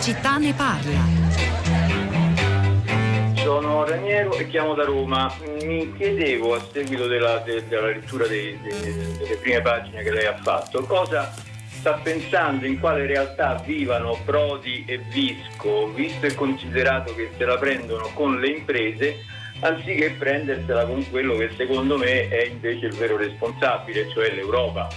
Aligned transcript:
città 0.00 0.38
ne 0.38 0.54
parla. 0.54 0.98
Sono 3.34 3.84
Raniero 3.84 4.32
e 4.34 4.48
chiamo 4.48 4.74
da 4.74 4.84
Roma. 4.84 5.32
Mi 5.62 5.92
chiedevo, 5.94 6.54
a 6.54 6.60
seguito 6.72 7.06
della, 7.06 7.38
de, 7.38 7.66
della 7.68 7.88
lettura 7.88 8.26
dei, 8.26 8.58
de, 8.62 9.16
delle 9.18 9.36
prime 9.36 9.60
pagine 9.60 10.02
che 10.02 10.10
lei 10.10 10.26
ha 10.26 10.36
fatto, 10.36 10.84
cosa 10.84 11.32
sta 11.68 11.92
pensando 12.02 12.66
in 12.66 12.78
quale 12.80 13.06
realtà 13.06 13.60
vivano 13.64 14.18
Prodi 14.24 14.84
e 14.86 14.98
Visco, 15.10 15.92
visto 15.92 16.26
e 16.26 16.34
considerato 16.34 17.14
che 17.14 17.30
se 17.36 17.44
la 17.44 17.56
prendono 17.58 18.10
con 18.14 18.38
le 18.38 18.48
imprese 18.48 19.24
anziché 19.60 20.12
prendersela 20.12 20.86
con 20.86 21.06
quello 21.10 21.36
che 21.36 21.50
secondo 21.56 21.98
me 21.98 22.28
è 22.28 22.46
invece 22.46 22.86
il 22.86 22.94
vero 22.94 23.16
responsabile, 23.16 24.08
cioè 24.10 24.32
l'Europa. 24.32 24.88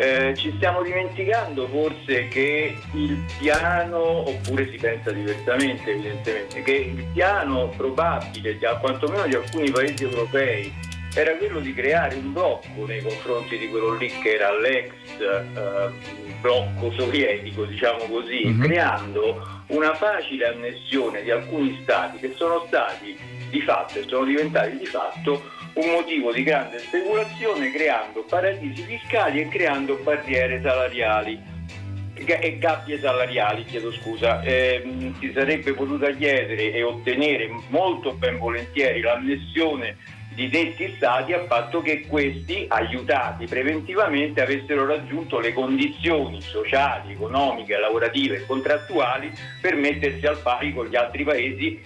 Eh, 0.00 0.32
ci 0.36 0.52
stiamo 0.54 0.80
dimenticando 0.82 1.66
forse 1.66 2.28
che 2.28 2.78
il 2.92 3.24
piano, 3.36 4.28
oppure 4.28 4.70
si 4.70 4.76
pensa 4.76 5.10
diversamente 5.10 5.90
evidentemente, 5.90 6.62
che 6.62 6.72
il 6.72 7.04
piano 7.12 7.72
probabile, 7.76 8.56
quantomeno 8.80 9.26
di 9.26 9.34
alcuni 9.34 9.70
paesi 9.72 10.04
europei, 10.04 10.72
era 11.14 11.34
quello 11.36 11.58
di 11.58 11.74
creare 11.74 12.14
un 12.14 12.32
blocco 12.32 12.86
nei 12.86 13.02
confronti 13.02 13.58
di 13.58 13.68
quello 13.70 13.94
lì 13.94 14.06
che 14.22 14.34
era 14.34 14.56
l'ex 14.56 14.92
eh, 15.18 15.90
blocco 16.40 16.92
sovietico, 16.92 17.64
diciamo 17.64 18.04
così, 18.04 18.46
mm-hmm. 18.46 18.62
creando 18.62 19.62
una 19.68 19.94
facile 19.94 20.46
annessione 20.46 21.22
di 21.22 21.32
alcuni 21.32 21.76
stati 21.82 22.18
che 22.18 22.34
sono 22.36 22.62
stati 22.68 23.18
di 23.50 23.60
fatto 23.62 23.98
e 23.98 24.04
sono 24.06 24.24
diventati 24.24 24.76
di 24.76 24.86
fatto 24.86 25.42
un 25.78 25.90
motivo 25.90 26.32
di 26.32 26.42
grande 26.42 26.80
speculazione 26.80 27.70
creando 27.70 28.24
paradisi 28.24 28.82
fiscali 28.82 29.40
e 29.40 29.48
creando 29.48 29.94
barriere 30.02 30.60
salariali 30.60 31.56
e 32.14 32.58
gabbie 32.58 32.98
salariali, 32.98 33.64
chiedo 33.64 33.92
scusa, 33.92 34.42
eh, 34.42 35.12
si 35.20 35.30
sarebbe 35.32 35.72
potuta 35.74 36.10
chiedere 36.10 36.72
e 36.72 36.82
ottenere 36.82 37.48
molto 37.68 38.12
ben 38.14 38.38
volentieri 38.38 39.00
l'annessione 39.00 39.96
di 40.34 40.48
detti 40.48 40.94
stati 40.96 41.32
a 41.32 41.40
patto 41.40 41.80
che 41.80 42.06
questi, 42.08 42.66
aiutati 42.68 43.46
preventivamente, 43.46 44.40
avessero 44.40 44.84
raggiunto 44.84 45.38
le 45.38 45.52
condizioni 45.52 46.40
sociali, 46.40 47.12
economiche, 47.12 47.78
lavorative 47.78 48.38
e 48.38 48.46
contrattuali 48.46 49.32
per 49.60 49.76
mettersi 49.76 50.26
al 50.26 50.38
pari 50.38 50.72
con 50.72 50.86
gli 50.86 50.96
altri 50.96 51.22
paesi 51.22 51.80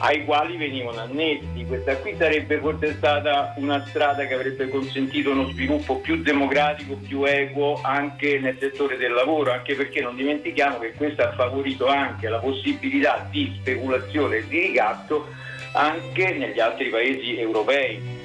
ai 0.00 0.24
quali 0.24 0.56
venivano 0.56 1.00
annessi. 1.00 1.64
Questa 1.66 1.96
qui 1.96 2.14
sarebbe 2.16 2.58
forse 2.58 2.94
stata 2.94 3.54
una 3.56 3.84
strada 3.86 4.26
che 4.26 4.34
avrebbe 4.34 4.68
consentito 4.68 5.30
uno 5.30 5.48
sviluppo 5.48 5.96
più 5.96 6.22
democratico, 6.22 6.96
più 6.96 7.24
equo 7.24 7.80
anche 7.82 8.38
nel 8.38 8.56
settore 8.58 8.96
del 8.96 9.12
lavoro, 9.12 9.52
anche 9.52 9.74
perché 9.74 10.00
non 10.00 10.16
dimentichiamo 10.16 10.78
che 10.78 10.92
questo 10.92 11.22
ha 11.22 11.32
favorito 11.32 11.86
anche 11.86 12.28
la 12.28 12.38
possibilità 12.38 13.26
di 13.30 13.52
speculazione 13.60 14.36
e 14.36 14.48
di 14.48 14.58
ricatto 14.58 15.28
anche 15.72 16.32
negli 16.32 16.58
altri 16.58 16.88
paesi 16.88 17.38
europei. 17.38 18.19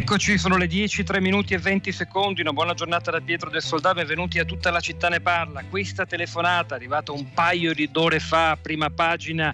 Eccoci, 0.00 0.38
sono 0.38 0.56
le 0.56 0.68
10, 0.68 1.02
3 1.02 1.20
minuti 1.20 1.54
e 1.54 1.58
20 1.58 1.90
secondi. 1.90 2.40
Una 2.40 2.52
buona 2.52 2.72
giornata 2.72 3.10
da 3.10 3.20
Pietro 3.20 3.50
del 3.50 3.62
Soldato. 3.62 3.96
Benvenuti 3.96 4.38
a 4.38 4.44
tutta 4.44 4.70
la 4.70 4.78
città 4.78 5.08
ne 5.08 5.20
parla. 5.20 5.64
Questa 5.68 6.06
telefonata, 6.06 6.76
arrivata 6.76 7.10
un 7.10 7.32
paio 7.32 7.74
di 7.74 7.90
ore 7.94 8.20
fa, 8.20 8.56
prima 8.62 8.90
pagina 8.90 9.52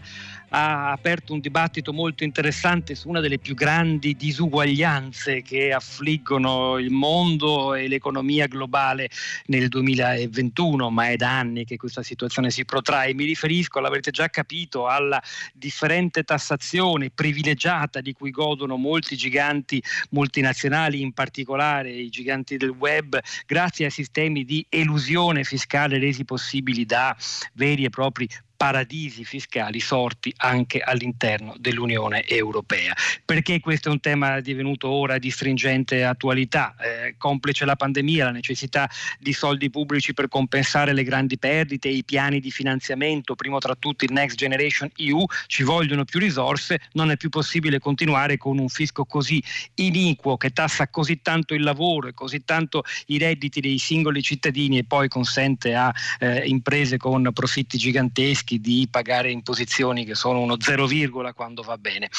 ha 0.56 0.92
aperto 0.92 1.32
un 1.32 1.40
dibattito 1.40 1.92
molto 1.92 2.22
interessante 2.22 2.94
su 2.94 3.08
una 3.08 3.18
delle 3.18 3.40
più 3.40 3.56
grandi 3.56 4.14
disuguaglianze 4.14 5.42
che 5.42 5.72
affliggono 5.72 6.78
il 6.78 6.92
mondo 6.92 7.74
e 7.74 7.88
l'economia 7.88 8.46
globale 8.46 9.10
nel 9.46 9.66
2021, 9.66 10.90
ma 10.90 11.08
è 11.08 11.16
da 11.16 11.40
anni 11.40 11.64
che 11.64 11.76
questa 11.76 12.04
situazione 12.04 12.50
si 12.50 12.64
protrae. 12.64 13.14
Mi 13.14 13.24
riferisco, 13.24 13.80
l'avrete 13.80 14.12
già 14.12 14.28
capito, 14.28 14.86
alla 14.86 15.20
differente 15.52 16.22
tassazione 16.22 17.10
privilegiata 17.10 18.00
di 18.00 18.12
cui 18.12 18.30
godono 18.30 18.76
molti 18.76 19.16
giganti 19.16 19.82
multinazionali, 20.10 21.00
in 21.00 21.12
particolare 21.12 21.90
i 21.90 22.10
giganti 22.10 22.56
del 22.56 22.70
web, 22.70 23.18
grazie 23.44 23.86
ai 23.86 23.90
sistemi 23.90 24.44
di 24.44 24.64
elusione 24.68 25.42
fiscale 25.42 25.98
resi 25.98 26.24
possibili 26.24 26.86
da 26.86 27.16
veri 27.54 27.84
e 27.84 27.90
propri 27.90 28.28
paradisi 28.56 29.24
fiscali 29.24 29.80
sorti 29.80 30.32
anche 30.36 30.80
all'interno 30.80 31.54
dell'Unione 31.58 32.26
Europea. 32.26 32.94
Perché 33.24 33.60
questo 33.60 33.88
è 33.88 33.92
un 33.92 34.00
tema 34.00 34.40
divenuto 34.40 34.88
ora 34.88 35.18
di 35.18 35.30
stringente 35.30 36.04
attualità? 36.04 36.74
Eh, 36.78 37.14
complice 37.18 37.64
la 37.64 37.76
pandemia, 37.76 38.24
la 38.24 38.30
necessità 38.30 38.88
di 39.18 39.32
soldi 39.32 39.70
pubblici 39.70 40.14
per 40.14 40.28
compensare 40.28 40.92
le 40.92 41.02
grandi 41.02 41.38
perdite, 41.38 41.88
i 41.88 42.04
piani 42.04 42.40
di 42.40 42.50
finanziamento, 42.50 43.34
primo 43.34 43.58
tra 43.58 43.74
tutti 43.74 44.04
il 44.04 44.12
Next 44.12 44.36
Generation 44.36 44.90
EU, 44.96 45.24
ci 45.46 45.62
vogliono 45.62 46.04
più 46.04 46.20
risorse, 46.20 46.80
non 46.92 47.10
è 47.10 47.16
più 47.16 47.28
possibile 47.28 47.78
continuare 47.78 48.36
con 48.36 48.58
un 48.58 48.68
fisco 48.68 49.04
così 49.04 49.42
iniquo 49.74 50.36
che 50.36 50.50
tassa 50.50 50.88
così 50.88 51.20
tanto 51.22 51.54
il 51.54 51.62
lavoro 51.62 52.08
e 52.08 52.14
così 52.14 52.44
tanto 52.44 52.84
i 53.06 53.18
redditi 53.18 53.60
dei 53.60 53.78
singoli 53.78 54.22
cittadini 54.22 54.78
e 54.78 54.84
poi 54.84 55.08
consente 55.08 55.74
a 55.74 55.92
eh, 56.18 56.46
imprese 56.46 56.96
con 56.96 57.30
profitti 57.32 57.76
giganteschi 57.78 58.43
rischi 58.44 58.60
di 58.60 58.86
pagare 58.90 59.30
imposizioni 59.30 60.04
che 60.04 60.14
sono 60.14 60.40
uno 60.40 60.56
zero 60.60 60.86
virgola 60.86 61.32
quando 61.32 61.62
va 61.62 61.78
bene. 61.78 62.10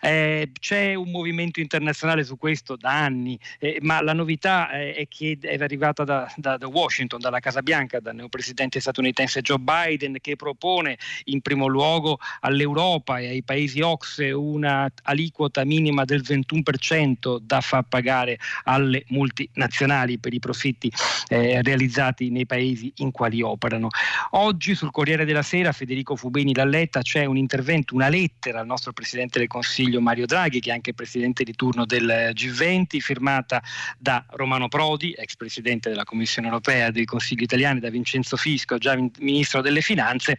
Eh, 0.00 0.50
c'è 0.58 0.94
un 0.94 1.10
movimento 1.10 1.60
internazionale 1.60 2.24
su 2.24 2.38
questo 2.38 2.76
da 2.76 2.90
anni, 2.90 3.38
eh, 3.58 3.78
ma 3.82 4.00
la 4.00 4.14
novità 4.14 4.70
eh, 4.70 4.94
è 4.94 5.08
che 5.08 5.38
è 5.40 5.56
arrivata 5.60 6.04
da, 6.04 6.32
da, 6.36 6.56
da, 6.56 6.66
Washington, 6.66 7.20
dalla 7.20 7.40
Casa 7.40 7.62
Bianca, 7.62 8.00
dal 8.00 8.14
neopresidente 8.14 8.80
statunitense 8.80 9.42
Joe 9.42 9.58
Biden, 9.58 10.16
che 10.20 10.36
propone 10.36 10.98
in 11.24 11.40
primo 11.42 11.66
luogo 11.66 12.18
all'Europa 12.40 13.18
e 13.18 13.28
ai 13.28 13.42
paesi 13.42 13.80
OXE 13.80 14.30
una 14.30 14.90
aliquota 15.02 15.64
minima 15.64 16.04
del 16.04 16.22
21% 16.22 17.38
da 17.40 17.60
far 17.60 17.84
pagare 17.88 18.38
alle 18.64 19.04
multinazionali 19.08 20.18
per 20.18 20.32
i 20.32 20.38
profitti 20.38 20.90
eh, 21.28 21.60
realizzati 21.62 22.30
nei 22.30 22.46
paesi 22.46 22.92
in 22.96 23.10
quali 23.10 23.42
operano. 23.42 23.88
Oggi 24.30 24.74
sul 24.74 24.90
Corriere 24.90 25.24
della 25.24 25.42
Sera 25.42 25.57
sera 25.58 25.72
Federico 25.72 26.14
Fubeni 26.14 26.54
Lalletta 26.54 27.02
c'è 27.02 27.24
un 27.24 27.36
intervento, 27.36 27.92
una 27.96 28.08
lettera 28.08 28.60
al 28.60 28.66
nostro 28.66 28.92
Presidente 28.92 29.40
del 29.40 29.48
Consiglio 29.48 30.00
Mario 30.00 30.24
Draghi, 30.24 30.60
che 30.60 30.70
è 30.70 30.72
anche 30.72 30.94
Presidente 30.94 31.42
di 31.42 31.52
turno 31.56 31.84
del 31.84 32.30
G20, 32.32 33.00
firmata 33.00 33.60
da 33.98 34.24
Romano 34.30 34.68
Prodi, 34.68 35.12
ex 35.18 35.34
Presidente 35.34 35.88
della 35.88 36.04
Commissione 36.04 36.46
Europea 36.46 36.92
del 36.92 37.06
Consiglio 37.06 37.42
italiano, 37.42 37.80
da 37.80 37.90
Vincenzo 37.90 38.36
Fisco, 38.36 38.78
già 38.78 38.96
Ministro 39.18 39.60
delle 39.60 39.80
Finanze, 39.80 40.38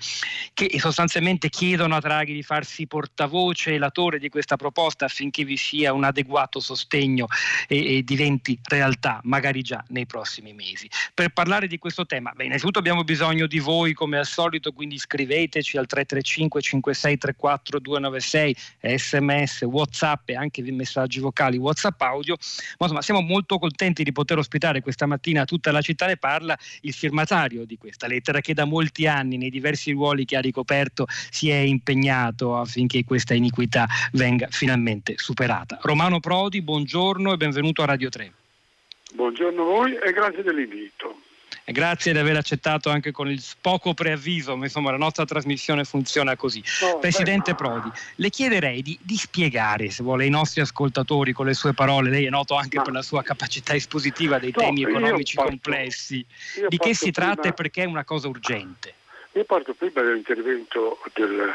che 0.53 0.69
sostanzialmente 0.79 1.49
chiedono 1.49 1.95
a 1.95 1.99
Draghi 1.99 2.33
di 2.33 2.43
farsi 2.43 2.87
portavoce 2.87 3.73
e 3.73 3.77
latore 3.77 4.19
di 4.19 4.29
questa 4.29 4.55
proposta 4.55 5.03
affinché 5.03 5.43
vi 5.43 5.57
sia 5.57 5.91
un 5.91 6.05
adeguato 6.05 6.61
sostegno 6.61 7.27
e, 7.67 7.97
e 7.97 8.03
diventi 8.03 8.57
realtà, 8.63 9.19
magari 9.23 9.63
già 9.63 9.83
nei 9.89 10.05
prossimi 10.05 10.53
mesi. 10.53 10.89
Per 11.13 11.29
parlare 11.29 11.67
di 11.67 11.77
questo 11.77 12.05
tema, 12.05 12.31
beh, 12.33 12.45
innanzitutto 12.45 12.79
abbiamo 12.79 13.03
bisogno 13.03 13.47
di 13.47 13.59
voi 13.59 13.91
come 13.91 14.17
al 14.17 14.25
solito, 14.25 14.71
quindi 14.71 14.97
scriveteci 15.09 15.77
al 15.77 15.87
335 15.87 16.61
5634 16.61 17.79
296 17.79 18.55
sms 18.97 19.61
whatsapp 19.63 20.29
e 20.29 20.35
anche 20.35 20.61
messaggi 20.71 21.19
vocali 21.19 21.57
whatsapp 21.57 21.99
audio. 22.01 22.35
Ma 22.77 22.85
insomma 22.85 23.01
siamo 23.01 23.21
molto 23.21 23.57
contenti 23.57 24.03
di 24.03 24.11
poter 24.11 24.37
ospitare 24.37 24.81
questa 24.81 25.07
mattina 25.07 25.45
tutta 25.45 25.71
la 25.71 25.81
città 25.81 26.05
ne 26.05 26.17
parla 26.17 26.55
il 26.81 26.93
firmatario 26.93 27.65
di 27.65 27.77
questa 27.77 28.05
lettera 28.05 28.39
che 28.39 28.53
da 28.53 28.65
molti 28.65 29.07
anni 29.07 29.37
nei 29.37 29.49
diversi 29.49 29.91
ruoli 29.91 30.25
che 30.25 30.37
ha 30.37 30.41
ricoperto 30.41 31.07
si 31.07 31.49
è 31.49 31.57
impegnato 31.57 32.55
affinché 32.55 33.03
questa 33.03 33.33
iniquità 33.33 33.87
venga 34.11 34.47
finalmente 34.51 35.15
superata. 35.17 35.79
Romano 35.81 36.19
Prodi 36.19 36.61
buongiorno 36.61 37.33
e 37.33 37.37
benvenuto 37.37 37.81
a 37.81 37.85
Radio 37.85 38.09
3 38.09 38.33
Buongiorno 39.13 39.61
a 39.61 39.65
voi 39.65 39.95
e 39.95 40.11
grazie 40.11 40.43
dell'invito 40.43 41.21
grazie 41.71 42.11
di 42.13 42.19
aver 42.19 42.37
accettato 42.37 42.89
anche 42.89 43.11
con 43.11 43.29
il 43.29 43.43
poco 43.61 43.93
preavviso, 43.93 44.55
ma 44.55 44.65
insomma 44.65 44.91
la 44.91 44.97
nostra 44.97 45.25
trasmissione 45.25 45.83
funziona 45.83 46.35
così. 46.35 46.63
No, 46.81 46.99
Presidente 46.99 47.55
Prodi, 47.55 47.89
le 48.15 48.29
chiederei 48.29 48.81
di, 48.81 48.97
di, 49.01 49.15
spiegare, 49.15 49.89
se 49.89 50.03
vuole, 50.03 50.23
ai 50.23 50.29
nostri 50.29 50.61
ascoltatori 50.61 51.33
con 51.33 51.45
le 51.45 51.53
sue 51.53 51.73
parole, 51.73 52.09
lei 52.09 52.25
è 52.25 52.29
noto 52.29 52.55
anche 52.55 52.77
ma, 52.77 52.83
per 52.83 52.93
la 52.93 53.01
sua 53.01 53.23
capacità 53.23 53.75
espositiva 53.75 54.39
dei 54.39 54.53
no, 54.55 54.61
temi 54.63 54.83
economici 54.83 55.35
parto, 55.35 55.51
complessi, 55.51 56.25
di 56.67 56.77
che 56.77 56.93
si 56.93 57.11
prima, 57.11 57.33
tratta 57.33 57.49
e 57.49 57.53
perché 57.53 57.83
è 57.83 57.85
una 57.85 58.03
cosa 58.03 58.27
urgente. 58.27 58.93
Io 59.33 59.43
parto 59.43 59.73
prima 59.73 60.01
dell'intervento 60.01 60.99
del, 61.13 61.53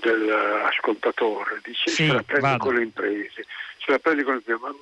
dell'ascoltatore, 0.00 1.60
dice 1.64 1.90
sì, 1.90 2.06
se 2.06 2.12
la 2.12 2.22
prende 2.22 2.56
con 2.58 2.74
le 2.74 2.82
imprese, 2.82 3.44
se 3.78 3.90
la 3.90 3.98
prende 3.98 4.22
con 4.22 4.32
le 4.34 4.38
imprese, 4.38 4.60
ma 4.60 4.74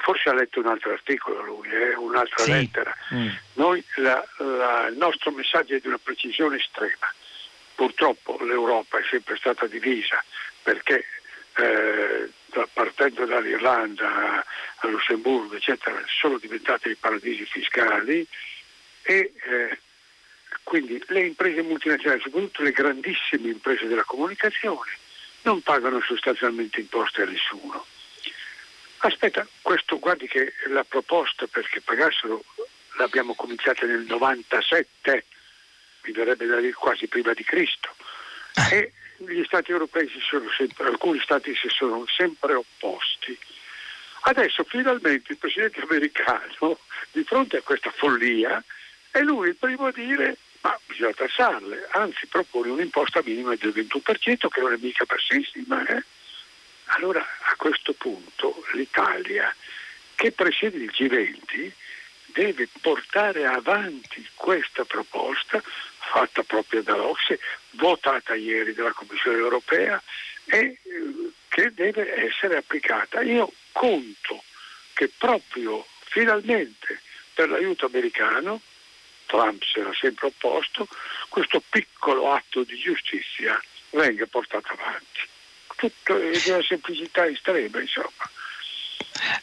forse 0.00 0.28
ha 0.28 0.34
letto 0.34 0.60
un 0.60 0.66
altro 0.66 0.92
articolo 0.92 1.42
lui, 1.42 1.68
eh, 1.68 1.94
un'altra 1.94 2.44
sì. 2.44 2.50
lettera. 2.50 2.94
Mm. 3.14 3.28
Noi, 3.54 3.84
la, 3.96 4.26
la, 4.38 4.86
il 4.88 4.96
nostro 4.96 5.30
messaggio 5.30 5.74
è 5.74 5.80
di 5.80 5.86
una 5.88 5.98
precisione 6.02 6.56
estrema. 6.56 7.12
Purtroppo 7.74 8.38
l'Europa 8.42 8.98
è 8.98 9.02
sempre 9.08 9.36
stata 9.36 9.66
divisa 9.66 10.22
perché 10.62 11.04
eh, 11.56 12.30
partendo 12.72 13.24
dall'Irlanda 13.24 14.44
a 14.76 14.86
Lussemburgo, 14.88 15.56
eccetera, 15.56 16.00
sono 16.06 16.38
diventate 16.38 16.88
dei 16.88 16.96
paradisi 16.96 17.44
fiscali 17.44 18.26
e 19.02 19.32
eh, 19.42 19.78
quindi 20.62 21.02
le 21.08 21.26
imprese 21.26 21.62
multinazionali, 21.62 22.20
soprattutto 22.20 22.62
le 22.62 22.72
grandissime 22.72 23.48
imprese 23.48 23.86
della 23.86 24.04
comunicazione, 24.04 24.90
non 25.42 25.62
pagano 25.62 26.00
sostanzialmente 26.00 26.80
imposte 26.80 27.22
a 27.22 27.26
nessuno. 27.26 27.84
Aspetta, 28.98 29.46
questo 29.62 29.98
guardi 29.98 30.26
che 30.26 30.54
la 30.68 30.84
proposta 30.84 31.46
perché 31.46 31.80
pagassero 31.80 32.42
l'abbiamo 32.96 33.34
cominciata 33.34 33.86
nel 33.86 34.04
97, 34.08 35.24
mi 36.02 36.12
verrebbe 36.12 36.46
da 36.46 36.58
dire 36.58 36.72
quasi 36.72 37.06
prima 37.06 37.32
di 37.32 37.44
Cristo. 37.44 37.94
Ah. 38.54 38.74
E 38.74 38.92
gli 39.18 39.42
stati 39.44 39.70
europei 39.70 40.08
si 40.08 40.20
sono 40.20 40.48
sempre, 40.50 40.86
alcuni 40.86 41.20
stati 41.20 41.54
si 41.54 41.68
sono 41.68 42.04
sempre 42.06 42.54
opposti. 42.54 43.38
Adesso 44.22 44.64
finalmente 44.64 45.32
il 45.32 45.38
presidente 45.38 45.80
americano, 45.80 46.78
di 47.12 47.22
fronte 47.22 47.58
a 47.58 47.62
questa 47.62 47.90
follia, 47.90 48.62
è 49.10 49.20
lui 49.20 49.48
il 49.48 49.56
primo 49.56 49.86
a 49.86 49.92
dire 49.92 50.36
ma 50.60 50.78
bisogna 50.86 51.12
tassarle, 51.12 51.88
anzi 51.92 52.26
propone 52.26 52.70
un'imposta 52.70 53.22
minima 53.24 53.54
del 53.54 53.70
21% 53.70 54.48
che 54.48 54.60
non 54.60 54.72
è 54.72 54.76
mica 54.80 55.04
bassissima. 55.04 55.86
Eh? 55.86 56.02
Allora 56.88 57.20
a 57.20 57.54
questo 57.56 57.92
punto 57.92 58.64
l'Italia, 58.72 59.54
che 60.14 60.32
presiede 60.32 60.78
il 60.78 60.92
G20, 60.94 61.70
deve 62.26 62.68
portare 62.80 63.46
avanti 63.46 64.26
questa 64.34 64.84
proposta 64.84 65.62
fatta 65.98 66.42
proprio 66.42 66.82
dall'Ocse, 66.82 67.38
votata 67.70 68.34
ieri 68.34 68.72
dalla 68.72 68.92
Commissione 68.92 69.38
europea 69.38 70.02
e 70.44 70.58
eh, 70.58 70.78
che 71.48 71.72
deve 71.74 72.24
essere 72.24 72.56
applicata. 72.56 73.20
Io 73.20 73.52
conto 73.72 74.42
che 74.94 75.10
proprio 75.16 75.86
finalmente 76.04 77.00
per 77.34 77.50
l'aiuto 77.50 77.86
americano, 77.86 78.60
Trump 79.26 79.62
si 79.62 79.78
era 79.78 79.92
sempre 79.94 80.28
opposto, 80.28 80.88
questo 81.28 81.62
piccolo 81.68 82.32
atto 82.32 82.64
di 82.64 82.76
giustizia 82.78 83.60
venga 83.90 84.26
portato 84.26 84.72
avanti. 84.72 85.20
Tutto 85.78 86.18
di 86.18 86.50
una 86.50 86.62
semplicità 86.62 87.24
estrema, 87.24 87.80
insomma. 87.80 88.10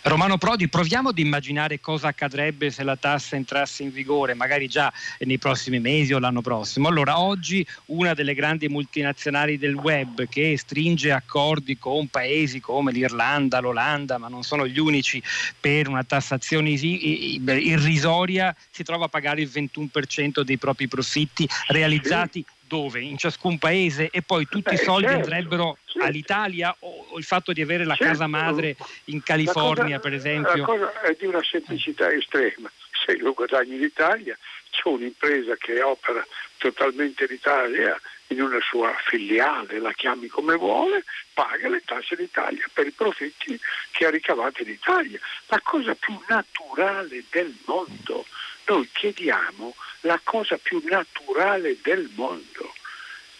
Romano 0.02 0.38
Prodi, 0.38 0.68
proviamo 0.68 1.10
ad 1.10 1.18
immaginare 1.18 1.80
cosa 1.80 2.10
accadrebbe 2.10 2.70
se 2.72 2.84
la 2.84 2.96
tassa 2.96 3.36
entrasse 3.36 3.84
in 3.84 3.92
vigore, 3.92 4.34
magari 4.34 4.68
già 4.68 4.92
nei 5.20 5.38
prossimi 5.38 5.80
mesi 5.80 6.14
o 6.14 6.20
l'anno 6.20 6.42
prossimo. 6.42 6.90
Allora, 6.90 7.20
oggi 7.20 7.66
una 7.86 8.14
delle 8.14 8.34
grandi 8.34 8.68
multinazionali 8.68 9.58
del 9.58 9.76
web 9.76 10.28
che 10.28 10.58
stringe 10.58 11.12
accordi 11.12 11.78
con 11.78 12.08
paesi 12.08 12.60
come 12.60 12.92
l'Irlanda, 12.92 13.60
l'Olanda, 13.60 14.18
ma 14.18 14.28
non 14.28 14.44
sono 14.44 14.68
gli 14.68 14.80
unici 14.80 15.24
per 15.60 15.88
una 15.88 16.04
tassazione 16.04 16.70
irrisoria, 16.70 18.56
si 18.70 18.84
trova 18.84 19.06
a 19.06 19.10
pagare 19.10 19.42
il 19.42 19.50
21% 19.50 20.42
dei 20.42 20.58
propri 20.58 20.88
profitti 20.88 21.48
realizzati 21.68 22.46
dove? 22.68 23.02
In 23.02 23.18
ciascun 23.18 23.58
paese 23.58 24.10
e 24.12 24.22
poi 24.22 24.48
tutti 24.48 24.74
i 24.74 24.78
soldi 24.78 25.08
certo, 25.08 25.22
andrebbero 25.24 25.78
certo. 25.86 26.08
all'Italia 26.08 26.76
o, 26.80 27.06
o, 27.10 27.18
il 27.18 27.24
fatto 27.24 27.54
di 27.54 27.62
avere 27.62 27.86
la 27.86 27.96
certo. 27.96 28.12
casa 28.14 28.28
madre 28.28 28.76
in 29.06 29.22
California 29.24 29.98
cosa, 29.98 30.00
per 30.00 30.14
esempio? 30.14 30.56
La 30.56 30.66
cosa 30.66 31.02
è 31.02 31.16
di 31.18 31.26
una 31.26 31.44
semplicità 31.44 32.12
estrema. 32.12 32.70
Se 33.06 33.18
lo 33.18 33.34
guadagni 33.34 33.76
in 33.76 33.84
Italia, 33.84 34.38
c'è 34.70 34.88
un'impresa 34.88 35.56
che 35.56 35.82
opera 35.82 36.26
totalmente 36.58 37.26
in 37.26 37.34
Italia 37.34 38.00
in 38.28 38.42
una 38.42 38.60
sua 38.60 38.94
filiale, 39.06 39.80
la 39.80 39.92
chiami 39.92 40.28
come 40.28 40.56
vuole, 40.56 41.04
paga 41.34 41.70
le 41.70 41.84
tasse 41.86 42.16
d'Italia 42.16 42.66
per 42.74 42.88
i 42.88 42.92
profitti 42.92 43.60
che 43.92 44.06
ha 44.06 44.10
ricavato 44.10 44.64
in 44.64 44.70
Italia. 44.70 45.20
La 45.48 45.62
cosa 45.64 45.94
più 45.94 46.20
naturale 46.28 47.24
del 47.30 47.56
mondo. 47.66 48.26
Noi 48.68 48.90
chiediamo 48.92 49.76
la 50.06 50.20
cosa 50.24 50.58
più 50.58 50.82
naturale 50.86 51.78
del 51.82 52.10
mondo, 52.16 52.74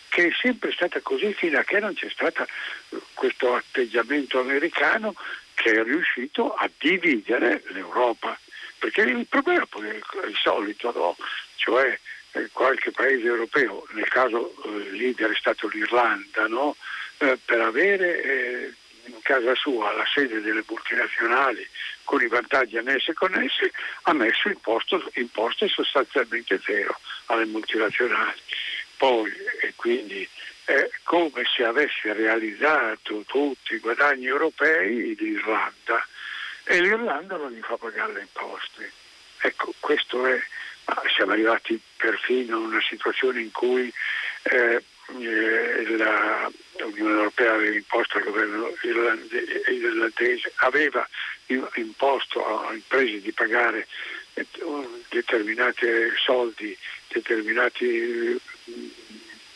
che 0.10 0.28
è 0.28 0.32
sempre 0.40 0.72
stata 0.72 1.00
così 1.02 1.34
fino 1.34 1.60
a 1.60 1.64
che 1.64 1.80
non 1.80 1.94
c'è 1.94 2.10
stato 2.10 2.46
questo 3.14 3.56
atteggiamento 3.56 4.40
americano 4.40 5.16
che 5.54 5.72
è 5.72 5.84
riuscito 5.84 6.54
a 6.54 6.70
dividere 6.78 7.64
l'Europa. 7.68 8.38
Perché 8.78 9.02
il 9.02 9.26
problema 9.28 9.66
poi 9.66 9.88
è 9.90 9.94
il 10.28 10.36
solito, 10.36 10.92
no? 10.92 11.16
cioè 11.56 11.98
eh, 12.32 12.50
qualche 12.52 12.92
paese 12.92 13.26
europeo, 13.26 13.88
nel 13.92 14.10
caso 14.10 14.54
eh, 14.64 14.92
leader 14.92 15.32
è 15.32 15.36
stato 15.36 15.68
l'Irlanda, 15.68 16.48
no? 16.48 16.76
eh, 17.20 17.38
per 17.44 17.62
avere 17.62 18.24
eh, 18.24 18.74
in 19.06 19.22
casa 19.22 19.56
sua 19.56 19.94
la 19.94 20.06
sede 20.06 20.42
delle 20.42 20.64
multinazionali 20.68 21.68
con 22.04 22.22
i 22.22 22.28
vantaggi 22.28 22.78
annessi 22.78 23.12
e 23.12 23.14
connessi, 23.14 23.72
ha 24.04 24.14
messo 24.14 24.50
imposte 25.14 25.68
sostanzialmente 25.68 26.60
zero 26.64 27.00
alle 27.28 27.46
multinazionali. 27.46 28.40
Poi, 28.98 29.32
e 29.62 29.74
quindi 29.76 30.28
è 30.66 30.90
come 31.04 31.44
se 31.56 31.64
avesse 31.64 32.14
realizzato 32.14 33.24
tutti 33.28 33.76
i 33.76 33.80
guadagni 33.80 34.26
europei 34.26 35.16
l'Irlanda 35.16 36.06
e 36.64 36.82
l'Irlanda 36.82 37.38
non 37.38 37.52
gli 37.52 37.62
fa 37.62 37.78
pagare 37.78 38.14
le 38.14 38.22
imposte. 38.22 38.92
Ecco, 39.40 39.74
questo 39.80 40.26
è, 40.26 40.42
siamo 41.16 41.34
arrivati 41.34 41.80
perfino 41.98 42.58
a 42.58 42.60
una 42.60 42.82
situazione 42.82 43.42
in 43.42 43.52
cui 43.52 43.94
eh, 44.44 44.84
eh, 45.20 45.98
la, 45.98 46.52
l'Unione 46.96 47.20
Europea 47.20 47.54
aveva 47.54 47.76
imposto 47.76 48.18
al 48.18 48.24
governo 48.24 48.74
irlandese, 48.82 50.52
aveva 50.56 51.08
imposto 51.76 52.46
a 52.46 52.74
imprese 52.74 53.22
di 53.22 53.32
pagare 53.32 53.88
eh, 54.34 54.46
determinati 55.10 55.88
soldi, 56.18 56.78
determinati 57.08 58.40
mm, 58.70 58.88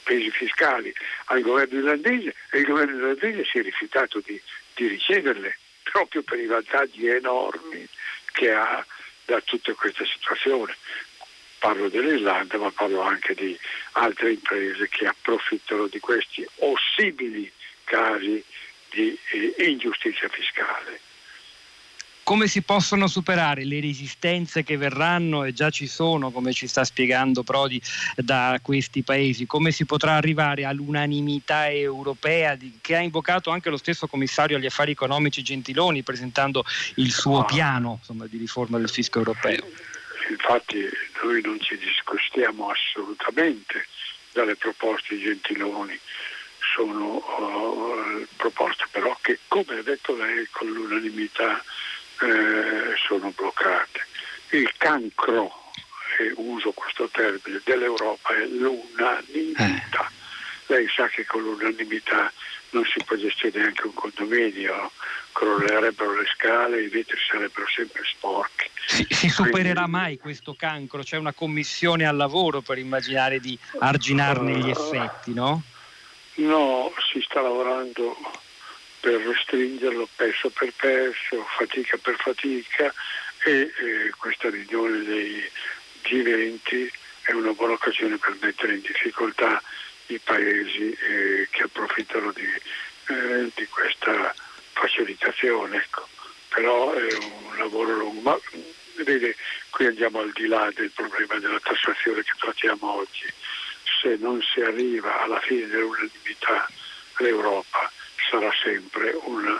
pesi 0.04 0.32
fiscali 0.32 0.94
al 1.26 1.42
governo 1.42 1.80
irlandese 1.80 2.36
e 2.52 2.60
il 2.60 2.66
governo 2.66 2.96
irlandese 2.96 3.46
si 3.46 3.60
è 3.60 3.62
rifiutato 3.62 4.22
di, 4.26 4.40
di 4.76 4.88
riceverle 4.88 5.58
proprio 5.84 6.22
per 6.22 6.40
i 6.40 6.46
vantaggi 6.46 7.08
enormi 7.08 7.88
che 8.32 8.52
ha 8.52 8.86
da 9.26 9.42
tutta 9.42 9.74
questa 9.74 10.06
situazione 10.06 10.76
parlo 11.60 11.90
dell'Irlanda 11.90 12.58
ma 12.58 12.72
parlo 12.72 13.02
anche 13.02 13.36
di 13.36 13.58
altre 13.94 14.32
imprese 14.32 14.88
che 14.90 15.06
approfittano 15.06 15.88
di 15.88 16.00
questi 16.00 16.48
possibili 16.58 17.52
casi 17.84 18.44
di 18.90 19.18
eh, 19.32 19.70
ingiustizia 19.70 20.28
fiscale. 20.30 21.00
Come 22.24 22.48
si 22.48 22.62
possono 22.62 23.08
superare 23.08 23.66
le 23.66 23.82
resistenze 23.82 24.62
che 24.62 24.78
verranno 24.78 25.46
e 25.46 25.52
già 25.52 25.72
ci 25.72 25.88
sono, 25.88 26.30
come 26.30 26.54
ci 26.54 26.68
sta 26.68 26.84
spiegando 26.84 27.42
Prodi, 27.42 27.82
da 28.16 28.60
questi 28.62 29.02
paesi? 29.02 29.48
Come 29.48 29.72
si 29.72 29.86
potrà 29.86 30.14
arrivare 30.14 30.64
all'unanimità 30.64 31.72
europea 31.72 32.54
di, 32.54 32.78
che 32.82 32.96
ha 32.96 33.00
invocato 33.00 33.50
anche 33.50 33.72
lo 33.72 33.78
stesso 33.78 34.06
commissario 34.06 34.58
agli 34.58 34.68
affari 34.68 34.92
economici 34.92 35.42
Gentiloni 35.42 36.04
presentando 36.04 36.64
il 36.98 37.12
suo 37.12 37.46
piano 37.46 37.98
insomma, 38.00 38.28
di 38.28 38.38
riforma 38.38 38.78
del 38.78 38.90
fisco 38.90 39.18
europeo? 39.18 39.66
Infatti 40.32 40.90
noi 41.24 41.42
non 41.42 41.60
ci 41.60 41.78
discostiamo 41.78 42.70
assolutamente 42.70 43.86
dalle 44.32 44.56
proposte 44.56 45.16
di 45.16 45.22
Gentiloni, 45.22 46.00
sono 46.74 47.16
uh, 47.16 48.28
proposte 48.36 48.86
però 48.92 49.18
che 49.22 49.40
come 49.48 49.80
ha 49.80 49.82
detto 49.82 50.16
lei 50.16 50.48
con 50.52 50.68
l'unanimità 50.68 51.64
eh, 52.22 52.96
sono 53.08 53.32
bloccate. 53.36 54.06
Il 54.50 54.72
cancro, 54.78 55.72
e 56.18 56.34
uso 56.36 56.72
questo 56.72 57.08
termine, 57.10 57.62
dell'Europa 57.64 58.36
è 58.36 58.46
l'unanimità. 58.46 60.06
Eh. 60.06 60.18
Lei 60.68 60.88
sa 60.94 61.08
che 61.08 61.26
con 61.26 61.42
l'unanimità 61.42 62.32
non 62.72 62.86
si 62.86 63.04
può 63.04 63.16
gestire 63.16 63.60
neanche 63.60 63.88
un 63.88 63.94
condominio, 63.94 64.92
crollerebbero 65.32 66.20
le 66.20 66.26
scale, 66.34 66.82
i 66.82 66.88
vetri 66.88 67.18
sarebbero 67.30 67.68
sempre 67.68 68.04
sporchi. 68.06 68.70
Si, 68.86 69.06
si 69.10 69.30
supererà 69.30 69.84
Quindi, 69.84 69.92
mai 69.92 70.18
questo 70.18 70.56
cancro? 70.56 71.02
C'è 71.02 71.18
una 71.18 71.34
commissione 71.34 72.06
al 72.06 72.16
lavoro 72.16 72.62
per 72.62 72.78
immaginare 72.78 73.40
di 73.40 73.58
arginarne 73.80 74.58
gli 74.58 74.70
effetti, 74.70 75.34
no? 75.34 75.62
No, 76.36 76.94
si 77.12 77.22
sta 77.22 77.42
lavorando 77.42 78.16
per 79.00 79.22
restringerlo 79.22 80.08
pezzo 80.16 80.50
per 80.50 80.74
pezzo, 80.76 81.46
fatica 81.58 81.98
per 81.98 82.16
fatica 82.18 82.94
e 83.44 83.52
eh, 83.52 84.14
questa 84.18 84.50
riunione 84.50 85.04
dei 85.04 85.50
G20 86.04 86.90
è 87.24 87.32
una 87.34 87.52
buona 87.52 87.74
occasione 87.74 88.18
per 88.18 88.38
mettere 88.42 88.74
in 88.74 88.82
difficoltà 88.82 89.62
i 90.10 90.20
paesi 90.20 90.92
eh, 90.92 91.48
che 91.50 91.64
approfittano 91.64 92.32
di, 92.32 92.46
eh, 93.08 93.52
di 93.56 93.68
questa 93.68 94.34
facilitazione. 94.74 95.78
Ecco. 95.78 96.08
Però 96.50 96.94
è 96.94 97.14
un 97.14 97.58
lavoro 97.58 97.96
lungo. 97.96 98.22
Ma 98.22 98.40
vede, 99.04 99.36
qui 99.70 99.86
andiamo 99.86 100.20
al 100.20 100.32
di 100.32 100.48
là 100.48 100.70
del 100.74 100.92
problema 100.92 101.38
della 101.40 101.60
tassazione 101.60 102.24
che 102.24 102.34
trattiamo 102.38 102.96
oggi. 102.96 103.32
Se 104.02 104.16
non 104.20 104.42
si 104.42 104.62
arriva 104.62 105.22
alla 105.22 105.40
fine 105.42 105.68
dell'unanimità 105.68 106.68
l'Europa 107.18 107.92
sarà 108.30 108.52
sempre 108.64 109.18
un 109.24 109.60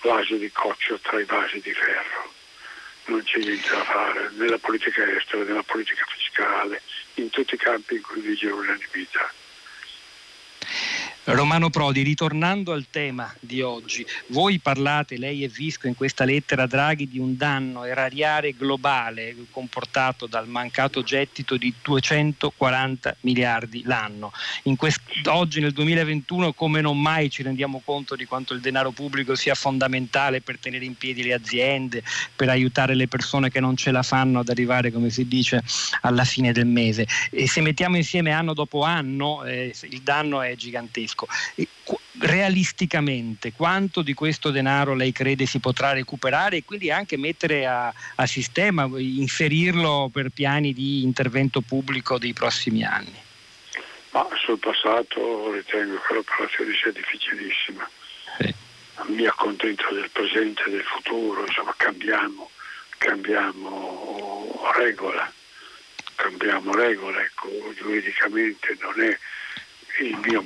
vaso 0.00 0.36
di 0.36 0.50
coccio 0.52 0.98
tra 0.98 1.20
i 1.20 1.24
vasi 1.24 1.60
di 1.60 1.72
ferro. 1.72 2.32
Non 3.06 3.22
c'è 3.22 3.38
niente 3.38 3.68
da 3.68 3.84
fare 3.84 4.30
nella 4.32 4.58
politica 4.58 5.04
estera, 5.10 5.44
nella 5.44 5.62
politica 5.62 6.04
fiscale, 6.08 6.80
in 7.14 7.28
tutti 7.30 7.54
i 7.54 7.58
campi 7.58 7.96
in 7.96 8.02
cui 8.02 8.20
vige 8.20 8.48
l'unanimità. 8.48 9.32
Romano 11.26 11.70
Prodi, 11.70 12.02
ritornando 12.02 12.72
al 12.72 12.84
tema 12.90 13.34
di 13.40 13.62
oggi, 13.62 14.04
voi 14.26 14.58
parlate, 14.58 15.16
lei 15.16 15.42
e 15.42 15.48
Visco, 15.48 15.86
in 15.86 15.94
questa 15.94 16.26
lettera 16.26 16.66
Draghi 16.66 17.08
di 17.08 17.18
un 17.18 17.34
danno 17.34 17.84
erariale 17.84 18.52
globale 18.54 19.34
comportato 19.50 20.26
dal 20.26 20.46
mancato 20.46 21.02
gettito 21.02 21.56
di 21.56 21.72
240 21.80 23.16
miliardi 23.20 23.82
l'anno. 23.86 24.32
Quest- 24.76 25.00
oggi 25.28 25.60
nel 25.60 25.72
2021 25.72 26.52
come 26.52 26.82
non 26.82 27.00
mai 27.00 27.30
ci 27.30 27.42
rendiamo 27.42 27.80
conto 27.82 28.16
di 28.16 28.26
quanto 28.26 28.52
il 28.52 28.60
denaro 28.60 28.90
pubblico 28.90 29.34
sia 29.34 29.54
fondamentale 29.54 30.42
per 30.42 30.58
tenere 30.58 30.84
in 30.84 30.94
piedi 30.94 31.22
le 31.22 31.32
aziende, 31.32 32.02
per 32.36 32.50
aiutare 32.50 32.94
le 32.94 33.08
persone 33.08 33.50
che 33.50 33.60
non 33.60 33.76
ce 33.76 33.92
la 33.92 34.02
fanno 34.02 34.40
ad 34.40 34.50
arrivare, 34.50 34.92
come 34.92 35.08
si 35.08 35.26
dice, 35.26 35.62
alla 36.02 36.24
fine 36.24 36.52
del 36.52 36.66
mese. 36.66 37.06
E 37.30 37.48
se 37.48 37.62
mettiamo 37.62 37.96
insieme 37.96 38.30
anno 38.30 38.52
dopo 38.52 38.82
anno, 38.82 39.42
eh, 39.44 39.74
il 39.88 40.02
danno 40.02 40.42
è 40.42 40.54
gigantesco 40.54 41.12
capisco. 41.14 41.26
Realisticamente, 42.18 43.52
quanto 43.52 44.02
di 44.02 44.14
questo 44.14 44.50
denaro 44.50 44.94
lei 44.94 45.12
crede 45.12 45.46
si 45.46 45.58
potrà 45.58 45.92
recuperare 45.92 46.58
e 46.58 46.64
quindi 46.64 46.90
anche 46.90 47.16
mettere 47.16 47.66
a, 47.66 47.92
a 48.14 48.26
sistema, 48.26 48.88
inserirlo 48.96 50.10
per 50.12 50.30
piani 50.30 50.72
di 50.72 51.02
intervento 51.02 51.60
pubblico 51.60 52.18
dei 52.18 52.32
prossimi 52.32 52.84
anni? 52.84 53.14
Ma 54.10 54.28
sul 54.36 54.58
passato 54.58 55.52
ritengo 55.52 56.00
che 56.06 56.14
l'operazione 56.14 56.72
sia 56.80 56.92
difficilissima. 56.92 57.88
Sì. 58.38 58.54
Mi 59.06 59.26
accontento 59.26 59.92
del 59.92 60.08
presente 60.10 60.62
e 60.66 60.70
del 60.70 60.84
futuro, 60.84 61.44
insomma 61.44 61.74
cambiamo, 61.76 62.48
cambiamo 62.98 64.70
regola, 64.76 65.30
cambiamo 66.14 66.72
regola, 66.74 67.20
ecco, 67.20 67.48
giuridicamente 67.76 68.76
non 68.80 69.02
è 69.02 69.18
il 70.00 70.16
mio 70.24 70.42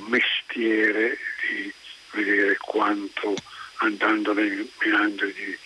mestiere 0.49 1.17
di 1.47 1.73
vedere 2.11 2.57
quanto 2.57 3.35
andando 3.77 4.33
nei 4.33 4.69
meandri 4.79 5.33
di, 5.33 5.57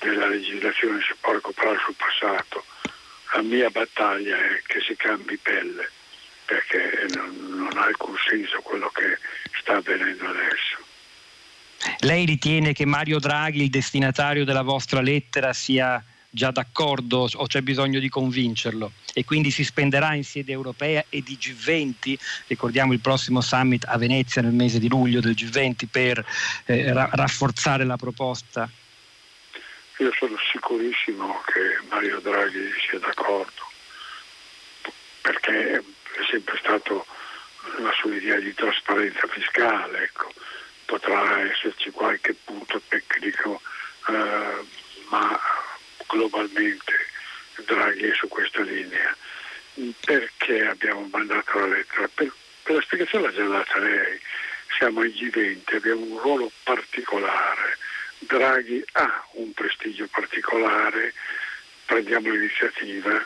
della 0.00 0.26
legislazione 0.26 1.00
si 1.00 1.14
può 1.20 1.34
recuperare 1.34 1.78
sul 1.84 1.94
passato. 1.94 2.64
La 3.34 3.42
mia 3.42 3.68
battaglia 3.70 4.36
è 4.36 4.62
che 4.66 4.80
si 4.80 4.96
cambi 4.96 5.36
pelle, 5.36 5.90
perché 6.46 7.06
non, 7.14 7.36
non 7.48 7.76
ha 7.76 7.84
alcun 7.84 8.16
senso 8.28 8.60
quello 8.62 8.88
che 8.88 9.18
sta 9.60 9.76
avvenendo 9.76 10.26
adesso. 10.26 10.84
Lei 12.00 12.24
ritiene 12.24 12.72
che 12.72 12.86
Mario 12.86 13.18
Draghi, 13.18 13.62
il 13.62 13.70
destinatario 13.70 14.44
della 14.44 14.62
vostra 14.62 15.00
lettera, 15.00 15.52
sia 15.52 16.02
già 16.36 16.50
d'accordo 16.50 17.26
o 17.32 17.46
c'è 17.46 17.62
bisogno 17.62 17.98
di 17.98 18.10
convincerlo 18.10 18.92
e 19.14 19.24
quindi 19.24 19.50
si 19.50 19.64
spenderà 19.64 20.12
in 20.12 20.22
sede 20.22 20.52
europea 20.52 21.02
e 21.08 21.22
di 21.22 21.38
G20, 21.40 22.14
ricordiamo 22.48 22.92
il 22.92 23.00
prossimo 23.00 23.40
summit 23.40 23.86
a 23.88 23.96
Venezia 23.96 24.42
nel 24.42 24.52
mese 24.52 24.78
di 24.78 24.86
luglio 24.86 25.20
del 25.20 25.32
G20 25.32 25.86
per 25.90 26.22
eh, 26.66 26.92
ra- 26.92 27.08
rafforzare 27.10 27.84
la 27.84 27.96
proposta? 27.96 28.68
Io 29.96 30.12
sono 30.12 30.36
sicurissimo 30.52 31.40
che 31.46 31.86
Mario 31.88 32.20
Draghi 32.20 32.68
sia 32.86 32.98
d'accordo 32.98 33.64
perché 35.22 35.72
è 35.72 35.82
sempre 36.30 36.58
stato 36.58 37.06
la 37.78 37.92
sua 37.98 38.14
idea 38.14 38.38
di 38.38 38.52
trasparenza 38.52 39.26
fiscale, 39.28 40.02
ecco. 40.02 40.30
potrà 40.84 41.40
esserci 41.50 41.90
qualche 41.90 42.34
punto 42.44 42.80
tecnico, 42.88 43.62
eh, 44.08 44.64
ma 45.08 45.40
globalmente 46.08 46.94
Draghi 47.64 48.12
su 48.14 48.28
questa 48.28 48.62
linea. 48.62 49.16
Perché 50.04 50.66
abbiamo 50.66 51.08
mandato 51.10 51.58
la 51.58 51.66
lettera? 51.66 52.08
Per, 52.14 52.32
per 52.62 52.74
la 52.76 52.82
spiegazione 52.82 53.26
l'ha 53.26 53.32
già 53.32 53.46
data 53.46 53.78
lei. 53.78 54.20
Siamo 54.76 55.04
in 55.04 55.12
G20, 55.12 55.74
abbiamo 55.74 56.00
un 56.02 56.18
ruolo 56.18 56.50
particolare. 56.62 57.78
Draghi 58.18 58.84
ha 58.92 59.26
un 59.32 59.52
prestigio 59.52 60.06
particolare, 60.10 61.12
prendiamo 61.84 62.30
l'iniziativa, 62.30 63.24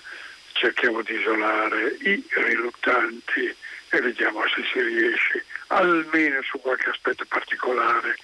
cerchiamo 0.52 1.02
di 1.02 1.14
isolare 1.14 1.96
i 2.00 2.25
riluttanti 2.28 3.54
e 3.90 4.00
vediamo 4.00 4.42
se 4.49 4.62
si 4.72 4.80
riesce 4.80 5.44
almeno 5.68 6.42
su 6.42 6.60
qualche 6.60 6.90
aspetto 6.90 7.25
particolare 7.26 8.16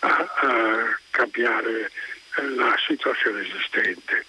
a, 0.00 0.34
a 0.40 0.98
cambiare 1.10 1.90
la 2.42 2.74
situazione 2.86 3.46
esistente. 3.46 4.24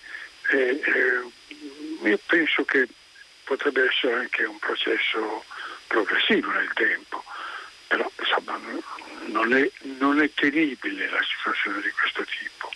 E, 0.52 0.58
eh, 0.58 2.08
io 2.08 2.20
penso 2.26 2.64
che 2.66 2.88
potrebbe 3.44 3.88
essere 3.90 4.14
anche 4.14 4.44
un 4.44 4.60
processo 4.60 5.44
progressivo 5.88 6.52
nel 6.52 6.72
tempo, 6.74 7.24
però 7.88 8.10
insomma, 8.20 8.60
non, 9.28 9.54
è, 9.54 9.70
non 10.00 10.22
è 10.22 10.30
tenibile 10.34 11.10
la 11.10 11.22
situazione 11.24 11.82
di 11.82 11.90
questo 11.90 12.24
tipo. 12.24 12.72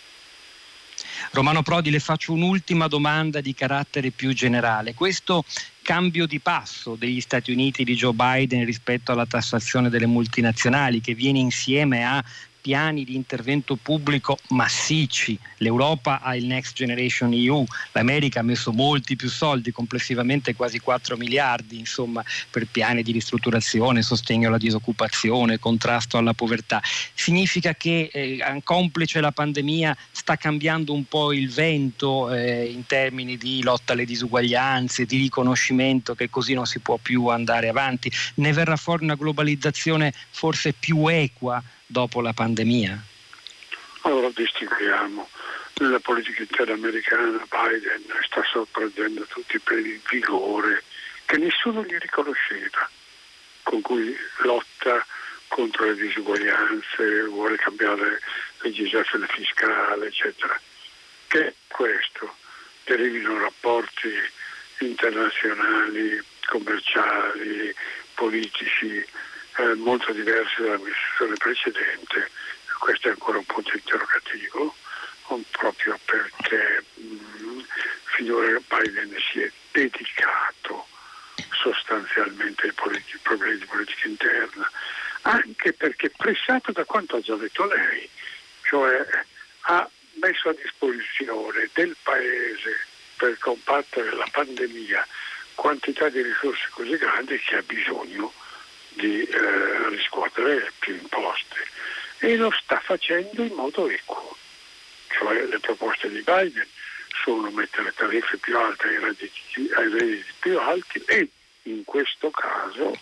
Romano 1.31 1.63
Prodi, 1.63 1.89
le 1.89 1.99
faccio 1.99 2.33
un'ultima 2.33 2.87
domanda 2.87 3.41
di 3.41 3.53
carattere 3.53 4.11
più 4.11 4.33
generale. 4.33 4.93
Questo 4.93 5.45
cambio 5.81 6.27
di 6.27 6.39
passo 6.39 6.95
degli 6.95 7.21
Stati 7.21 7.51
Uniti 7.51 7.83
di 7.83 7.95
Joe 7.95 8.13
Biden 8.13 8.65
rispetto 8.65 9.11
alla 9.11 9.25
tassazione 9.25 9.89
delle 9.89 10.05
multinazionali 10.05 11.01
che 11.01 11.15
viene 11.15 11.39
insieme 11.39 12.05
a 12.05 12.23
piani 12.63 13.03
di 13.03 13.15
intervento 13.15 13.75
pubblico 13.75 14.37
massicci. 14.51 15.37
L'Europa 15.57 16.21
ha 16.21 16.33
il 16.37 16.45
Next 16.45 16.73
Generation 16.73 17.33
EU, 17.33 17.65
l'America 17.91 18.39
ha 18.39 18.43
messo 18.43 18.71
molti 18.71 19.17
più 19.17 19.27
soldi, 19.27 19.73
complessivamente 19.73 20.55
quasi 20.55 20.79
4 20.79 21.17
miliardi, 21.17 21.77
insomma, 21.77 22.23
per 22.49 22.65
piani 22.71 23.03
di 23.03 23.11
ristrutturazione, 23.11 24.01
sostegno 24.01 24.47
alla 24.47 24.57
disoccupazione, 24.57 25.59
contrasto 25.59 26.17
alla 26.17 26.33
povertà. 26.33 26.81
Significa 27.13 27.75
che 27.75 28.09
eh, 28.13 28.61
complice 28.63 29.19
la 29.19 29.33
pandemia 29.33 29.95
sta 30.11 30.37
cambiando 30.37 30.93
un 30.93 31.03
po' 31.03 31.33
il 31.33 31.49
vento 31.49 32.31
eh, 32.31 32.63
in 32.63 32.85
termini 32.85 33.35
di 33.35 33.61
lotta 33.61 33.91
alle 33.91 34.05
disuguaglianze, 34.05 35.05
di 35.05 35.17
riconoscimento 35.17 36.15
che 36.15 36.29
così 36.29 36.53
non 36.53 36.65
si 36.65 36.79
può 36.79 36.95
più 36.95 37.27
andare 37.27 37.67
avanti. 37.67 38.09
Ne 38.35 38.53
verrà 38.53 38.77
fuori 38.77 39.03
una 39.03 39.15
globalizzazione 39.15 40.13
forse 40.29 40.71
più 40.71 41.07
equa 41.07 41.61
dopo 41.93 42.21
la 42.21 42.33
pandemia? 42.33 43.01
Allora 44.01 44.29
distinguiamo. 44.33 45.29
Nella 45.75 45.99
politica 45.99 46.41
interna 46.41 46.73
americana 46.73 47.45
Biden 47.47 48.03
sta 48.25 48.43
sorprendendo 48.51 49.25
tutti 49.25 49.59
per 49.59 49.77
il 49.77 50.01
vigore 50.09 50.83
che 51.25 51.37
nessuno 51.37 51.83
gli 51.83 51.95
riconosceva, 51.97 52.89
con 53.61 53.81
cui 53.81 54.15
lotta 54.39 55.05
contro 55.47 55.85
le 55.85 55.95
disuguaglianze, 55.95 57.25
vuole 57.25 57.57
cambiare 57.57 58.19
legislazione 58.61 59.27
fiscale, 59.27 60.07
eccetera. 60.07 60.59
Che 61.27 61.55
questo? 61.67 62.35
Derivino 62.85 63.37
rapporti 63.37 64.09
internazionali, 64.79 66.19
commerciali, 66.47 67.73
politici 68.15 69.05
eh, 69.57 69.73
molto 69.75 70.11
diversi 70.11 70.61
dall'amministrazione 70.61 71.35
precedente, 71.35 72.29
questo 72.79 73.07
è 73.07 73.11
ancora 73.11 73.37
un 73.37 73.45
punto 73.45 73.71
interrogativo, 73.75 74.75
proprio 75.51 75.97
perché 76.05 76.83
mh, 76.95 77.43
mm, 77.43 77.59
finora 78.15 78.59
Biden 78.67 79.15
si 79.31 79.41
è 79.41 79.51
dedicato 79.71 80.87
sostanzialmente 81.51 82.67
ai 82.67 82.73
politi- 82.73 83.17
problemi 83.21 83.57
di 83.57 83.65
politica 83.65 84.07
interna, 84.07 84.69
anche 85.21 85.73
perché 85.73 86.09
pressato 86.09 86.71
da 86.71 86.83
quanto 86.83 87.15
ha 87.15 87.21
già 87.21 87.35
detto 87.35 87.65
lei, 87.65 88.07
cioè 88.63 89.05
ha 89.61 89.89
messo 90.15 90.49
a 90.49 90.53
disposizione 90.53 91.69
del 91.73 91.95
Paese 92.03 92.85
per 93.17 93.37
combattere 93.39 94.13
la 94.15 94.27
pandemia 94.31 95.07
quantità 95.55 96.09
di 96.09 96.21
risorse 96.21 96.67
così 96.71 96.97
grandi 96.97 97.37
che 97.39 97.55
ha 97.57 97.61
bisogno 97.61 98.33
riscuotere 100.43 100.71
più 100.79 100.93
imposte 100.95 101.55
e 102.19 102.35
lo 102.35 102.51
sta 102.51 102.79
facendo 102.79 103.43
in 103.43 103.53
modo 103.53 103.87
equo. 103.87 104.37
Cioè 105.09 105.45
le 105.45 105.59
proposte 105.59 106.09
di 106.09 106.21
Biden 106.21 106.67
sono 107.23 107.49
mettere 107.51 107.93
tariffe 107.93 108.37
più 108.37 108.57
alte 108.57 108.87
ai 108.87 108.99
redditi, 108.99 109.69
ai 109.75 109.89
redditi 109.89 110.33
più 110.39 110.59
alti 110.59 111.03
e 111.05 111.29
in 111.63 111.83
questo 111.83 112.29
caso 112.31 112.97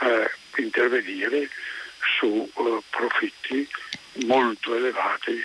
eh, 0.00 0.30
intervenire 0.56 1.48
su 2.18 2.50
uh, 2.52 2.82
profitti 2.90 3.68
molto 4.24 4.74
elevati 4.74 5.40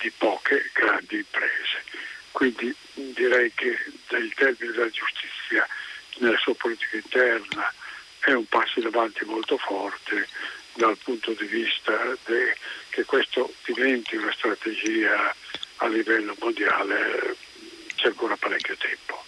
di 0.00 0.10
poche 0.16 0.70
grandi 0.74 1.16
imprese. 1.16 1.84
Quindi 2.32 2.74
direi 2.94 3.52
che 3.54 3.76
dal 4.08 4.30
termine 4.34 4.72
della 4.72 4.90
giustizia 4.90 5.66
nella 6.18 6.38
sua 6.38 6.54
politica 6.54 6.96
interna 6.96 7.72
è 8.20 8.32
un 8.32 8.46
passo 8.46 8.80
in 8.80 8.86
avanti 8.86 9.24
molto 9.24 9.56
forte, 9.56 10.28
dal 10.78 10.96
punto 11.02 11.32
di 11.32 11.46
vista 11.46 11.92
de, 12.26 12.56
che 12.90 13.04
questo 13.04 13.52
diventi 13.64 14.14
una 14.14 14.32
strategia 14.32 15.34
a 15.78 15.88
livello 15.88 16.36
mondiale 16.38 17.36
c'è 17.96 18.06
ancora 18.06 18.36
parecchio 18.36 18.76
tempo 18.76 19.27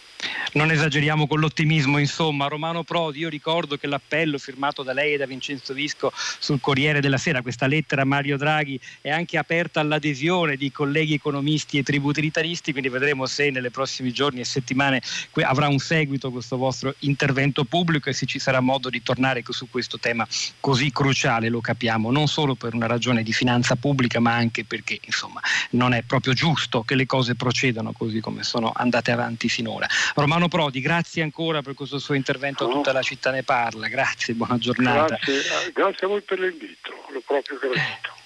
non 0.52 0.70
esageriamo 0.70 1.26
con 1.26 1.38
l'ottimismo, 1.40 1.98
insomma, 1.98 2.48
Romano 2.48 2.82
Prodi, 2.82 3.20
io 3.20 3.28
ricordo 3.28 3.76
che 3.76 3.86
l'appello 3.86 4.38
firmato 4.38 4.82
da 4.82 4.92
lei 4.92 5.14
e 5.14 5.16
da 5.16 5.26
Vincenzo 5.26 5.74
Visco 5.74 6.12
sul 6.14 6.60
Corriere 6.60 7.00
della 7.00 7.18
Sera, 7.18 7.42
questa 7.42 7.66
lettera 7.66 8.02
a 8.02 8.04
Mario 8.04 8.36
Draghi 8.36 8.80
è 9.00 9.10
anche 9.10 9.38
aperta 9.38 9.80
all'adesione 9.80 10.56
di 10.56 10.72
colleghi 10.72 11.14
economisti 11.14 11.78
e 11.78 11.82
tributaritaristi, 11.82 12.72
quindi 12.72 12.88
vedremo 12.88 13.26
se 13.26 13.50
nei 13.50 13.70
prossimi 13.70 14.12
giorni 14.12 14.40
e 14.40 14.44
settimane 14.44 15.02
avrà 15.42 15.68
un 15.68 15.78
seguito 15.78 16.30
questo 16.30 16.56
vostro 16.56 16.94
intervento 17.00 17.64
pubblico 17.64 18.08
e 18.08 18.12
se 18.12 18.26
ci 18.26 18.38
sarà 18.38 18.60
modo 18.60 18.88
di 18.90 19.02
tornare 19.02 19.42
su 19.50 19.68
questo 19.70 19.98
tema 19.98 20.26
così 20.60 20.90
cruciale, 20.92 21.48
lo 21.48 21.60
capiamo, 21.60 22.10
non 22.10 22.28
solo 22.28 22.54
per 22.54 22.74
una 22.74 22.86
ragione 22.86 23.22
di 23.22 23.32
finanza 23.32 23.76
pubblica, 23.76 24.20
ma 24.20 24.34
anche 24.34 24.64
perché 24.64 24.98
insomma 25.04 25.40
non 25.70 25.92
è 25.92 26.02
proprio 26.02 26.32
giusto 26.32 26.82
che 26.82 26.94
le 26.94 27.06
cose 27.06 27.34
procedano 27.34 27.92
così 27.92 28.20
come 28.20 28.42
sono 28.42 28.72
andate 28.74 29.10
avanti 29.10 29.48
finora. 29.48 29.86
Romano 30.14 30.39
Prodi, 30.48 30.80
grazie 30.80 31.22
ancora 31.22 31.62
per 31.62 31.74
questo 31.74 31.98
suo 31.98 32.14
intervento 32.14 32.66
a 32.66 32.70
tutta 32.70 32.92
la 32.92 33.02
città 33.02 33.30
ne 33.30 33.42
parla, 33.42 33.88
grazie, 33.88 34.34
buona 34.34 34.58
giornata. 34.58 35.16
Grazie, 35.16 35.66
eh, 35.66 35.72
grazie 35.72 36.06
a 36.06 36.10
voi 36.10 36.20
per 36.20 36.38
l'invito, 36.38 36.90
l'ho 37.12 37.22
proprio 37.24 37.58
gradito. 37.58 38.18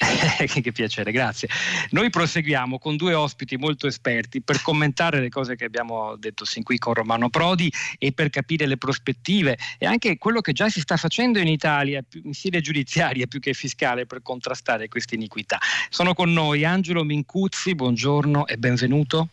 che 0.62 0.72
piacere, 0.72 1.12
grazie. 1.12 1.48
Noi 1.90 2.10
proseguiamo 2.10 2.78
con 2.78 2.96
due 2.96 3.14
ospiti 3.14 3.56
molto 3.56 3.86
esperti 3.86 4.40
per 4.40 4.62
commentare 4.62 5.20
le 5.20 5.28
cose 5.28 5.56
che 5.56 5.64
abbiamo 5.64 6.16
detto 6.16 6.44
sin 6.44 6.62
qui 6.62 6.78
con 6.78 6.94
Romano 6.94 7.28
Prodi 7.28 7.70
e 7.98 8.12
per 8.12 8.30
capire 8.30 8.66
le 8.66 8.76
prospettive 8.76 9.58
e 9.78 9.86
anche 9.86 10.18
quello 10.18 10.40
che 10.40 10.52
già 10.52 10.68
si 10.68 10.80
sta 10.80 10.96
facendo 10.96 11.38
in 11.38 11.48
Italia, 11.48 12.02
in 12.24 12.34
sede 12.34 12.60
giudiziaria 12.60 13.26
più 13.26 13.40
che 13.40 13.52
fiscale, 13.52 14.06
per 14.06 14.22
contrastare 14.22 14.88
queste 14.88 15.14
iniquità. 15.14 15.58
Sono 15.88 16.14
con 16.14 16.32
noi 16.32 16.64
Angelo 16.64 17.04
Mincuzzi, 17.04 17.74
buongiorno 17.74 18.46
e 18.46 18.56
benvenuto. 18.56 19.28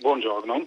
Buongiorno 0.00 0.66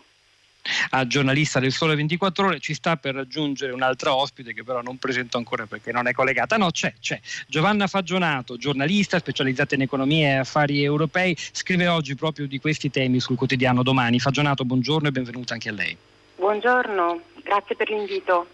a 0.91 1.05
giornalista 1.07 1.59
del 1.59 1.71
Sole 1.71 1.95
24 1.95 2.47
Ore. 2.47 2.59
Ci 2.59 2.73
sta 2.73 2.97
per 2.97 3.15
raggiungere 3.15 3.71
un'altra 3.71 4.15
ospite 4.15 4.53
che 4.53 4.63
però 4.63 4.81
non 4.81 4.97
presento 4.97 5.37
ancora 5.37 5.65
perché 5.65 5.91
non 5.91 6.07
è 6.07 6.13
collegata. 6.13 6.57
No, 6.57 6.71
c'è, 6.71 6.93
c'è. 6.99 7.19
Giovanna 7.47 7.87
Fagionato, 7.87 8.57
giornalista 8.57 9.19
specializzata 9.19 9.75
in 9.75 9.81
economia 9.81 10.27
e 10.27 10.35
affari 10.37 10.83
europei, 10.83 11.35
scrive 11.37 11.87
oggi 11.87 12.15
proprio 12.15 12.47
di 12.47 12.59
questi 12.59 12.89
temi 12.89 13.19
sul 13.19 13.35
quotidiano 13.37 13.83
Domani. 13.83 14.19
Fagionato, 14.19 14.65
buongiorno 14.65 15.07
e 15.07 15.11
benvenuta 15.11 15.53
anche 15.53 15.69
a 15.69 15.73
lei. 15.73 15.97
Buongiorno, 16.35 17.21
grazie 17.43 17.75
per 17.75 17.89
l'invito. 17.89 18.47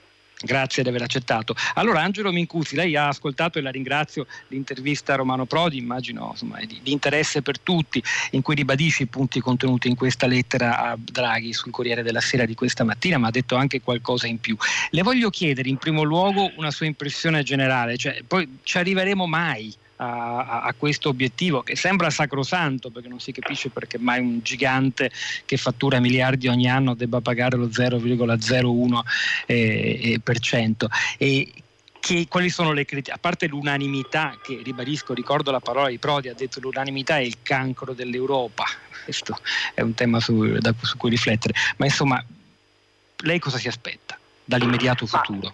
Grazie 0.44 0.84
di 0.84 0.90
aver 0.90 1.04
accettato. 1.04 1.56
Allora, 1.76 2.02
Angelo 2.02 2.32
Mincuzzi, 2.34 2.76
lei 2.76 2.98
ha 2.98 3.08
ascoltato 3.08 3.60
e 3.60 3.62
la 3.62 3.72
ringrazio 3.72 4.28
l'intervista 4.50 5.14
a 5.14 5.16
Romano 5.16 5.46
Prodi, 5.46 5.78
immagino 5.78 6.30
insomma, 6.32 6.60
di, 6.60 6.82
di, 6.84 6.92
interesse 6.92 7.42
per 7.42 7.60
tutti, 7.60 8.04
in 8.32 8.42
cui 8.42 8.54
ribadisce 8.54 9.04
i 9.04 9.08
punti 9.08 9.40
contenuti 9.40 9.88
in 9.88 9.96
questa 9.96 10.28
lettera 10.28 10.80
a 10.80 10.98
Draghi 11.00 11.54
sul 11.54 11.72
Corriere 11.72 12.04
della 12.04 12.20
Sera 12.20 12.46
di 12.46 12.56
questa 12.56 12.84
mattina, 12.84 13.18
ma 13.18 13.28
ha 13.28 13.32
detto 13.32 13.56
anche 13.56 13.80
qualcosa 13.80 14.28
in 14.28 14.40
più. 14.40 14.58
Le 14.90 15.02
voglio 15.02 15.30
chiedere 15.30 15.70
in 15.70 15.78
primo 15.78 16.04
luogo 16.04 16.52
una 16.58 16.72
sua 16.72 16.88
impressione 16.88 17.42
generale, 17.44 17.96
cioè 17.96 18.22
poi 18.28 18.60
ci 18.64 18.78
arriveremo 18.78 19.26
mai 19.26 19.74
a, 19.98 20.62
a, 20.64 20.74
questo 20.74 21.10
obiettivo 21.10 21.62
che 21.62 21.76
sembra 21.76 22.10
sacrosanto 22.10 22.90
perché 22.90 23.08
non 23.08 23.20
si 23.20 23.32
capisce 23.32 23.70
perché 23.70 23.98
mai 24.00 24.20
un 24.20 24.40
gigante 24.42 25.12
che 25.46 25.58
fattura 25.58 26.00
miliardi 26.00 26.48
ogni 26.48 26.70
anno 26.70 26.96
debba 26.96 27.22
pagare 27.22 27.58
lo 27.58 27.68
0,01%. 27.68 29.02
Eh, 29.46 30.20
per 30.24 30.40
cento. 30.40 30.90
E 31.18 31.52
che, 32.04 32.28
quali 32.28 32.50
sono 32.50 32.74
le 32.74 32.84
critiche? 32.84 33.16
A 33.16 33.18
parte 33.18 33.48
l'unanimità, 33.48 34.38
che 34.42 34.60
ribadisco, 34.62 35.14
ricordo 35.14 35.52
la 35.52 35.62
parola 35.62 35.88
di 35.88 36.00
Prodi, 36.00 36.28
ha 36.28 36.34
detto 36.34 36.60
l'unanimità 36.60 37.18
è 37.18 37.22
il 37.22 37.38
cancro 37.42 37.94
dell'Europa, 37.94 38.66
questo 39.06 39.40
è 39.74 39.80
un 39.80 39.94
tema 39.94 40.20
su, 40.20 40.58
da, 40.58 40.74
su 40.82 40.98
cui 40.98 41.10
riflettere, 41.10 41.54
ma 41.78 41.86
insomma, 41.86 42.22
lei 43.20 43.40
cosa 43.40 43.58
si 43.58 43.70
aspetta 43.70 44.20
dall'immediato 44.44 45.06
futuro? 45.06 45.54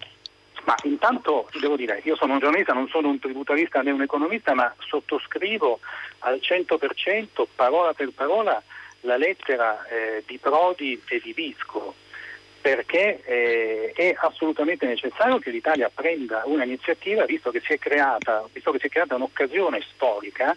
Ma 0.70 0.76
intanto 0.84 1.50
devo 1.60 1.76
dire, 1.76 2.00
io 2.04 2.16
sono 2.16 2.34
un 2.34 2.40
giornalista, 2.40 2.74
non 2.74 2.88
sono 2.90 3.10
un 3.10 3.18
tributarista 3.18 3.82
né 3.82 3.90
un 3.90 4.04
economista, 4.04 4.54
ma 4.54 4.72
sottoscrivo 4.78 5.80
al 6.20 6.40
100% 6.40 7.48
parola 7.56 7.94
per 7.94 8.12
parola 8.14 8.62
la 9.02 9.18
lettera 9.18 9.84
eh, 9.88 10.24
di 10.28 10.38
Prodi 10.38 11.02
e 11.08 11.20
di 11.24 11.34
Visco 11.34 11.96
perché 12.62 13.24
eh, 13.24 13.94
è 13.96 14.16
assolutamente 14.20 14.86
necessario 14.86 15.40
che 15.40 15.50
l'Italia 15.50 15.90
prenda 15.92 16.44
un'iniziativa 16.46 17.26
visto 17.26 17.50
che 17.50 17.62
si 17.62 17.74
è 17.74 17.80
creata, 17.80 18.46
visto 18.52 18.70
che 18.72 18.80
si 18.80 18.88
è 18.88 18.90
creata 18.90 19.16
un'occasione 19.16 19.82
storica 19.92 20.56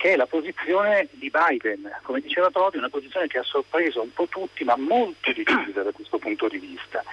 che 0.00 0.14
è 0.14 0.16
la 0.16 0.24
posizione 0.24 1.08
di 1.10 1.30
Biden, 1.30 1.98
come 2.04 2.22
diceva 2.22 2.48
Prodi, 2.48 2.78
una 2.78 2.88
posizione 2.88 3.26
che 3.26 3.36
ha 3.36 3.42
sorpreso 3.42 4.00
un 4.00 4.10
po' 4.14 4.28
tutti 4.28 4.64
ma 4.64 4.74
molto 4.74 5.30
divisa 5.30 5.82
da 5.84 5.92
questo 5.92 6.16
punto 6.16 6.48
di 6.48 6.56
vista. 6.56 7.04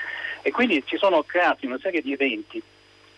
E 0.41 0.51
quindi 0.51 0.81
ci 0.85 0.95
sono 0.95 1.21
creati 1.23 1.65
una 1.65 1.79
serie 1.79 2.01
di 2.01 2.13
eventi 2.13 2.63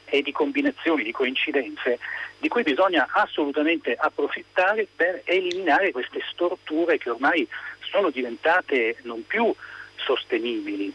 e 0.06 0.24
di 0.24 0.32
combinazioni, 0.32 1.04
di 1.04 1.12
coincidenze 1.12 2.00
di 2.40 2.48
cui 2.48 2.64
bisogna 2.64 3.10
assolutamente 3.12 3.94
approfittare 3.94 4.88
per 4.96 5.22
eliminare 5.26 5.92
queste 5.92 6.22
storture 6.32 6.98
che 6.98 7.12
ormai 7.12 7.48
sono 7.92 8.10
diventate 8.10 8.96
non 9.04 9.24
più 9.28 9.54
sostenibili. 9.98 10.92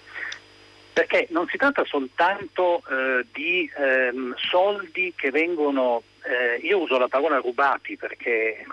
Perché 0.94 1.26
non 1.30 1.46
si 1.48 1.58
tratta 1.58 1.84
soltanto 1.84 2.82
eh, 2.88 3.26
di 3.32 3.70
ehm, 3.76 4.34
soldi 4.36 5.12
che 5.14 5.30
vengono, 5.30 6.04
eh, 6.22 6.64
io 6.64 6.78
uso 6.78 6.98
la 6.98 7.08
parola 7.08 7.38
rubati 7.38 7.96
perché 7.96 8.64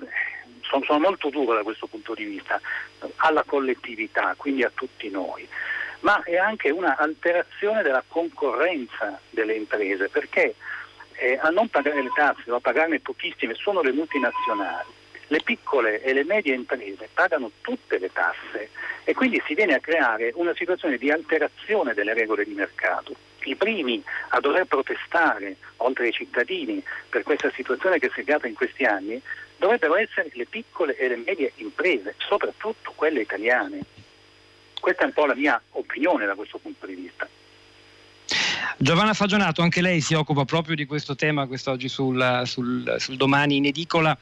sono, 0.61 0.85
sono 0.85 0.99
molto 0.99 1.29
duro 1.29 1.55
da 1.55 1.63
questo 1.63 1.87
punto 1.87 2.13
di 2.13 2.25
vista, 2.25 2.61
alla 3.17 3.43
collettività, 3.43 4.35
quindi 4.37 4.63
a 4.63 4.71
tutti 4.73 5.09
noi 5.09 5.47
ma 6.01 6.21
è 6.23 6.37
anche 6.37 6.69
una 6.69 6.97
alterazione 6.97 7.81
della 7.83 8.03
concorrenza 8.07 9.19
delle 9.29 9.53
imprese, 9.53 10.09
perché 10.09 10.55
eh, 11.13 11.39
a 11.41 11.49
non 11.49 11.69
pagare 11.69 12.01
le 12.01 12.11
tasse 12.15 12.49
o 12.51 12.55
a 12.55 12.59
pagarne 12.59 12.99
pochissime 12.99 13.53
sono 13.55 13.81
le 13.81 13.91
multinazionali. 13.91 14.89
Le 15.31 15.39
piccole 15.45 16.01
e 16.01 16.11
le 16.11 16.25
medie 16.25 16.53
imprese 16.53 17.07
pagano 17.13 17.51
tutte 17.61 17.97
le 17.99 18.11
tasse 18.11 18.69
e 19.05 19.13
quindi 19.13 19.41
si 19.47 19.53
viene 19.53 19.73
a 19.73 19.79
creare 19.79 20.33
una 20.35 20.53
situazione 20.53 20.97
di 20.97 21.09
alterazione 21.09 21.93
delle 21.93 22.13
regole 22.13 22.43
di 22.43 22.53
mercato. 22.53 23.15
I 23.43 23.55
primi 23.55 24.03
a 24.31 24.41
dover 24.41 24.65
protestare, 24.65 25.55
oltre 25.77 26.07
ai 26.07 26.11
cittadini, 26.11 26.83
per 27.07 27.23
questa 27.23 27.49
situazione 27.51 27.97
che 27.97 28.11
si 28.13 28.19
è 28.19 28.23
creata 28.25 28.47
in 28.47 28.55
questi 28.55 28.83
anni, 28.83 29.21
dovrebbero 29.55 29.95
essere 29.95 30.29
le 30.33 30.47
piccole 30.47 30.97
e 30.97 31.07
le 31.07 31.23
medie 31.25 31.53
imprese, 31.55 32.15
soprattutto 32.17 32.91
quelle 32.93 33.21
italiane. 33.21 33.79
Questa 34.81 35.03
è 35.03 35.05
un 35.05 35.13
po' 35.13 35.27
la 35.27 35.35
mia 35.35 35.61
opinione 35.71 36.25
da 36.25 36.35
questo 36.35 36.57
punto 36.57 36.85
di 36.85 36.95
vista. 36.95 37.25
Giovanna 38.77 39.13
Fagionato, 39.13 39.61
anche 39.61 39.81
lei 39.81 40.01
si 40.01 40.13
occupa 40.13 40.45
proprio 40.45 40.75
di 40.75 40.85
questo 40.85 41.15
tema 41.15 41.47
quest'oggi 41.47 41.87
sul, 41.87 42.41
sul, 42.45 42.95
sul, 42.97 43.15
domani 43.15 43.57
in 43.57 43.65
edicola. 43.65 44.17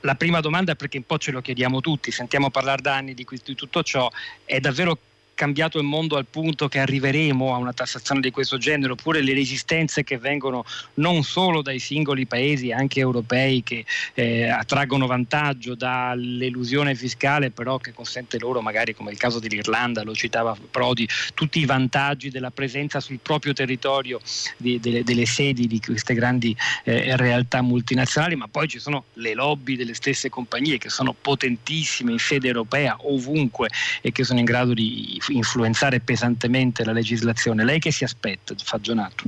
La 0.00 0.14
prima 0.14 0.40
domanda, 0.40 0.74
perché 0.74 0.98
un 0.98 1.04
po' 1.04 1.18
ce 1.18 1.30
lo 1.30 1.40
chiediamo 1.40 1.80
tutti, 1.80 2.10
sentiamo 2.10 2.50
parlare 2.50 2.82
da 2.82 2.96
anni 2.96 3.14
di, 3.14 3.26
di 3.44 3.54
tutto 3.54 3.82
ciò, 3.82 4.10
è 4.44 4.60
davvero 4.60 4.98
cambiato 5.38 5.78
il 5.78 5.84
mondo 5.84 6.16
al 6.16 6.26
punto 6.26 6.66
che 6.66 6.80
arriveremo 6.80 7.54
a 7.54 7.58
una 7.58 7.72
tassazione 7.72 8.20
di 8.20 8.32
questo 8.32 8.58
genere, 8.58 8.90
oppure 8.90 9.20
le 9.20 9.34
resistenze 9.34 10.02
che 10.02 10.18
vengono 10.18 10.64
non 10.94 11.22
solo 11.22 11.62
dai 11.62 11.78
singoli 11.78 12.26
paesi, 12.26 12.72
anche 12.72 12.98
europei, 12.98 13.62
che 13.62 13.84
eh, 14.14 14.48
attraggono 14.48 15.06
vantaggio 15.06 15.76
dall'elusione 15.76 16.96
fiscale, 16.96 17.52
però 17.52 17.78
che 17.78 17.92
consente 17.92 18.36
loro, 18.40 18.60
magari 18.60 18.96
come 18.96 19.12
il 19.12 19.16
caso 19.16 19.38
dell'Irlanda, 19.38 20.02
lo 20.02 20.12
citava 20.12 20.56
Prodi, 20.72 21.08
tutti 21.34 21.60
i 21.60 21.66
vantaggi 21.66 22.30
della 22.30 22.50
presenza 22.50 22.98
sul 22.98 23.20
proprio 23.22 23.52
territorio 23.52 24.20
di, 24.56 24.80
delle, 24.80 25.04
delle, 25.04 25.24
sedi 25.24 25.68
di 25.68 25.78
queste 25.78 26.14
grandi 26.14 26.56
eh, 26.82 27.16
realtà 27.16 27.62
multinazionali, 27.62 28.34
ma 28.34 28.48
poi 28.48 28.66
ci 28.66 28.80
sono 28.80 29.04
le 29.14 29.34
lobby 29.34 29.76
delle 29.76 29.94
stesse 29.94 30.28
compagnie 30.28 30.78
che 30.78 30.88
sono 30.88 31.14
potentissime 31.14 32.10
in 32.10 32.18
sede 32.18 32.48
europea, 32.48 32.96
ovunque, 33.02 33.68
e 34.00 34.10
che 34.10 34.24
sono 34.24 34.40
in 34.40 34.44
grado 34.44 34.74
di 34.74 35.20
influenzare 35.28 36.00
pesantemente 36.00 36.84
la 36.84 36.92
legislazione. 36.92 37.64
Lei 37.64 37.78
che 37.78 37.90
si 37.90 38.04
aspetta, 38.04 38.54
Fagionato? 38.56 39.24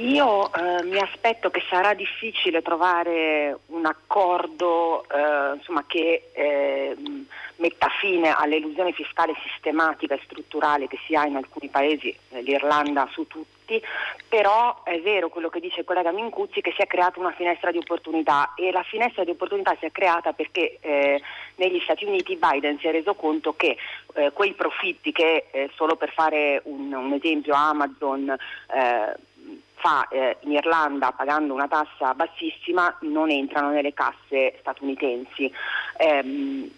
Io 0.00 0.50
eh, 0.54 0.82
mi 0.84 0.98
aspetto 0.98 1.50
che 1.50 1.62
sarà 1.68 1.92
difficile 1.92 2.62
trovare 2.62 3.58
un 3.66 3.84
accordo 3.84 5.04
eh, 5.04 5.56
insomma, 5.56 5.84
che 5.86 6.30
eh, 6.32 6.96
metta 7.56 7.88
fine 8.00 8.34
all'elusione 8.34 8.92
fiscale 8.92 9.34
sistematica 9.44 10.14
e 10.14 10.20
strutturale 10.24 10.88
che 10.88 10.98
si 11.06 11.14
ha 11.14 11.26
in 11.26 11.36
alcuni 11.36 11.68
paesi, 11.68 12.16
eh, 12.30 12.40
l'Irlanda 12.40 13.06
su 13.12 13.26
tutti, 13.26 13.80
però 14.26 14.82
è 14.84 14.98
vero 15.00 15.28
quello 15.28 15.50
che 15.50 15.60
dice 15.60 15.80
il 15.80 15.86
collega 15.86 16.12
Mincuzzi 16.12 16.62
che 16.62 16.72
si 16.74 16.80
è 16.80 16.86
creata 16.86 17.20
una 17.20 17.32
finestra 17.32 17.70
di 17.70 17.76
opportunità 17.76 18.54
e 18.56 18.72
la 18.72 18.82
finestra 18.82 19.22
di 19.22 19.32
opportunità 19.32 19.76
si 19.78 19.84
è 19.84 19.92
creata 19.92 20.32
perché 20.32 20.78
eh, 20.80 21.20
negli 21.56 21.78
Stati 21.80 22.06
Uniti 22.06 22.36
Biden 22.36 22.78
si 22.78 22.86
è 22.86 22.90
reso 22.90 23.12
conto 23.12 23.54
che 23.54 23.76
eh, 24.14 24.32
quei 24.32 24.54
profitti 24.54 25.12
che 25.12 25.68
solo 25.74 25.96
per 25.96 26.10
fare 26.12 26.62
un, 26.64 26.90
un 26.90 27.12
esempio 27.12 27.52
Amazon 27.52 28.34
fa 29.80 30.06
eh, 30.08 30.36
in 30.42 30.52
Irlanda 30.52 31.12
pagando 31.12 31.54
una 31.54 31.68
tassa 31.68 32.14
bassissima 32.14 32.96
non 33.00 33.30
entrano 33.30 33.70
nelle 33.70 33.92
casse 33.92 34.56
statunitensi. 34.60 35.52
Eh, 35.96 36.70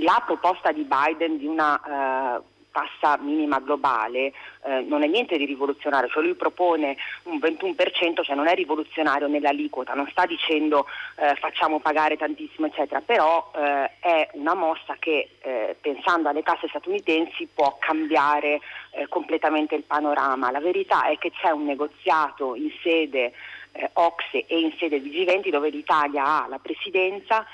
la 0.00 0.22
proposta 0.24 0.72
di 0.72 0.86
Biden 0.86 1.38
di 1.38 1.46
una 1.46 2.36
eh, 2.36 2.42
tassa 2.72 3.16
minima 3.22 3.60
globale 3.60 4.32
eh, 4.64 4.80
non 4.80 5.02
è 5.02 5.06
niente 5.06 5.36
di 5.36 5.44
rivoluzionario, 5.44 6.08
cioè 6.08 6.22
lui 6.22 6.34
propone 6.34 6.96
un 7.24 7.38
21%, 7.38 8.22
cioè 8.22 8.34
non 8.34 8.48
è 8.48 8.54
rivoluzionario 8.54 9.28
nell'aliquota, 9.28 9.94
non 9.94 10.08
sta 10.10 10.26
dicendo 10.26 10.86
eh, 11.16 11.34
facciamo 11.36 11.78
pagare 11.78 12.16
tantissimo 12.16 12.66
eccetera, 12.66 13.00
però 13.00 13.52
eh, 13.54 13.90
è 14.00 14.28
una 14.32 14.54
mossa 14.54 14.96
che 14.98 15.28
eh, 15.40 15.76
pensando 15.80 16.28
alle 16.28 16.42
casse 16.42 16.68
statunitensi 16.68 17.48
può 17.54 17.76
cambiare 17.78 18.60
eh, 18.92 19.06
completamente 19.08 19.74
il 19.74 19.84
panorama. 19.84 20.50
La 20.50 20.60
verità 20.60 21.06
è 21.06 21.18
che 21.18 21.30
c'è 21.30 21.50
un 21.50 21.64
negoziato 21.64 22.54
in 22.54 22.70
sede 22.82 23.32
eh, 23.72 23.90
Ocse 23.94 24.46
e 24.46 24.58
in 24.58 24.72
sede 24.78 25.00
di 25.00 25.10
G20 25.10 25.50
dove 25.50 25.70
l'Italia 25.70 26.24
ha 26.24 26.46
la 26.48 26.58
presidenza, 26.58 27.46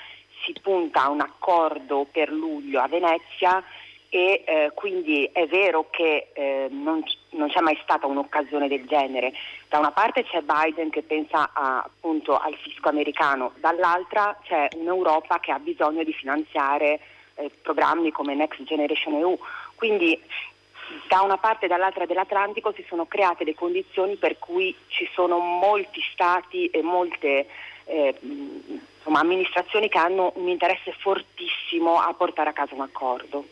si 0.43 0.53
punta 0.61 1.03
a 1.03 1.09
un 1.09 1.21
accordo 1.21 2.07
per 2.09 2.31
luglio 2.31 2.79
a 2.81 2.87
Venezia 2.87 3.63
e 4.09 4.43
eh, 4.45 4.71
quindi 4.73 5.29
è 5.31 5.45
vero 5.47 5.87
che 5.91 6.29
eh, 6.33 6.67
non, 6.71 7.03
non, 7.31 7.49
c'è 7.49 7.61
mai 7.61 7.77
stata 7.83 8.07
un'occasione 8.07 8.67
del 8.67 8.85
genere. 8.87 9.33
Da 9.67 9.77
una 9.77 9.91
parte 9.91 10.23
c'è 10.23 10.41
Biden 10.41 10.89
che 10.89 11.03
pensa 11.03 11.51
a, 11.53 11.83
appunto 11.83 12.37
al 12.37 12.55
fisco 12.55 12.89
americano, 12.89 13.53
dall'altra 13.57 14.37
c'è 14.43 14.67
un'Europa 14.75 15.39
che 15.39 15.51
ha 15.51 15.59
bisogno 15.59 16.03
di 16.03 16.13
finanziare 16.13 16.99
eh, 17.35 17.51
programmi 17.61 18.11
come 18.11 18.33
Next 18.33 18.63
Generation 18.63 19.13
EU. 19.13 19.37
Quindi 19.75 20.19
da 21.07 21.21
una 21.21 21.37
parte 21.37 21.65
e 21.65 21.67
dall'altra 21.67 22.07
dell'Atlantico 22.07 22.73
si 22.73 22.83
sono 22.87 23.05
create 23.05 23.43
le 23.43 23.53
condizioni 23.53 24.15
per 24.15 24.39
cui 24.39 24.75
ci 24.87 25.07
sono 25.13 25.37
molti 25.37 26.01
stati 26.11 26.67
e 26.67 26.81
molte 26.81 27.47
eh, 27.85 28.15
insomma, 28.21 29.19
amministrazioni 29.19 29.87
che 29.87 29.99
hanno 29.99 30.31
un 30.35 30.47
interesse 30.47 30.93
fortissimo 30.97 31.99
a 31.99 32.11
portare 32.13 32.49
a 32.49 32.53
casa 32.53 32.73
un 32.73 32.81
accordo. 32.81 33.45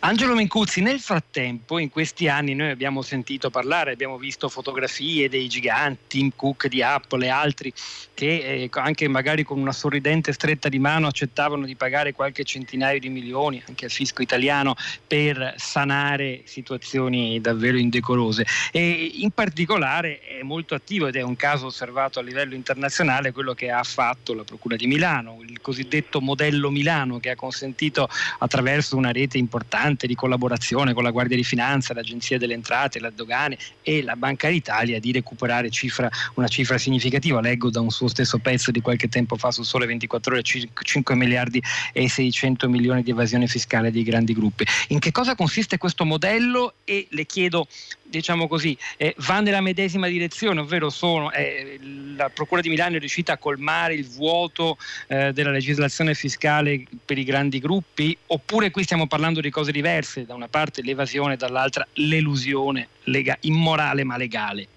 Angelo 0.00 0.36
Mencuzzi, 0.36 0.80
nel 0.80 1.00
frattempo, 1.00 1.76
in 1.78 1.90
questi 1.90 2.28
anni 2.28 2.54
noi 2.54 2.70
abbiamo 2.70 3.02
sentito 3.02 3.50
parlare, 3.50 3.90
abbiamo 3.90 4.16
visto 4.16 4.48
fotografie 4.48 5.28
dei 5.28 5.48
giganti, 5.48 6.02
Tim 6.06 6.30
Cook 6.36 6.68
di 6.68 6.80
Apple 6.82 7.26
e 7.26 7.28
altri 7.28 7.72
che 8.14 8.62
eh, 8.62 8.70
anche 8.74 9.08
magari 9.08 9.42
con 9.42 9.58
una 9.58 9.72
sorridente 9.72 10.32
stretta 10.32 10.68
di 10.68 10.78
mano 10.78 11.08
accettavano 11.08 11.66
di 11.66 11.74
pagare 11.74 12.12
qualche 12.12 12.44
centinaio 12.44 13.00
di 13.00 13.08
milioni 13.08 13.60
anche 13.66 13.86
al 13.86 13.90
fisco 13.90 14.22
italiano 14.22 14.76
per 15.04 15.54
sanare 15.56 16.42
situazioni 16.44 17.40
davvero 17.40 17.76
indecorose. 17.76 18.46
E 18.70 19.10
in 19.14 19.32
particolare 19.32 20.20
è 20.20 20.42
molto 20.44 20.76
attivo 20.76 21.08
ed 21.08 21.16
è 21.16 21.22
un 21.22 21.34
caso 21.34 21.66
osservato 21.66 22.20
a 22.20 22.22
livello 22.22 22.54
internazionale 22.54 23.32
quello 23.32 23.52
che 23.52 23.70
ha 23.70 23.82
fatto 23.82 24.32
la 24.32 24.44
Procura 24.44 24.76
di 24.76 24.86
Milano, 24.86 25.40
il 25.44 25.60
cosiddetto 25.60 26.20
modello 26.20 26.70
Milano 26.70 27.18
che 27.18 27.30
ha 27.30 27.36
consentito 27.36 28.08
attraverso 28.38 28.96
una 28.96 29.10
rete 29.10 29.38
importante 29.38 29.86
importante 29.88 30.06
di 30.06 30.14
collaborazione 30.14 30.92
con 30.92 31.02
la 31.02 31.10
Guardia 31.10 31.36
di 31.36 31.44
Finanza, 31.44 31.94
l'Agenzia 31.94 32.38
delle 32.38 32.54
Entrate, 32.54 33.00
la 33.00 33.10
Dogane 33.10 33.56
e 33.82 34.02
la 34.02 34.16
Banca 34.16 34.48
d'Italia 34.48 35.00
di 35.00 35.12
recuperare 35.12 35.70
cifra, 35.70 36.08
una 36.34 36.48
cifra 36.48 36.76
significativa. 36.78 37.40
Leggo 37.40 37.70
da 37.70 37.80
un 37.80 37.90
suo 37.90 38.08
stesso 38.08 38.38
pezzo 38.38 38.70
di 38.70 38.80
qualche 38.80 39.08
tempo 39.08 39.36
fa 39.36 39.50
sul 39.50 39.64
Sole 39.64 39.86
24 39.86 40.34
ore 40.34 40.42
5 40.42 41.14
miliardi 41.14 41.62
e 41.92 42.08
600 42.08 42.68
milioni 42.68 43.02
di 43.02 43.10
evasione 43.10 43.46
fiscale 43.46 43.90
dei 43.90 44.02
grandi 44.02 44.34
gruppi. 44.34 44.66
In 44.88 44.98
che 44.98 45.12
cosa 45.12 45.34
consiste 45.34 45.78
questo 45.78 46.04
modello 46.04 46.74
e 46.84 47.06
le 47.10 47.24
chiedo 47.24 47.66
diciamo 48.08 48.48
così, 48.48 48.76
eh, 48.96 49.14
va 49.18 49.40
nella 49.40 49.60
medesima 49.60 50.08
direzione, 50.08 50.60
ovvero 50.60 50.90
sono, 50.90 51.30
eh, 51.32 51.78
la 52.16 52.30
Procura 52.30 52.60
di 52.60 52.68
Milano 52.68 52.96
è 52.96 52.98
riuscita 52.98 53.34
a 53.34 53.38
colmare 53.38 53.94
il 53.94 54.08
vuoto 54.08 54.76
eh, 55.08 55.32
della 55.32 55.50
legislazione 55.50 56.14
fiscale 56.14 56.84
per 57.04 57.18
i 57.18 57.24
grandi 57.24 57.58
gruppi, 57.58 58.16
oppure 58.26 58.70
qui 58.70 58.82
stiamo 58.82 59.06
parlando 59.06 59.40
di 59.40 59.50
cose 59.50 59.72
diverse, 59.72 60.24
da 60.24 60.34
una 60.34 60.48
parte 60.48 60.82
l'evasione, 60.82 61.36
dall'altra 61.36 61.86
l'elusione 61.94 62.88
lega- 63.04 63.36
immorale 63.40 64.04
ma 64.04 64.16
legale? 64.16 64.68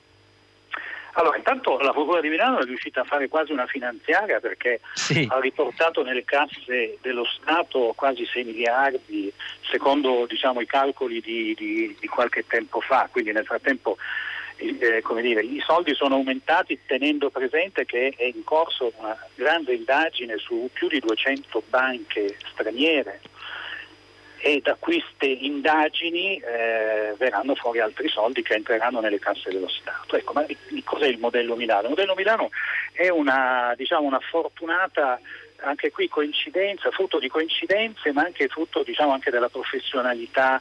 Allora, 1.13 1.37
intanto 1.37 1.77
la 1.79 1.91
Procura 1.91 2.21
di 2.21 2.29
Milano 2.29 2.59
è 2.59 2.63
riuscita 2.63 3.01
a 3.01 3.05
fare 3.05 3.27
quasi 3.27 3.51
una 3.51 3.65
finanziaria 3.65 4.39
perché 4.39 4.79
sì. 4.93 5.27
ha 5.29 5.39
riportato 5.39 6.03
nelle 6.03 6.23
casse 6.23 6.97
dello 7.01 7.25
Stato 7.25 7.93
quasi 7.95 8.25
6 8.25 8.43
miliardi 8.45 9.31
secondo 9.69 10.25
diciamo, 10.27 10.61
i 10.61 10.65
calcoli 10.65 11.21
di, 11.21 11.53
di, 11.57 11.95
di, 11.99 12.07
qualche 12.07 12.45
tempo 12.47 12.79
fa, 12.79 13.09
quindi 13.11 13.31
nel 13.31 13.45
frattempo 13.45 13.97
eh, 14.55 15.03
dire, 15.21 15.41
i 15.41 15.61
soldi 15.65 15.93
sono 15.95 16.15
aumentati 16.15 16.79
tenendo 16.85 17.29
presente 17.29 17.85
che 17.85 18.13
è 18.15 18.23
in 18.23 18.43
corso 18.43 18.93
una 18.97 19.17
grande 19.35 19.73
indagine 19.73 20.37
su 20.37 20.69
più 20.71 20.87
di 20.87 20.99
200 20.99 21.63
banche 21.67 22.37
straniere 22.51 23.21
e 24.43 24.59
da 24.61 24.75
queste 24.79 25.27
indagini 25.27 26.37
eh, 26.37 27.13
verranno 27.17 27.53
fuori 27.53 27.79
altri 27.79 28.09
soldi 28.09 28.41
che 28.41 28.55
entreranno 28.55 28.99
nelle 28.99 29.19
casse 29.19 29.51
dello 29.51 29.69
Stato. 29.69 30.15
Ecco, 30.15 30.33
ma 30.33 30.45
cos'è 30.83 31.07
il 31.07 31.19
modello 31.19 31.55
Milano? 31.55 31.83
Il 31.83 31.89
modello 31.89 32.15
Milano 32.15 32.49
è 32.91 33.09
una, 33.09 33.73
diciamo, 33.77 34.07
una 34.07 34.19
fortunata 34.19 35.19
anche 35.63 35.91
qui 35.91 36.07
coincidenza, 36.07 36.89
frutto 36.89 37.19
di 37.19 37.27
coincidenze, 37.27 38.11
ma 38.11 38.23
anche 38.23 38.47
frutto 38.47 38.81
diciamo, 38.81 39.11
anche 39.11 39.29
della 39.29 39.49
professionalità 39.49 40.59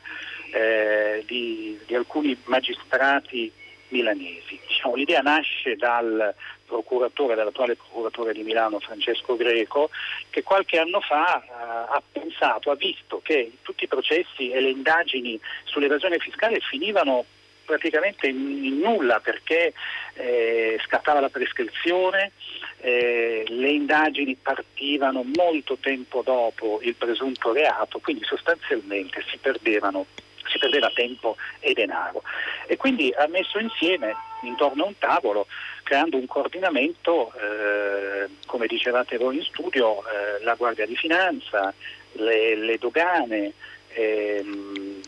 eh, 0.53 1.25
di, 1.27 1.79
di, 1.87 1.95
alcuni 1.95 2.37
magistrati 2.45 3.51
milanesi. 3.89 4.61
Diciamo, 4.67 4.95
l'idea 4.95 5.21
nasce 5.21 5.77
dal 5.77 6.35
procuratore, 6.71 7.35
dall'attuale 7.35 7.75
procuratore 7.75 8.33
di 8.33 8.43
Milano 8.43 8.79
Francesco 8.79 9.35
Greco, 9.35 9.91
che 10.31 10.45
qualche 10.45 10.79
anno 10.79 11.01
fa 11.01 11.43
eh, 11.43 11.49
ha 11.51 12.03
pensato, 12.13 12.71
ha 12.71 12.77
visto 12.77 13.21
che 13.23 13.53
tutti 13.63 13.85
i 13.85 13.89
processi 13.89 14.51
e 14.51 14.61
le 14.61 14.71
indagini 14.71 15.39
sull'evasione 15.65 16.19
fiscale 16.19 16.61
finivano 16.61 17.25
praticamente 17.65 18.29
in 18.29 18.79
nulla 18.79 19.21
perché 19.21 19.73
eh, 20.15 20.81
scattava 20.85 21.21
la 21.21 21.29
prescrizione, 21.29 22.33
eh, 22.81 23.45
le 23.47 23.71
indagini 23.71 24.37
partivano 24.41 25.25
molto 25.37 25.77
tempo 25.77 26.23
dopo 26.23 26.81
il 26.83 26.95
presunto 26.95 27.53
reato, 27.53 28.01
quindi 28.01 28.25
sostanzialmente 28.25 29.23
si 29.29 29.39
perdevano 29.39 30.07
si 30.51 30.59
perdeva 30.59 30.91
tempo 30.95 31.37
e 31.61 31.73
denaro. 31.73 32.23
E 32.67 32.77
quindi 32.77 33.13
ha 33.17 33.27
messo 33.29 33.59
insieme 33.59 34.15
intorno 34.43 34.85
a 34.85 34.87
un 34.87 34.99
tavolo, 34.99 35.47
creando 35.83 36.17
un 36.17 36.27
coordinamento, 36.27 37.33
eh, 37.35 38.29
come 38.47 38.67
dicevate 38.67 39.17
voi 39.17 39.37
in 39.37 39.45
studio, 39.45 40.03
eh, 40.03 40.43
la 40.45 40.55
Guardia 40.55 40.87
di 40.87 40.97
Finanza, 40.97 41.73
le, 42.13 42.57
le 42.57 42.79
dogane 42.79 43.53
ehm, 43.89 45.01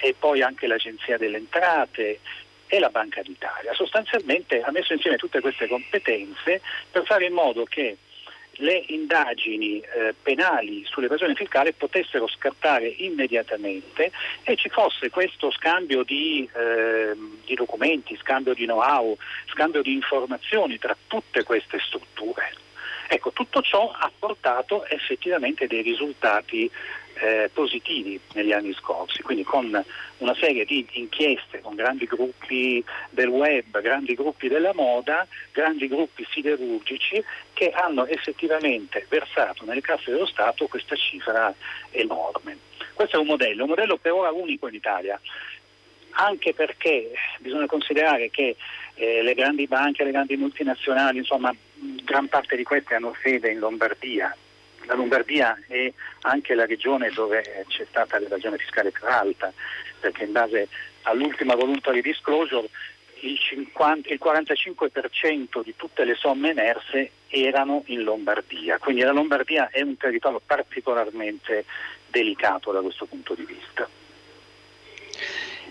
e 0.00 0.14
poi 0.18 0.42
anche 0.42 0.66
l'Agenzia 0.66 1.18
delle 1.18 1.38
Entrate 1.38 2.20
e 2.66 2.78
la 2.78 2.88
Banca 2.88 3.22
d'Italia. 3.22 3.74
Sostanzialmente 3.74 4.60
ha 4.62 4.70
messo 4.70 4.92
insieme 4.92 5.16
tutte 5.16 5.40
queste 5.40 5.68
competenze 5.68 6.60
per 6.90 7.04
fare 7.04 7.26
in 7.26 7.32
modo 7.32 7.64
che 7.64 7.96
le 8.56 8.84
indagini 8.88 9.80
eh, 9.80 10.14
penali 10.22 10.84
sull'evasione 10.84 11.34
fiscale 11.34 11.72
potessero 11.72 12.26
scattare 12.26 12.86
immediatamente 12.86 14.12
e 14.42 14.56
ci 14.56 14.68
fosse 14.68 15.10
questo 15.10 15.50
scambio 15.50 16.02
di, 16.02 16.48
eh, 16.54 17.12
di 17.44 17.54
documenti, 17.54 18.16
scambio 18.16 18.54
di 18.54 18.64
know-how, 18.64 19.16
scambio 19.46 19.82
di 19.82 19.92
informazioni 19.92 20.78
tra 20.78 20.96
tutte 21.06 21.42
queste 21.42 21.78
strutture. 21.80 22.52
Ecco, 23.06 23.32
tutto 23.32 23.60
ciò 23.60 23.90
ha 23.90 24.10
portato 24.18 24.86
effettivamente 24.86 25.66
dei 25.66 25.82
risultati 25.82 26.70
eh, 27.14 27.50
positivi 27.52 28.18
negli 28.34 28.52
anni 28.52 28.72
scorsi, 28.72 29.22
quindi 29.22 29.44
con 29.44 29.84
una 30.18 30.34
serie 30.34 30.64
di 30.64 30.86
inchieste 30.92 31.60
con 31.60 31.74
grandi 31.74 32.06
gruppi 32.06 32.84
del 33.10 33.28
web, 33.28 33.80
grandi 33.80 34.14
gruppi 34.14 34.48
della 34.48 34.72
moda, 34.74 35.26
grandi 35.52 35.88
gruppi 35.88 36.26
siderurgici 36.30 37.22
che 37.52 37.70
hanno 37.70 38.06
effettivamente 38.06 39.06
versato 39.08 39.64
nelle 39.64 39.80
casse 39.80 40.10
dello 40.10 40.26
Stato 40.26 40.66
questa 40.66 40.96
cifra 40.96 41.54
enorme. 41.90 42.58
Questo 42.92 43.16
è 43.16 43.20
un 43.20 43.26
modello, 43.26 43.64
un 43.64 43.70
modello 43.70 43.96
per 43.96 44.12
ora 44.12 44.30
unico 44.30 44.68
in 44.68 44.74
Italia, 44.74 45.20
anche 46.10 46.54
perché 46.54 47.10
bisogna 47.38 47.66
considerare 47.66 48.30
che 48.30 48.56
eh, 48.94 49.22
le 49.22 49.34
grandi 49.34 49.66
banche, 49.66 50.04
le 50.04 50.12
grandi 50.12 50.36
multinazionali, 50.36 51.18
insomma, 51.18 51.54
gran 52.04 52.28
parte 52.28 52.56
di 52.56 52.62
queste 52.62 52.94
hanno 52.94 53.16
sede 53.20 53.50
in 53.50 53.58
Lombardia, 53.58 54.34
la 54.86 54.94
Lombardia 54.94 55.58
è 55.66 55.92
anche 56.22 56.54
la 56.54 56.66
regione 56.66 57.10
dove 57.10 57.64
c'è 57.68 57.86
stata 57.88 58.18
l'evasione 58.18 58.58
fiscale 58.58 58.90
più 58.90 59.06
alta, 59.06 59.52
perché 60.00 60.24
in 60.24 60.32
base 60.32 60.68
all'ultima 61.02 61.54
voluntary 61.54 62.00
disclosure 62.00 62.68
il, 63.20 63.38
50, 63.38 64.12
il 64.12 64.20
45% 64.22 65.62
di 65.62 65.74
tutte 65.76 66.04
le 66.04 66.14
somme 66.14 66.50
emerse 66.50 67.10
erano 67.28 67.82
in 67.86 68.02
Lombardia, 68.02 68.78
quindi 68.78 69.02
la 69.02 69.12
Lombardia 69.12 69.70
è 69.70 69.80
un 69.80 69.96
territorio 69.96 70.40
particolarmente 70.44 71.64
delicato 72.08 72.70
da 72.70 72.80
questo 72.80 73.06
punto 73.06 73.34
di 73.34 73.44
vista. 73.44 73.88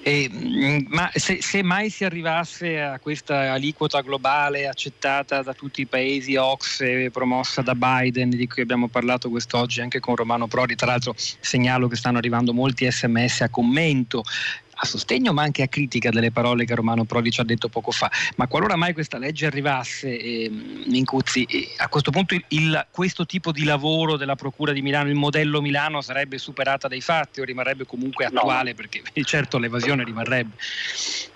E, 0.05 0.29
mm, 0.29 0.85
ma 0.89 1.09
se, 1.13 1.41
se, 1.41 1.63
mai 1.63 1.89
si 1.89 2.03
arrivasse 2.03 2.81
a 2.81 2.99
questa 2.99 3.53
aliquota 3.53 4.01
globale 4.01 4.67
accettata 4.67 5.41
da 5.41 5.53
tutti 5.53 5.79
i 5.79 5.87
paesi 5.87 6.35
OXE, 6.35 7.09
promossa 7.09 7.61
da 7.61 7.73
Biden, 7.73 8.29
di 8.29 8.45
cui 8.45 8.63
abbiamo 8.63 8.89
parlato 8.89 9.29
quest'oggi 9.29 9.79
anche 9.79 10.01
con 10.01 10.17
Romano 10.17 10.47
Prodi, 10.47 10.75
tra 10.75 10.87
l'altro 10.87 11.15
segnalo 11.15 11.87
che 11.87 11.95
stanno 11.95 12.17
arrivando 12.17 12.53
molti 12.53 12.89
sms 12.91 13.41
a 13.41 13.49
commento 13.49 14.23
a 14.83 14.85
sostegno 14.85 15.33
ma 15.33 15.43
anche 15.43 15.63
a 15.63 15.67
critica 15.67 16.09
delle 16.09 16.31
parole 16.31 16.65
che 16.65 16.75
Romano 16.75 17.05
Prodi 17.05 17.31
ci 17.31 17.41
ha 17.41 17.43
detto 17.43 17.69
poco 17.69 17.91
fa. 17.91 18.11
Ma 18.35 18.47
qualora 18.47 18.75
mai 18.75 18.93
questa 18.93 19.17
legge 19.17 19.45
arrivasse, 19.45 20.17
eh, 20.17 20.51
Mincuzzi, 20.85 21.43
eh, 21.43 21.69
a 21.77 21.87
questo 21.87 22.11
punto 22.11 22.35
il, 22.35 22.43
il, 22.49 22.87
questo 22.91 23.25
tipo 23.25 23.51
di 23.51 23.63
lavoro 23.63 24.17
della 24.17 24.35
Procura 24.35 24.71
di 24.71 24.81
Milano, 24.81 25.09
il 25.09 25.15
modello 25.15 25.61
Milano 25.61 26.01
sarebbe 26.01 26.37
superata 26.37 26.87
dai 26.87 27.01
fatti 27.01 27.39
o 27.41 27.43
rimarrebbe 27.43 27.85
comunque 27.85 28.25
attuale? 28.25 28.71
No. 28.71 28.75
Perché 28.75 29.01
certo 29.23 29.57
l'evasione 29.57 30.03
rimarrebbe. 30.03 30.55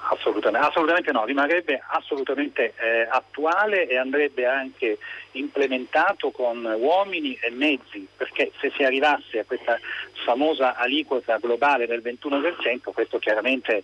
Assolutamente, 0.10 0.67
assolutamente 0.67 1.12
no, 1.12 1.26
rimarrebbe 1.26 1.82
assolutamente 1.86 2.74
eh, 2.78 3.08
attuale 3.10 3.88
e 3.88 3.98
andrebbe 3.98 4.46
anche 4.46 4.98
implementato 5.32 6.32
con 6.32 6.63
uomini 6.63 7.38
e 7.41 7.50
mezzi, 7.52 8.08
perché 8.15 8.52
se 8.60 8.72
si 8.76 8.84
arrivasse 8.84 9.39
a 9.39 9.43
questa 9.46 9.78
famosa 10.26 10.76
aliquota 10.76 11.38
globale 11.38 11.88
del 11.88 12.02
21%, 12.02 12.93
questo 12.93 13.20
chiaramente 13.20 13.84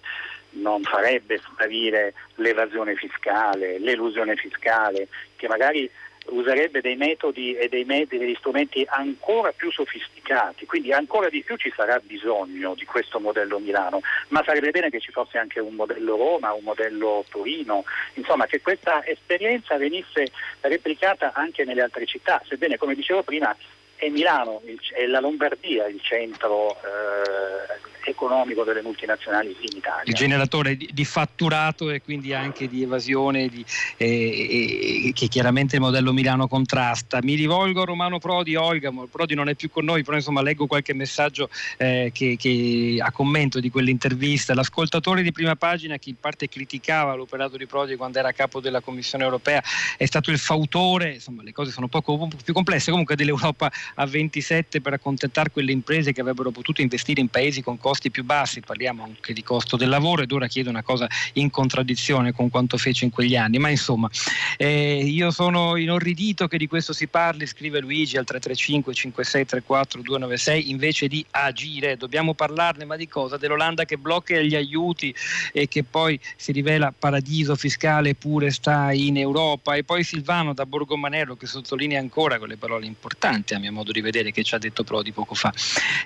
non 0.52 0.82
farebbe 0.84 1.40
sparire 1.40 2.14
l'evasione 2.36 2.96
fiscale, 2.96 3.80
l'elusione 3.80 4.36
fiscale, 4.36 5.08
che 5.36 5.48
magari 5.48 5.90
userebbe 6.26 6.82
dei 6.82 6.96
metodi 6.96 7.56
e 7.56 7.70
dei 7.70 7.84
mezzi, 7.84 8.18
degli 8.18 8.36
strumenti 8.36 8.86
ancora 8.88 9.52
più 9.52 9.72
sofisticati, 9.72 10.66
quindi 10.66 10.92
ancora 10.92 11.30
di 11.30 11.42
più 11.42 11.56
ci 11.58 11.72
sarà 11.76 12.00
bisogno 12.00 12.74
di 12.76 12.86
questo 12.86 13.20
modello 13.20 13.60
Milano, 13.60 14.02
ma 14.30 14.44
sarebbe 14.44 14.72
bene 14.72 14.90
che 14.90 15.00
ci 15.00 15.12
fosse 15.12 15.38
anche 15.38 15.60
un 15.60 15.76
modello 15.76 16.16
Roma, 16.16 16.54
un 16.54 16.64
modello 16.64 17.26
Torino, 17.30 17.84
insomma 18.14 18.46
che 18.46 18.62
questa 18.62 19.06
esperienza 19.06 19.78
venisse 19.78 20.32
replicata 20.62 21.34
anche 21.34 21.64
nelle 21.66 21.82
altre 21.82 22.06
città, 22.06 22.42
sebbene 22.48 22.78
come 22.78 22.96
dicevo 22.96 23.24
prima 23.24 23.56
è 23.96 24.10
Milano 24.10 24.62
è 24.92 25.06
la 25.06 25.20
Lombardia 25.20 25.88
il 25.88 26.02
centro 26.02 26.76
eh, 26.76 27.92
economico 28.10 28.64
delle 28.64 28.82
multinazionali 28.82 29.56
in 29.60 29.78
Italia. 29.78 30.04
Il 30.06 30.14
generatore 30.14 30.76
di, 30.76 31.06
fatturato 31.06 31.90
e 31.90 32.02
quindi 32.02 32.34
anche 32.34 32.68
di 32.68 32.84
evasione 32.84 33.48
di, 33.48 33.64
eh, 33.98 35.08
eh, 35.08 35.12
che 35.14 35.28
chiaramente 35.28 35.76
il 35.76 35.82
modello 35.82 36.14
Milano 36.14 36.48
contrasta. 36.48 37.20
Mi 37.22 37.36
rivolgo 37.36 37.82
a 37.82 37.86
Romano 37.86 38.20
Prodi, 38.20 38.56
Olga, 38.56 38.92
Prodi 39.10 39.36
non 39.36 39.50
è 39.50 39.56
più 39.56 39.70
con 39.70 39.86
noi, 39.86 40.04
però 40.04 40.18
insomma 40.18 40.42
leggo 40.42 40.68
qualche 40.68 40.94
messaggio 40.94 41.50
eh, 41.78 42.12
che, 42.14 42.36
che, 42.38 42.98
a 43.00 43.12
commento 43.12 43.60
di 43.60 43.70
quell'intervista. 43.70 44.54
L'ascoltatore 44.54 45.22
di 45.22 45.32
prima 45.32 45.56
pagina 45.56 45.98
che 45.98 46.10
in 46.10 46.20
parte 46.20 46.48
criticava 46.48 47.14
l'operato 47.14 47.58
di 47.58 47.66
Prodi 47.66 47.96
quando 47.96 48.20
era 48.20 48.32
capo 48.32 48.60
della 48.60 48.82
Commissione 48.82 49.24
europea 49.24 49.62
è 49.98 50.06
stato 50.06 50.32
il 50.32 50.38
fautore, 50.38 51.14
insomma 51.14 51.44
le 51.44 51.52
cose 51.52 51.72
sono 51.72 51.88
poco, 51.88 52.28
più 52.44 52.54
complesse, 52.54 52.92
comunque 52.92 53.16
dell'Europa 53.16 53.72
a 53.96 54.06
27 54.06 54.82
per 54.82 54.94
accontentare 54.94 55.52
quelle 55.52 55.72
imprese 55.72 56.12
che 56.12 56.22
avrebbero 56.22 56.52
potuto 56.52 56.82
investire 56.82 57.22
in 57.22 57.30
paesi 57.30 57.62
con 57.62 57.78
costi 57.78 57.93
costi 57.94 58.10
più 58.10 58.24
bassi, 58.24 58.60
parliamo 58.62 59.04
anche 59.04 59.34
di 59.34 59.44
costo 59.44 59.78
del 59.78 59.88
lavoro 59.88 60.24
ed 60.24 60.32
ora 60.32 60.48
chiedo 60.48 60.72
una 60.72 60.82
cosa 60.82 61.08
in 61.34 61.52
contraddizione 61.52 62.32
con 62.32 62.50
quanto 62.50 62.78
fece 62.78 63.06
in 63.06 63.12
quegli 63.12 63.36
anni, 63.36 63.60
ma 63.60 63.70
insomma 63.70 64.10
eh, 64.58 65.04
io 65.06 65.30
sono 65.30 65.76
inorridito 65.76 66.48
che 66.48 66.58
di 66.58 66.66
questo 66.66 66.92
si 66.92 67.06
parli, 67.06 67.46
scrive 67.46 67.80
Luigi 67.80 68.18
al 68.18 68.26
335 68.26 68.94
5634 68.96 70.02
296 70.02 70.70
invece 70.72 71.08
di 71.08 71.24
agire, 71.30 71.96
dobbiamo 71.96 72.34
parlarne 72.34 72.84
ma 72.86 72.96
di 72.96 73.08
cosa? 73.08 73.38
Dell'Olanda 73.38 73.86
che 73.86 73.98
blocca 73.98 74.40
gli 74.40 74.56
aiuti 74.56 75.14
e 75.52 75.68
che 75.68 75.84
poi 75.84 76.20
si 76.36 76.52
rivela 76.52 76.92
paradiso 76.98 77.56
fiscale 77.56 78.16
pure 78.16 78.50
sta 78.50 78.92
in 78.92 79.18
Europa 79.18 79.76
e 79.76 79.84
poi 79.84 80.04
Silvano 80.04 80.56
da 80.56 80.66
Borgomanello 80.66 81.36
che 81.36 81.46
sottolinea 81.46 82.00
ancora 82.00 82.40
quelle 82.40 82.58
parole 82.58 82.88
importanti 82.88 83.54
a 83.54 83.60
mio 83.60 83.72
modo 83.72 83.92
di 83.92 84.02
vedere 84.02 84.32
che 84.32 84.44
ci 84.44 84.56
ha 84.56 84.58
detto 84.58 84.84
Prodi 84.84 85.12
poco 85.12 85.36
fa, 85.36 85.54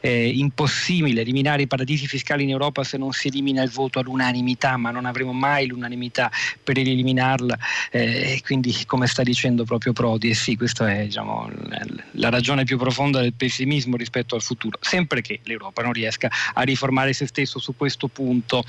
eh, 0.02 0.28
impossibile 0.28 1.22
eliminare 1.22 1.62
i 1.62 1.68
paradisi 1.78 2.08
fiscali 2.08 2.42
in 2.42 2.50
Europa 2.50 2.84
se 2.84 2.98
non 2.98 3.12
si 3.12 3.28
elimina 3.28 3.62
il 3.62 3.70
voto 3.70 4.00
all'unanimità, 4.00 4.78
ma 4.78 4.90
non 4.90 5.06
avremo 5.06 5.32
mai 5.32 5.68
l'unanimità 5.68 6.32
per 6.64 6.80
eliminarla. 6.80 7.56
Eh, 7.92 8.42
quindi, 8.44 8.76
come 8.88 9.06
sta 9.06 9.22
dicendo 9.22 9.64
proprio 9.64 9.94
Prodi, 9.94 10.32
e 10.32 10.34
sì, 10.34 10.58
questa 10.58 10.92
è 10.92 11.04
diciamo, 11.04 11.48
la 12.14 12.30
ragione 12.30 12.64
più 12.64 12.78
profonda 12.78 13.22
del 13.22 13.34
pessimismo 13.34 13.96
rispetto 13.96 14.34
al 14.34 14.42
futuro, 14.42 14.80
sempre 14.82 15.22
che 15.22 15.40
l'Europa 15.44 15.84
non 15.84 15.94
riesca 15.94 16.30
a 16.54 16.62
riformare 16.64 17.14
se 17.14 17.28
stesso 17.28 17.60
su 17.60 17.76
questo 17.78 18.08
punto. 18.08 18.64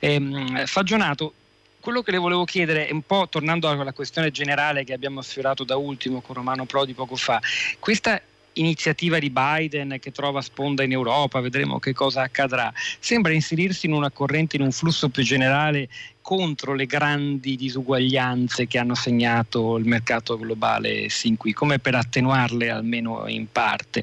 Eh, 0.00 0.64
Fagionato, 0.64 1.34
quello 1.80 2.00
che 2.00 2.12
le 2.12 2.18
volevo 2.18 2.44
chiedere 2.44 2.88
un 2.92 3.02
po' 3.02 3.28
tornando 3.28 3.68
alla 3.68 3.92
questione 3.92 4.30
generale 4.30 4.84
che 4.84 4.94
abbiamo 4.94 5.20
sfiorato 5.20 5.64
da 5.64 5.76
ultimo 5.76 6.22
con 6.22 6.36
Romano 6.36 6.64
Prodi 6.64 6.94
poco 6.94 7.14
fa, 7.14 7.38
questa 7.78 8.18
iniziativa 8.54 9.18
di 9.18 9.30
Biden 9.30 9.98
che 10.00 10.10
trova 10.10 10.40
sponda 10.40 10.82
in 10.82 10.92
Europa, 10.92 11.40
vedremo 11.40 11.78
che 11.78 11.92
cosa 11.92 12.22
accadrà, 12.22 12.72
sembra 12.98 13.32
inserirsi 13.32 13.86
in 13.86 13.92
una 13.92 14.10
corrente, 14.10 14.56
in 14.56 14.62
un 14.62 14.72
flusso 14.72 15.08
più 15.08 15.22
generale 15.22 15.88
contro 16.20 16.72
le 16.72 16.86
grandi 16.86 17.54
disuguaglianze 17.56 18.66
che 18.66 18.78
hanno 18.78 18.94
segnato 18.94 19.76
il 19.76 19.84
mercato 19.84 20.38
globale 20.38 21.08
sin 21.10 21.36
qui, 21.36 21.52
come 21.52 21.78
per 21.78 21.94
attenuarle 21.94 22.70
almeno 22.70 23.26
in 23.26 23.46
parte. 23.50 24.02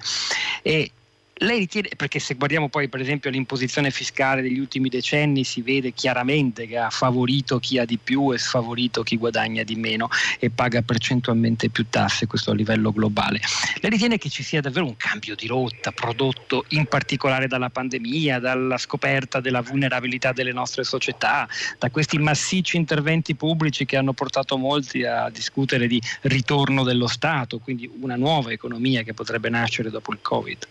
E 0.62 0.92
lei 1.42 1.60
ritiene, 1.60 1.90
perché 1.96 2.20
se 2.20 2.36
guardiamo 2.36 2.70
poi 2.70 2.88
per 2.88 3.00
esempio 3.00 3.30
l'imposizione 3.30 3.90
fiscale 3.92 4.42
degli 4.42 4.60
ultimi 4.60 4.90
decenni 4.90 5.44
si 5.44 5.62
vede 5.62 5.92
chiaramente 5.94 6.68
che 6.68 6.78
ha 6.78 6.90
favorito 6.90 7.60
chi 7.60 7.78
ha 7.80 7.86
di 7.86 7.98
più 7.98 8.32
e 8.32 8.38
sfavorito 8.38 9.02
chi 9.04 9.18
guadagna 9.18 9.64
di 9.64 9.76
meno 9.76 10.10
e 10.40 10.50
paga 10.50 10.82
percentualmente 10.82 11.70
più 11.70 11.86
tasse, 11.90 12.28
questo 12.28 12.52
a 12.52 12.54
livello 12.54 12.92
globale. 12.92 13.40
Lei 13.80 13.92
ritiene 13.92 14.18
che 14.18 14.30
ci 14.30 14.44
sia 14.44 14.62
davvero 14.62 14.86
un 14.86 14.98
cambio 14.98 15.36
di 15.36 15.48
rotta 15.48 15.92
prodotto 15.92 16.66
in 16.70 16.86
particolare 16.86 17.48
dalla 17.48 17.70
pandemia, 17.70 18.40
dalla 18.40 18.78
scoperta 18.78 19.40
della 19.40 19.62
vulnerabilità 19.62 20.32
delle 20.34 20.54
nostre 20.54 20.84
società, 20.84 21.48
da 21.80 21.90
questi 21.90 22.18
massicci 22.20 22.78
interventi 22.78 23.36
pubblici 23.36 23.86
che 23.86 23.98
hanno 23.98 24.14
portato 24.14 24.58
molti 24.58 25.04
a 25.04 25.30
discutere 25.30 25.88
di 25.88 26.00
ritorno 26.22 26.84
dello 26.84 27.08
Stato, 27.08 27.58
quindi 27.60 27.90
una 28.00 28.16
nuova 28.16 28.52
economia 28.52 29.02
che 29.02 29.14
potrebbe 29.14 29.50
nascere 29.50 29.90
dopo 29.90 30.12
il 30.12 30.20
Covid? 30.22 30.68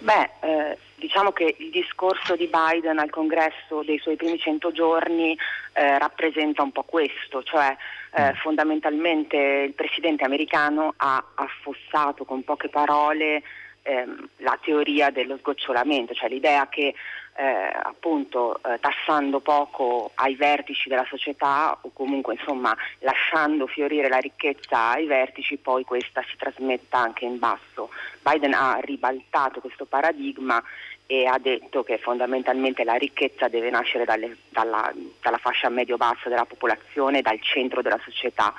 Beh, 0.00 0.30
eh, 0.40 0.78
diciamo 0.94 1.32
che 1.32 1.56
il 1.58 1.70
discorso 1.70 2.36
di 2.36 2.48
Biden 2.50 2.98
al 2.98 3.10
congresso 3.10 3.82
dei 3.84 3.98
suoi 3.98 4.16
primi 4.16 4.38
100 4.38 4.70
giorni 4.72 5.36
eh, 5.72 5.98
rappresenta 5.98 6.62
un 6.62 6.72
po' 6.72 6.84
questo, 6.84 7.42
cioè 7.42 7.76
eh, 8.14 8.32
mm. 8.32 8.34
fondamentalmente 8.36 9.36
il 9.36 9.74
presidente 9.74 10.24
americano 10.24 10.94
ha 10.96 11.24
affossato 11.34 12.24
con 12.24 12.44
poche 12.44 12.68
parole 12.68 13.42
ehm, 13.82 14.28
la 14.38 14.58
teoria 14.62 15.10
dello 15.10 15.36
sgocciolamento, 15.38 16.14
cioè 16.14 16.28
l'idea 16.28 16.68
che 16.68 16.94
eh, 17.38 17.70
appunto 17.80 18.60
eh, 18.64 18.80
tassando 18.80 19.38
poco 19.38 20.10
ai 20.16 20.34
vertici 20.34 20.88
della 20.88 21.06
società 21.08 21.78
o 21.80 21.90
comunque 21.92 22.34
insomma 22.34 22.76
lasciando 22.98 23.68
fiorire 23.68 24.08
la 24.08 24.18
ricchezza 24.18 24.90
ai 24.90 25.06
vertici 25.06 25.56
poi 25.56 25.84
questa 25.84 26.20
si 26.28 26.36
trasmetta 26.36 26.98
anche 26.98 27.26
in 27.26 27.38
basso. 27.38 27.90
Biden 28.22 28.54
ha 28.54 28.80
ribaltato 28.82 29.60
questo 29.60 29.84
paradigma 29.84 30.60
e 31.06 31.26
ha 31.26 31.38
detto 31.38 31.84
che 31.84 31.98
fondamentalmente 31.98 32.82
la 32.82 32.94
ricchezza 32.94 33.46
deve 33.46 33.70
nascere 33.70 34.04
dalle, 34.04 34.36
dalla, 34.48 34.92
dalla 35.22 35.38
fascia 35.38 35.68
medio-bassa 35.68 36.28
della 36.28 36.44
popolazione, 36.44 37.22
dal 37.22 37.40
centro 37.40 37.82
della 37.82 38.00
società 38.02 38.52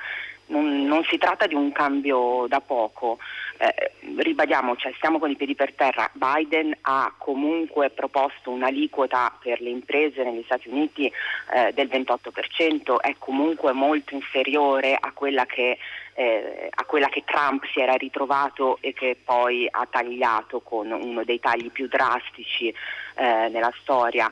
non, 0.49 0.85
non, 0.85 1.03
si 1.03 1.17
tratta 1.17 1.47
di 1.47 1.55
un 1.55 1.71
cambio 1.71 2.45
da 2.47 2.59
poco, 2.59 3.19
eh, 3.59 3.91
ribadiamo, 4.17 4.77
cioè 4.77 4.93
stiamo 4.95 5.19
con 5.19 5.29
i 5.29 5.35
piedi 5.35 5.53
per 5.53 5.73
terra, 5.73 6.09
Biden 6.13 6.75
ha 6.81 7.13
comunque 7.17 7.89
proposto 7.89 8.51
un'aliquota 8.51 9.37
per 9.41 9.59
le 9.59 9.69
imprese 9.69 10.23
negli 10.23 10.43
Stati 10.45 10.69
Uniti 10.69 11.11
eh, 11.53 11.73
del 11.73 11.87
28%, 11.87 12.95
è 13.01 13.15
comunque 13.17 13.73
molto 13.73 14.13
inferiore 14.13 14.97
a 14.97 15.11
quella, 15.11 15.45
che, 15.45 15.77
eh, 16.13 16.69
a 16.73 16.85
quella 16.85 17.09
che 17.09 17.23
Trump 17.25 17.65
si 17.73 17.81
era 17.81 17.95
ritrovato 17.95 18.77
e 18.79 18.93
che 18.93 19.17
poi 19.21 19.67
ha 19.69 19.85
tagliato 19.89 20.61
con 20.61 20.89
uno 20.91 21.23
dei 21.25 21.39
tagli 21.41 21.69
più 21.69 21.87
drastici 21.87 22.69
eh, 22.69 23.49
nella 23.49 23.73
storia. 23.81 24.31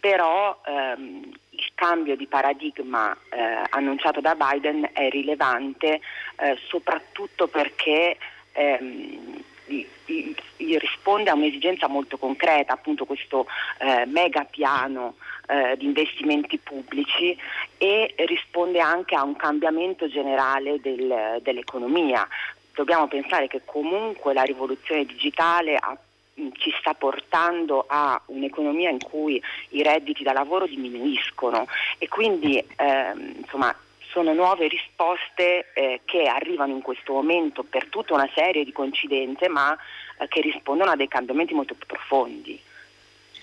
Però 0.00 0.60
ehm, 0.66 1.32
il 1.50 1.70
cambio 1.74 2.14
di 2.14 2.26
paradigma 2.26 3.16
eh, 3.30 3.62
annunciato 3.70 4.20
da 4.20 4.34
Biden 4.34 4.90
è 4.92 5.08
rilevante 5.08 6.00
eh, 6.36 6.58
soprattutto 6.66 7.46
perché 7.48 8.18
ehm, 8.54 9.42
risponde 10.78 11.30
a 11.30 11.34
un'esigenza 11.34 11.88
molto 11.88 12.16
concreta, 12.16 12.72
appunto 12.72 13.04
questo 13.04 13.46
eh, 13.78 14.04
mega 14.06 14.44
piano 14.44 15.14
eh, 15.46 15.76
di 15.76 15.84
investimenti 15.84 16.58
pubblici 16.58 17.36
e 17.78 18.14
risponde 18.26 18.80
anche 18.80 19.14
a 19.14 19.22
un 19.22 19.36
cambiamento 19.36 20.08
generale 20.08 20.80
del, 20.80 21.40
dell'economia. 21.42 22.26
Dobbiamo 22.74 23.06
pensare 23.08 23.46
che 23.46 23.62
comunque 23.64 24.34
la 24.34 24.42
rivoluzione 24.42 25.04
digitale 25.04 25.76
ha 25.76 25.96
ci 26.54 26.74
sta 26.80 26.94
portando 26.94 27.84
a 27.86 28.20
un'economia 28.26 28.90
in 28.90 28.98
cui 28.98 29.40
i 29.70 29.84
redditi 29.84 30.24
da 30.24 30.32
lavoro 30.32 30.66
diminuiscono 30.66 31.68
e 31.98 32.08
quindi 32.08 32.58
ehm, 32.76 33.34
insomma 33.38 33.72
sono 34.14 34.32
nuove 34.32 34.68
risposte 34.68 35.72
eh, 35.74 36.00
che 36.04 36.22
arrivano 36.22 36.72
in 36.72 36.80
questo 36.80 37.12
momento 37.12 37.64
per 37.64 37.88
tutta 37.88 38.14
una 38.14 38.30
serie 38.32 38.64
di 38.64 38.70
coincidenze 38.70 39.48
ma 39.48 39.76
eh, 40.18 40.28
che 40.28 40.40
rispondono 40.40 40.92
a 40.92 40.96
dei 40.96 41.08
cambiamenti 41.08 41.52
molto 41.52 41.74
più 41.74 41.86
profondi. 41.86 42.58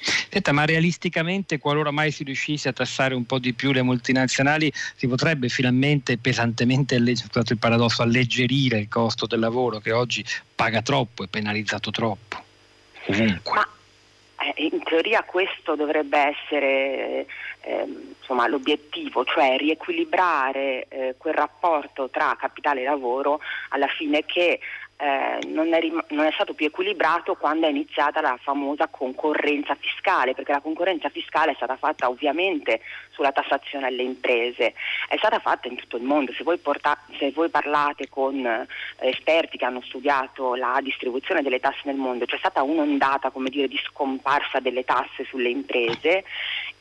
Senta, 0.01 0.51
ma 0.53 0.65
realisticamente, 0.65 1.59
qualora 1.59 1.91
mai 1.91 2.09
si 2.09 2.23
riuscisse 2.23 2.69
a 2.69 2.73
tassare 2.73 3.13
un 3.13 3.25
po' 3.25 3.37
di 3.37 3.53
più 3.53 3.71
le 3.71 3.83
multinazionali, 3.83 4.71
si 4.95 5.07
potrebbe 5.07 5.47
finalmente 5.49 6.17
pesantemente, 6.17 6.97
scusate 7.15 7.53
il 7.53 7.59
paradosso, 7.59 8.01
alleggerire 8.01 8.79
il 8.79 8.87
costo 8.87 9.27
del 9.27 9.39
lavoro 9.39 9.79
che 9.79 9.91
oggi 9.91 10.25
paga 10.55 10.81
troppo 10.81 11.23
e 11.23 11.27
penalizzato 11.27 11.91
troppo, 11.91 12.43
ovunque. 13.07 13.53
Ma 13.53 13.67
in 14.55 14.83
teoria 14.83 15.23
questo 15.23 15.75
dovrebbe 15.75 16.17
essere 16.17 17.25
eh, 17.61 17.85
insomma, 18.19 18.47
l'obiettivo, 18.47 19.23
cioè 19.23 19.57
riequilibrare 19.57 20.85
eh, 20.87 21.15
quel 21.17 21.33
rapporto 21.33 22.09
tra 22.09 22.35
capitale 22.39 22.81
e 22.81 22.85
lavoro 22.85 23.39
alla 23.69 23.87
fine 23.87 24.25
che 24.25 24.59
eh, 25.01 25.39
non, 25.47 25.73
è 25.73 25.79
rim- 25.79 26.05
non, 26.09 26.25
è 26.25 26.31
stato 26.31 26.53
più 26.53 26.67
equilibrato 26.67 27.33
quando 27.33 27.65
è 27.65 27.71
iniziata 27.71 28.21
la 28.21 28.37
famosa 28.39 28.87
concorrenza 28.87 29.73
fiscale, 29.73 30.35
perché 30.35 30.51
la 30.51 30.61
concorrenza 30.61 31.09
fiscale 31.09 31.53
è 31.53 31.55
stata 31.55 31.75
fatta 31.75 32.07
ovviamente 32.07 32.81
sulla 33.09 33.31
tassazione 33.31 33.87
alle 33.87 34.03
imprese, 34.03 34.75
è 35.09 35.17
stata 35.17 35.39
fatta 35.39 35.67
in 35.67 35.75
tutto 35.75 35.97
il 35.97 36.03
mondo. 36.03 36.31
Se 36.33 36.43
voi, 36.43 36.59
porta- 36.59 36.99
se 37.17 37.31
voi 37.31 37.49
parlate 37.49 38.09
con 38.09 38.45
eh, 38.45 38.67
esperti 38.99 39.57
che 39.57 39.65
hanno 39.65 39.81
studiato 39.81 40.53
la 40.53 40.77
distribuzione 40.83 41.41
delle 41.41 41.59
tasse 41.59 41.81
nel 41.85 41.95
mondo, 41.95 42.25
c'è 42.25 42.37
stata 42.37 42.61
un'ondata 42.61 43.31
dire, 43.49 43.67
di 43.67 43.79
scomparsa 43.83 44.59
delle 44.59 44.83
tasse 44.83 45.25
sulle 45.25 45.49
imprese 45.49 46.23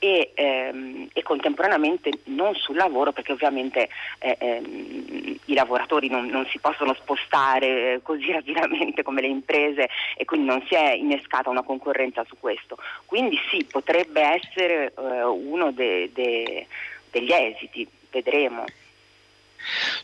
e, 0.01 0.33
ehm, 0.35 1.09
e, 1.13 1.23
contemporaneamente 1.23 2.11
non 2.25 2.55
sul 2.55 2.75
lavoro 2.75 3.13
perché 3.13 3.33
ovviamente 3.33 3.91
eh, 4.19 4.37
ehm, 4.41 5.39
i 5.45 5.55
lavoratori 5.55 6.09
non, 6.09 6.27
non, 6.27 6.47
si 6.47 6.59
possono 6.59 6.95
spostare 6.95 8.01
così 8.03 8.33
rapidamente 8.33 9.03
come 9.03 9.21
le 9.21 9.29
imprese 9.29 9.89
e 10.17 10.25
quindi 10.25 10.47
non 10.47 10.65
si 10.67 10.75
è 10.75 10.93
innescata 10.93 11.51
una 11.51 11.63
concorrenza 11.63 12.25
su 12.25 12.37
questo. 12.41 12.79
Quindi 13.05 13.39
sì, 13.51 13.65
potrebbe 13.71 14.23
essere 14.23 14.93
eh, 14.97 15.23
uno 15.23 15.71
de, 15.71 16.11
de, 16.15 16.67
degli 17.11 17.33
esiti, 17.33 17.87
vedremo. 18.11 18.65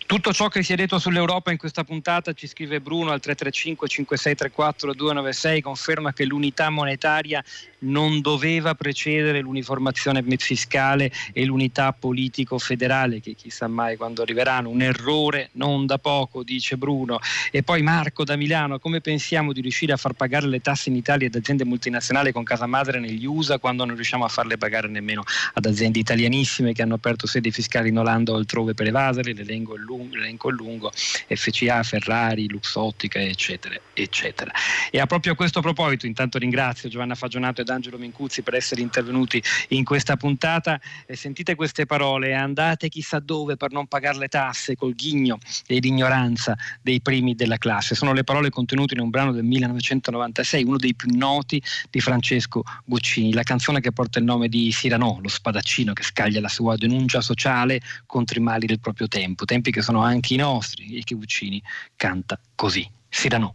Tutto 0.06 0.32
ciò 0.32 0.48
che 0.48 0.62
si 0.62 0.72
è 0.72 0.76
detto 0.76 0.98
sull'Europa 0.98 1.50
in 1.50 1.58
questa 1.58 1.84
puntata 1.84 2.32
ci 2.32 2.46
scrive 2.46 2.80
Bruno 2.80 3.10
al 3.10 3.20
335 3.20 3.88
5634 3.88 4.94
296 4.94 5.60
conferma 5.60 6.12
che 6.12 6.24
l'unità 6.24 6.70
monetaria 6.70 7.42
non 7.80 8.20
doveva 8.20 8.74
precedere 8.74 9.40
l'uniformazione 9.40 10.22
fiscale 10.38 11.10
e 11.32 11.44
l'unità 11.44 11.92
politico-federale 11.92 13.20
che 13.20 13.34
chissà 13.34 13.68
mai 13.68 13.96
quando 13.96 14.22
arriveranno, 14.22 14.68
un 14.68 14.82
errore 14.82 15.50
non 15.52 15.86
da 15.86 15.98
poco, 15.98 16.42
dice 16.42 16.76
Bruno. 16.76 17.18
E 17.50 17.62
poi 17.62 17.82
Marco 17.82 18.24
da 18.24 18.36
Milano, 18.36 18.78
come 18.78 19.00
pensiamo 19.00 19.52
di 19.52 19.60
riuscire 19.60 19.92
a 19.92 19.96
far 19.96 20.12
pagare 20.12 20.46
le 20.46 20.60
tasse 20.60 20.88
in 20.88 20.96
Italia 20.96 21.26
ad 21.26 21.34
aziende 21.34 21.64
multinazionali 21.64 22.32
con 22.32 22.44
casa 22.44 22.66
madre 22.66 23.00
negli 23.00 23.24
USA 23.24 23.58
quando 23.58 23.84
non 23.84 23.94
riusciamo 23.94 24.24
a 24.24 24.28
farle 24.28 24.56
pagare 24.56 24.88
nemmeno 24.88 25.22
ad 25.54 25.64
aziende 25.64 25.98
italianissime 25.98 26.72
che 26.72 26.82
hanno 26.82 26.94
aperto 26.94 27.26
sedi 27.26 27.50
fiscali 27.50 27.88
in 27.88 27.98
Olanda 27.98 28.32
o 28.32 28.36
altrove 28.36 28.74
per 28.74 28.86
evaderle, 28.86 29.34
l'elenco 29.46 29.76
è 29.76 29.78
lungo, 29.78 30.16
l'elenco 30.16 30.50
è 30.50 30.52
lungo 30.52 30.90
FCA, 30.92 31.82
Ferrari, 31.82 32.48
Luxottica, 32.48 33.20
eccetera, 33.20 33.76
eccetera. 33.94 34.50
E 34.90 34.98
a 34.98 35.06
proprio 35.06 35.34
questo 35.34 35.60
proposito, 35.60 36.06
intanto 36.06 36.38
ringrazio 36.38 36.88
Giovanna 36.88 37.14
Fagionato 37.14 37.60
e 37.60 37.64
D'Angelo 37.64 37.98
Mincuzzi 37.98 38.42
per 38.42 38.54
essere 38.54 38.80
intervenuti 38.80 39.42
in 39.68 39.84
questa 39.84 40.16
puntata. 40.16 40.80
E 41.06 41.16
sentite 41.16 41.54
queste 41.54 41.86
parole, 41.86 42.34
andate 42.34 42.88
chissà 42.88 43.20
dove 43.20 43.56
per 43.56 43.70
non 43.70 43.86
pagare 43.86 44.18
le 44.18 44.28
tasse 44.28 44.74
col 44.74 44.94
ghigno 44.94 45.38
e 45.66 45.78
l'ignoranza 45.78 46.56
dei 46.82 47.00
primi 47.00 47.34
della 47.34 47.58
classe. 47.58 47.94
Sono 47.94 48.12
le 48.12 48.24
parole 48.24 48.50
contenute 48.50 48.94
in 48.94 49.00
un 49.00 49.10
brano 49.10 49.32
del 49.32 49.44
1996, 49.44 50.64
uno 50.64 50.76
dei 50.76 50.94
più 50.94 51.08
noti 51.14 51.62
di 51.90 52.00
Francesco 52.00 52.62
Guccini, 52.84 53.32
la 53.32 53.42
canzone 53.42 53.80
che 53.80 53.92
porta 53.92 54.18
il 54.18 54.24
nome 54.24 54.48
di 54.48 54.70
Cyrano, 54.70 55.18
lo 55.22 55.28
spadaccino 55.28 55.92
che 55.92 56.02
scaglia 56.02 56.40
la 56.40 56.48
sua 56.48 56.76
denuncia 56.76 57.20
sociale 57.20 57.80
contro 58.06 58.38
i 58.38 58.42
mali 58.42 58.66
del 58.66 58.80
proprio 58.80 59.08
tempo, 59.08 59.35
tempi 59.44 59.70
che 59.70 59.82
sono 59.82 60.02
anche 60.02 60.34
i 60.34 60.38
nostri 60.38 60.96
e 60.96 61.02
che 61.04 61.14
Guccini 61.14 61.62
canta 61.96 62.38
così. 62.54 62.88
Cyrano. 63.08 63.54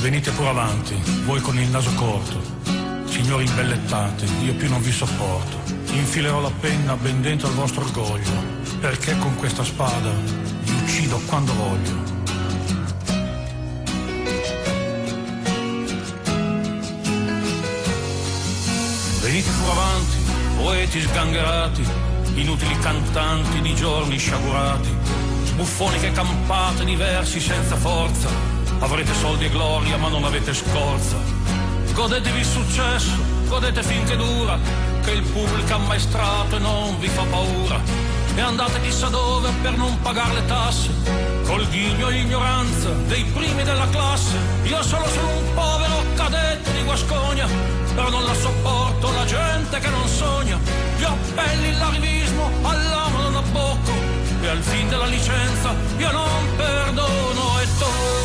Venite 0.00 0.30
pure 0.30 0.48
avanti, 0.48 0.94
voi 1.24 1.40
con 1.40 1.58
il 1.58 1.68
naso 1.68 1.92
corto. 1.94 2.40
Signori 3.04 3.44
imbellettate, 3.44 4.24
io 4.44 4.54
più 4.54 4.70
non 4.70 4.80
vi 4.80 4.90
sopporto. 4.90 5.58
Infilerò 5.92 6.40
la 6.40 6.50
penna 6.50 6.96
ben 6.96 7.20
dentro 7.20 7.48
al 7.48 7.54
vostro 7.54 7.82
orgoglio, 7.84 8.32
perché 8.80 9.18
con 9.18 9.36
questa 9.36 9.62
spada 9.62 10.10
vi 10.10 10.72
uccido 10.72 11.20
quando 11.26 11.52
voglio. 11.52 12.09
Poeti 20.70 21.00
sgangherati, 21.00 21.84
inutili 22.34 22.78
cantanti 22.78 23.60
di 23.60 23.74
giorni 23.74 24.16
sciagurati, 24.16 24.88
buffoni 25.56 25.98
che 25.98 26.12
campate 26.12 26.84
diversi 26.84 27.40
senza 27.40 27.74
forza 27.74 28.28
Avrete 28.78 29.12
soldi 29.12 29.46
e 29.46 29.50
gloria 29.50 29.96
ma 29.96 30.08
non 30.08 30.22
avete 30.24 30.54
scorza. 30.54 31.16
Godetevi 31.92 32.38
il 32.38 32.44
successo, 32.44 33.10
godete 33.48 33.82
finché 33.82 34.16
dura, 34.16 34.58
che 35.02 35.10
il 35.10 35.22
pubblico 35.22 35.74
ammaestrato 35.74 36.56
e 36.56 36.60
non 36.60 36.98
vi 37.00 37.08
fa 37.08 37.24
paura. 37.24 37.80
E 38.36 38.40
andate 38.40 38.80
chissà 38.80 39.08
dove 39.08 39.50
per 39.60 39.76
non 39.76 40.00
pagare 40.00 40.34
le 40.34 40.46
tasse, 40.46 40.88
col 41.46 41.66
ghigno 41.68 42.08
e 42.10 42.20
ignoranza 42.20 42.90
dei 43.08 43.24
primi 43.24 43.64
della 43.64 43.88
classe. 43.88 44.36
Io 44.62 44.80
solo 44.82 45.06
sono 45.08 45.28
un 45.36 45.54
povero 45.54 45.79
cadetto 46.30 46.70
di 46.70 46.82
Guascogna, 46.84 47.46
però 47.94 48.08
non 48.08 48.24
la 48.24 48.34
sopporto 48.34 49.12
la 49.12 49.24
gente 49.24 49.78
che 49.78 49.88
non 49.88 50.06
sogna. 50.06 50.58
Gli 50.96 51.02
appelli, 51.02 51.76
l'arrivismo, 51.76 52.50
all'amo 52.62 53.18
non 53.22 53.36
abbocco, 53.36 53.92
e 54.40 54.48
al 54.48 54.62
fin 54.62 54.88
della 54.88 55.06
licenza 55.06 55.74
io 55.98 56.10
non 56.12 56.56
perdono 56.56 57.60
e 57.60 57.66
torno. 57.78 58.20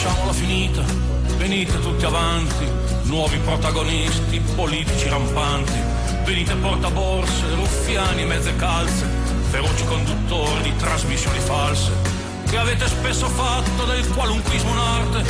facciamola 0.00 0.32
finita, 0.32 0.82
venite 1.36 1.78
tutti 1.80 2.06
avanti, 2.06 2.79
nuovi 3.10 3.38
protagonisti, 3.38 4.40
politici 4.54 5.08
rampanti, 5.08 5.78
venite 6.24 6.54
portaborse, 6.54 7.54
ruffiani 7.56 8.22
e 8.22 8.24
mezze 8.24 8.54
calze, 8.54 9.04
feroci 9.50 9.84
conduttori 9.84 10.62
di 10.62 10.76
trasmissioni 10.76 11.40
false, 11.40 11.90
che 12.48 12.56
avete 12.56 12.86
spesso 12.86 13.26
fatto 13.26 13.84
del 13.84 14.06
qualunquismo 14.08 14.70
un'arte, 14.70 15.24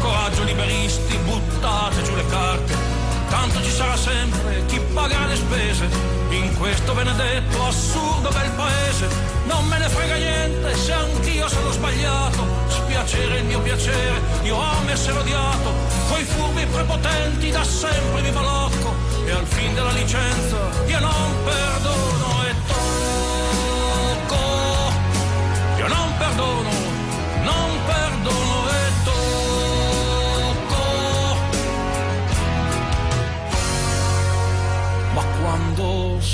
coraggio 0.00 0.44
liberisti, 0.44 1.16
buttate 1.18 2.02
giù 2.02 2.14
le 2.14 2.26
carte 2.26 2.95
tanto 3.28 3.62
ci 3.62 3.70
sarà 3.70 3.96
sempre 3.96 4.64
chi 4.66 4.80
pagherà 4.92 5.26
le 5.26 5.36
spese. 5.36 5.88
In 6.30 6.56
questo 6.56 6.92
benedetto 6.94 7.64
assurdo 7.64 8.28
bel 8.30 8.50
paese. 8.56 9.08
Non 9.46 9.64
me 9.66 9.78
ne 9.78 9.88
frega 9.88 10.16
niente 10.16 10.76
se 10.76 10.92
anch'io 10.92 11.48
sono 11.48 11.70
sbagliato, 11.70 12.46
spiacere 12.68 13.38
il 13.38 13.44
mio 13.44 13.60
piacere, 13.60 14.20
io 14.42 14.60
amo 14.60 14.90
essere 14.90 15.18
odiato, 15.18 15.72
coi 16.08 16.24
furbi 16.24 16.66
prepotenti 16.66 17.50
da 17.50 17.64
sempre 17.64 18.22
mi 18.22 18.30
balocco. 18.30 18.94
E 19.24 19.30
al 19.30 19.46
fin 19.46 19.74
della 19.74 19.92
licenza 19.92 20.56
io 20.86 21.00
non 21.00 21.44
perdono 21.44 22.05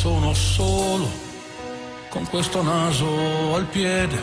sono 0.03 0.34
solo, 0.34 1.09
con 2.09 2.28
questo 2.28 2.61
naso 2.61 3.55
al 3.55 3.66
piede, 3.66 4.18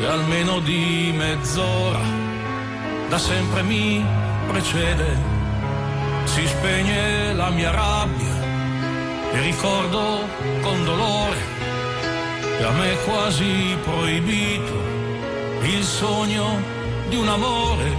e 0.00 0.06
almeno 0.06 0.60
di 0.60 1.12
mezz'ora, 1.14 2.00
da 3.10 3.18
sempre 3.18 3.62
mi 3.62 4.02
precede, 4.46 5.04
si 6.24 6.46
spegne 6.46 7.34
la 7.34 7.50
mia 7.50 7.70
rabbia, 7.70 8.34
e 9.34 9.40
ricordo 9.42 10.20
con 10.62 10.82
dolore. 10.82 11.40
Che 12.56 12.64
a 12.64 12.70
me 12.70 12.92
è 12.92 13.04
quasi 13.04 13.76
proibito 13.82 14.76
il 15.60 15.84
sogno 15.84 16.58
di 17.10 17.16
un 17.16 17.28
amore. 17.28 17.96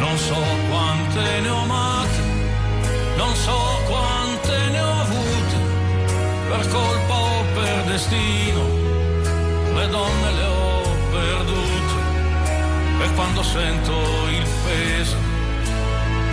Non 0.00 0.18
so 0.18 0.42
quante 0.68 1.40
ne 1.42 1.48
ho 1.48 1.60
amate, 1.60 2.22
non 3.16 3.32
so 3.36 3.58
quante 3.86 4.19
per 6.50 6.66
colpa 6.68 7.14
o 7.14 7.44
per 7.54 7.84
destino, 7.84 8.62
le 9.76 9.88
donne 9.88 10.30
le 10.32 10.44
ho 10.44 10.82
perdute. 11.12 11.98
E 13.04 13.14
quando 13.14 13.42
sento 13.42 13.92
il 14.28 14.46
peso 14.64 15.16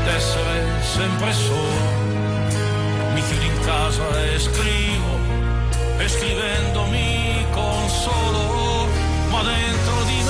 d'essere 0.03 0.81
sempre 0.81 1.31
solo, 1.33 1.85
mi 3.13 3.21
chiudo 3.27 3.43
in 3.43 3.59
casa 3.63 4.23
e 4.23 4.39
scrivo, 4.39 5.13
e 5.99 6.07
scrivendo 6.09 6.85
mi 6.87 7.45
consolo, 7.51 8.87
ma 9.29 9.43
dentro 9.43 10.03
di 10.05 10.23
me 10.23 10.26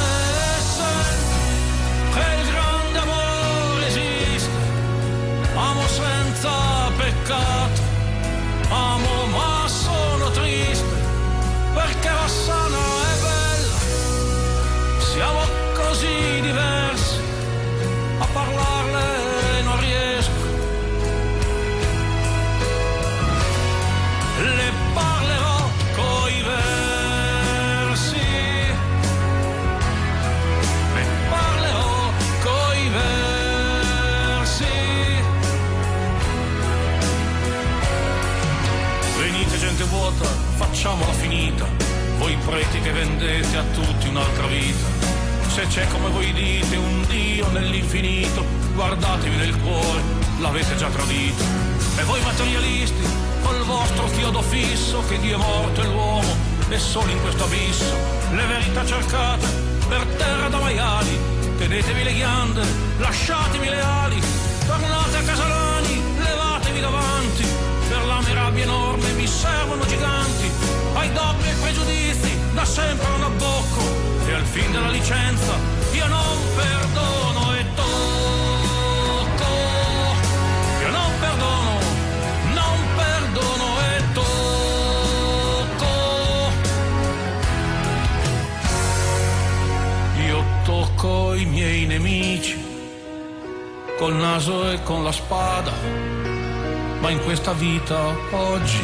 vita 97.88 98.16
oggi. 98.32 98.84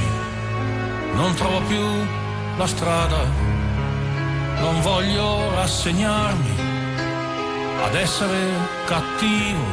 Non 1.13 1.33
trovo 1.35 1.59
più 1.67 1.85
la 2.57 2.65
strada. 2.65 3.17
Non 4.59 4.79
voglio 4.81 5.53
rassegnarmi 5.55 6.71
ad 7.83 7.95
essere 7.95 8.39
cattivo, 8.85 9.65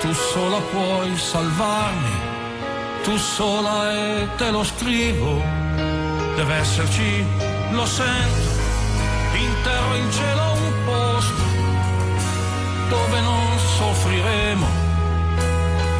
tu 0.00 0.10
sola 0.12 0.58
puoi 0.72 1.14
salvarmi, 1.16 2.14
tu 3.02 3.16
sola 3.18 3.92
e 3.92 4.28
te 4.36 4.50
lo 4.50 4.64
scrivo, 4.64 5.42
deve 6.34 6.54
esserci, 6.54 7.26
lo 7.72 7.84
sento, 7.84 8.48
in 9.34 9.52
terra 9.62 9.96
in 9.96 10.10
cielo 10.10 10.52
un 10.52 10.72
posto 10.86 11.42
dove 12.88 13.20
non 13.20 13.58
soffriremo. 13.58 14.66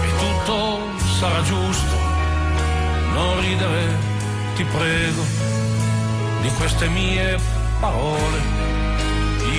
E 0.05 0.09
tutto 0.16 0.79
sarà 1.18 1.43
giusto, 1.43 2.13
non 3.14 3.40
ridere, 3.40 3.96
ti 4.56 4.64
prego, 4.64 5.22
di 6.42 6.50
queste 6.58 6.88
mie 6.88 7.38
parole, 7.78 8.38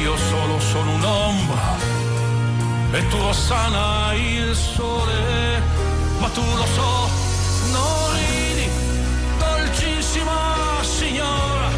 io 0.03 0.15
solo 0.17 0.59
sono 0.59 0.91
un'ombra 0.91 1.77
e 2.91 3.07
tu 3.07 3.17
Rossana 3.17 4.13
il 4.13 4.53
sole, 4.55 5.61
ma 6.19 6.27
tu 6.29 6.41
lo 6.41 6.65
so, 6.65 7.09
non 7.71 8.13
ridi, 8.13 8.69
dolcissima 9.39 10.37
signora, 10.81 11.69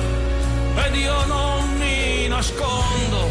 ed 0.83 0.95
io 0.95 1.25
non 1.25 1.77
mi 1.77 2.27
nascondo 2.27 3.29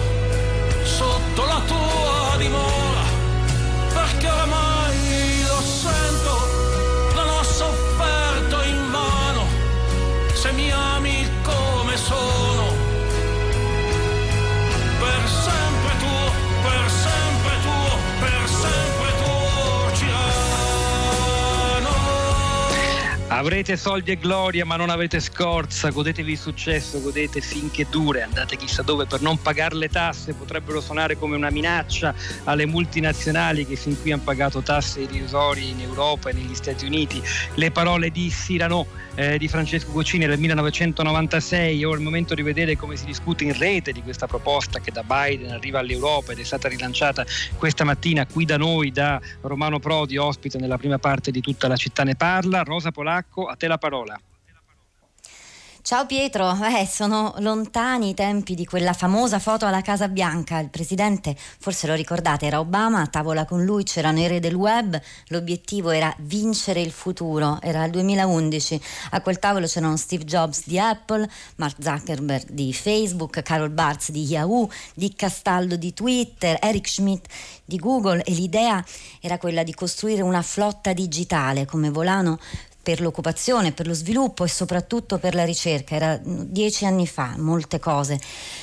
sotto 0.84 1.44
la 1.44 1.60
tua 1.66 2.36
dimora, 2.38 2.75
Avrete 23.36 23.76
soldi 23.76 24.12
e 24.12 24.16
gloria, 24.16 24.64
ma 24.64 24.76
non 24.76 24.88
avete 24.88 25.20
scorza. 25.20 25.90
Godetevi 25.90 26.32
il 26.32 26.38
successo, 26.38 27.02
godete 27.02 27.42
finché 27.42 27.86
dure. 27.90 28.22
Andate 28.22 28.56
chissà 28.56 28.80
dove 28.80 29.04
per 29.04 29.20
non 29.20 29.42
pagare 29.42 29.74
le 29.74 29.90
tasse. 29.90 30.32
Potrebbero 30.32 30.80
suonare 30.80 31.18
come 31.18 31.36
una 31.36 31.50
minaccia 31.50 32.14
alle 32.44 32.64
multinazionali 32.64 33.66
che 33.66 33.76
fin 33.76 34.00
qui 34.00 34.12
hanno 34.12 34.22
pagato 34.24 34.62
tasse 34.62 35.00
irrisorie 35.00 35.68
in 35.68 35.80
Europa 35.82 36.30
e 36.30 36.32
negli 36.32 36.54
Stati 36.54 36.86
Uniti. 36.86 37.22
Le 37.56 37.70
parole 37.70 38.08
di 38.08 38.30
Cyrano 38.30 38.86
eh, 39.16 39.38
di 39.38 39.48
Francesco 39.48 39.90
Gocini 39.90 40.26
del 40.26 40.38
1996. 40.38 41.84
Ora 41.84 41.96
è 41.96 41.98
il 41.98 42.04
momento 42.04 42.34
di 42.34 42.42
vedere 42.42 42.76
come 42.76 42.96
si 42.96 43.04
discute 43.04 43.44
in 43.44 43.58
rete 43.58 43.92
di 43.92 44.02
questa 44.02 44.26
proposta 44.26 44.78
che 44.78 44.92
da 44.92 45.02
Biden 45.02 45.50
arriva 45.50 45.80
all'Europa 45.80 46.32
ed 46.32 46.38
è 46.38 46.44
stata 46.44 46.68
rilanciata 46.68 47.24
questa 47.56 47.84
mattina 47.84 48.26
qui 48.26 48.44
da 48.44 48.56
noi 48.56 48.92
da 48.92 49.20
Romano 49.40 49.78
Prodi, 49.78 50.16
ospite 50.16 50.58
nella 50.58 50.78
prima 50.78 50.98
parte 50.98 51.30
di 51.30 51.40
tutta 51.40 51.66
la 51.66 51.76
città 51.76 52.04
ne 52.04 52.14
parla. 52.14 52.62
Rosa 52.62 52.92
Polacco, 52.92 53.25
a 53.34 53.56
te 53.56 53.66
la 53.66 53.78
parola. 53.78 54.18
Ciao 55.86 56.04
Pietro, 56.04 56.52
eh, 56.64 56.84
sono 56.84 57.32
lontani 57.38 58.08
i 58.08 58.14
tempi 58.14 58.56
di 58.56 58.64
quella 58.64 58.92
famosa 58.92 59.38
foto 59.38 59.66
alla 59.66 59.82
Casa 59.82 60.08
Bianca. 60.08 60.58
Il 60.58 60.68
presidente, 60.68 61.36
forse 61.36 61.86
lo 61.86 61.94
ricordate, 61.94 62.44
era 62.44 62.58
Obama, 62.58 63.02
a 63.02 63.06
tavola 63.06 63.44
con 63.44 63.64
lui 63.64 63.84
c'erano 63.84 64.18
i 64.18 64.26
re 64.26 64.40
del 64.40 64.56
web, 64.56 65.00
l'obiettivo 65.28 65.90
era 65.90 66.12
vincere 66.18 66.80
il 66.80 66.90
futuro, 66.90 67.60
era 67.62 67.84
il 67.84 67.92
2011. 67.92 68.80
A 69.10 69.20
quel 69.20 69.38
tavolo 69.38 69.66
c'erano 69.66 69.96
Steve 69.96 70.24
Jobs 70.24 70.66
di 70.66 70.76
Apple, 70.76 71.30
Mark 71.54 71.76
Zuckerberg 71.80 72.50
di 72.50 72.74
Facebook, 72.74 73.40
Carol 73.42 73.70
Bartz 73.70 74.10
di 74.10 74.24
Yahoo, 74.24 74.68
Dick 74.92 75.14
Castaldo 75.14 75.76
di 75.76 75.94
Twitter, 75.94 76.58
Eric 76.60 76.88
Schmidt 76.88 77.28
di 77.64 77.76
Google 77.76 78.24
e 78.24 78.32
l'idea 78.32 78.84
era 79.20 79.38
quella 79.38 79.62
di 79.62 79.72
costruire 79.72 80.22
una 80.22 80.42
flotta 80.42 80.92
digitale 80.92 81.64
come 81.64 81.90
volano 81.90 82.40
per 82.86 83.00
l'occupazione, 83.00 83.72
per 83.72 83.88
lo 83.88 83.94
sviluppo 83.94 84.44
e 84.44 84.48
soprattutto 84.48 85.18
per 85.18 85.34
la 85.34 85.44
ricerca. 85.44 85.96
Era 85.96 86.20
dieci 86.22 86.84
anni 86.84 87.08
fa, 87.08 87.34
molte 87.36 87.80
cose 87.80 88.20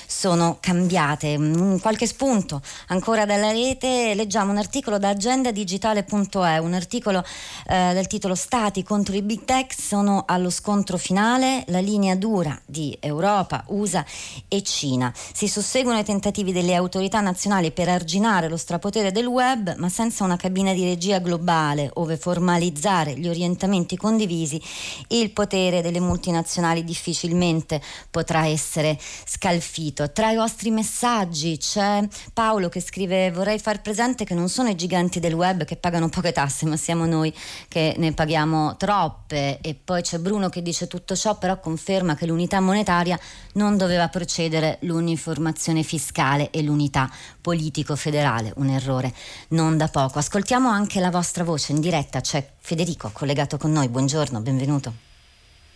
sono 0.07 0.59
cambiate. 0.61 1.77
Qualche 1.81 2.07
spunto 2.07 2.61
ancora 2.87 3.25
dalla 3.25 3.51
rete, 3.51 4.13
leggiamo 4.15 4.51
un 4.51 4.57
articolo 4.59 4.97
da 4.97 5.09
agendadigitale.e, 5.09 6.57
un 6.59 6.73
articolo 6.73 7.21
eh, 7.67 7.91
del 7.93 8.07
titolo 8.07 8.33
Stati 8.35 8.81
contro 8.83 9.13
i 9.13 9.21
big 9.21 9.43
tech 9.43 9.73
sono 9.77 10.23
allo 10.25 10.49
scontro 10.49 10.95
finale, 10.95 11.65
la 11.67 11.79
linea 11.79 12.15
dura 12.15 12.57
di 12.65 12.95
Europa, 13.01 13.65
USA 13.67 14.05
e 14.47 14.63
Cina. 14.63 15.11
Si 15.33 15.49
susseguono 15.49 15.99
i 15.99 16.05
tentativi 16.05 16.53
delle 16.53 16.75
autorità 16.75 17.19
nazionali 17.19 17.71
per 17.71 17.89
arginare 17.89 18.47
lo 18.47 18.55
strapotere 18.55 19.11
del 19.11 19.25
web, 19.25 19.75
ma 19.75 19.89
senza 19.89 20.23
una 20.23 20.37
cabina 20.37 20.71
di 20.71 20.85
regia 20.85 21.19
globale 21.19 21.89
ove 21.95 22.15
formalizzare 22.15 23.19
gli 23.19 23.27
orientamenti 23.27 23.97
condivisi 23.97 24.11
condivisi, 24.13 24.61
il 25.09 25.31
potere 25.31 25.81
delle 25.81 25.99
multinazionali 25.99 26.83
difficilmente 26.83 27.81
potrà 28.11 28.45
essere 28.45 28.97
scalfito. 29.25 30.11
Tra 30.11 30.31
i 30.31 30.35
vostri 30.35 30.69
messaggi 30.69 31.57
c'è 31.57 32.07
Paolo 32.31 32.69
che 32.69 32.79
scrive 32.79 33.31
vorrei 33.31 33.57
far 33.57 33.81
presente 33.81 34.23
che 34.23 34.35
non 34.35 34.49
sono 34.49 34.69
i 34.69 34.75
giganti 34.75 35.19
del 35.19 35.33
web 35.33 35.65
che 35.65 35.77
pagano 35.77 36.09
poche 36.09 36.31
tasse, 36.31 36.67
ma 36.67 36.77
siamo 36.77 37.05
noi 37.05 37.33
che 37.67 37.95
ne 37.97 38.13
paghiamo 38.13 38.77
troppe. 38.77 39.59
E 39.61 39.73
poi 39.73 40.03
c'è 40.03 40.19
Bruno 40.19 40.49
che 40.49 40.61
dice 40.61 40.85
tutto 40.85 41.15
ciò 41.15 41.35
però 41.37 41.59
conferma 41.59 42.15
che 42.15 42.27
l'unità 42.27 42.59
monetaria 42.59 43.19
non 43.53 43.77
doveva 43.77 44.09
procedere 44.09 44.77
l'uniformazione 44.81 45.81
fiscale 45.81 46.51
e 46.51 46.61
l'unità 46.61 47.09
politico-federale, 47.41 48.53
un 48.57 48.69
errore 48.69 49.11
non 49.49 49.75
da 49.75 49.87
poco. 49.87 50.19
Ascoltiamo 50.19 50.69
anche 50.69 50.99
la 50.99 51.09
vostra 51.09 51.43
voce 51.43 51.71
in 51.71 51.79
diretta, 51.79 52.21
c'è 52.21 52.52
Federico 52.65 53.11
collegato 53.13 53.57
con 53.57 53.73
noi, 53.73 53.89
buongiorno, 53.89 54.39
benvenuto. 54.39 54.93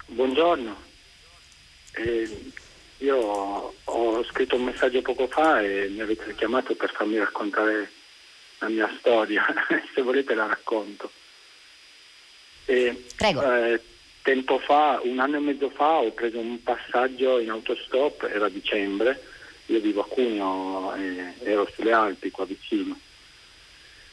Buongiorno, 0.06 0.74
eh, 1.96 2.52
io 3.00 3.74
ho 3.84 4.24
scritto 4.24 4.56
un 4.56 4.64
messaggio 4.64 5.02
poco 5.02 5.28
fa 5.28 5.62
e 5.62 5.90
mi 5.90 6.00
avete 6.00 6.34
chiamato 6.36 6.76
per 6.76 6.90
farmi 6.94 7.18
raccontare 7.18 7.92
la 8.60 8.70
mia 8.70 8.90
storia, 9.00 9.46
se 9.94 10.02
volete 10.02 10.34
la 10.34 10.46
racconto. 10.46 11.12
E, 12.64 13.04
Prego. 13.18 13.42
Eh, 13.42 13.82
tempo 14.22 14.58
fa, 14.60 15.02
un 15.04 15.20
anno 15.20 15.36
e 15.36 15.42
mezzo 15.42 15.70
fa, 15.70 15.98
ho 15.98 16.12
preso 16.12 16.40
un 16.40 16.64
passaggio 16.64 17.40
in 17.40 17.50
autostop, 17.50 18.30
era 18.34 18.48
dicembre, 18.48 19.22
io 19.66 19.82
vivo 19.82 20.04
a 20.04 20.08
Cuneo, 20.08 20.96
e 20.96 21.34
ero 21.44 21.70
sulle 21.76 21.92
Alpi 21.92 22.32
qua 22.32 22.46
vicino. 22.46 22.98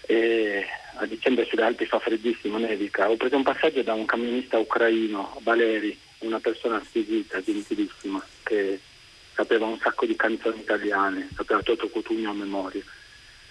E 0.07 0.67
a 0.97 1.07
dicembre 1.07 1.45
sulle 1.47 1.63
Alpi 1.63 1.87
fa 1.87 1.99
freddissimo, 1.99 2.59
nevica. 2.59 3.11
Ho 3.11 3.17
preso 3.17 3.37
un 3.37 3.43
passaggio 3.43 3.83
da 3.83 3.95
un 3.95 4.05
camionista 4.05 4.59
ucraino, 4.59 5.39
Valeri, 5.43 5.97
una 6.19 6.41
persona 6.41 6.83
squisita, 6.85 7.43
gentilissima, 7.43 8.25
che 8.43 8.79
sapeva 9.35 9.67
un 9.67 9.79
sacco 9.79 10.07
di 10.07 10.15
canzoni 10.15 10.61
italiane, 10.61 11.29
sapeva 11.35 11.63
Toto 11.63 11.89
Cutugno 11.89 12.31
a 12.31 12.35
memoria. 12.35 12.83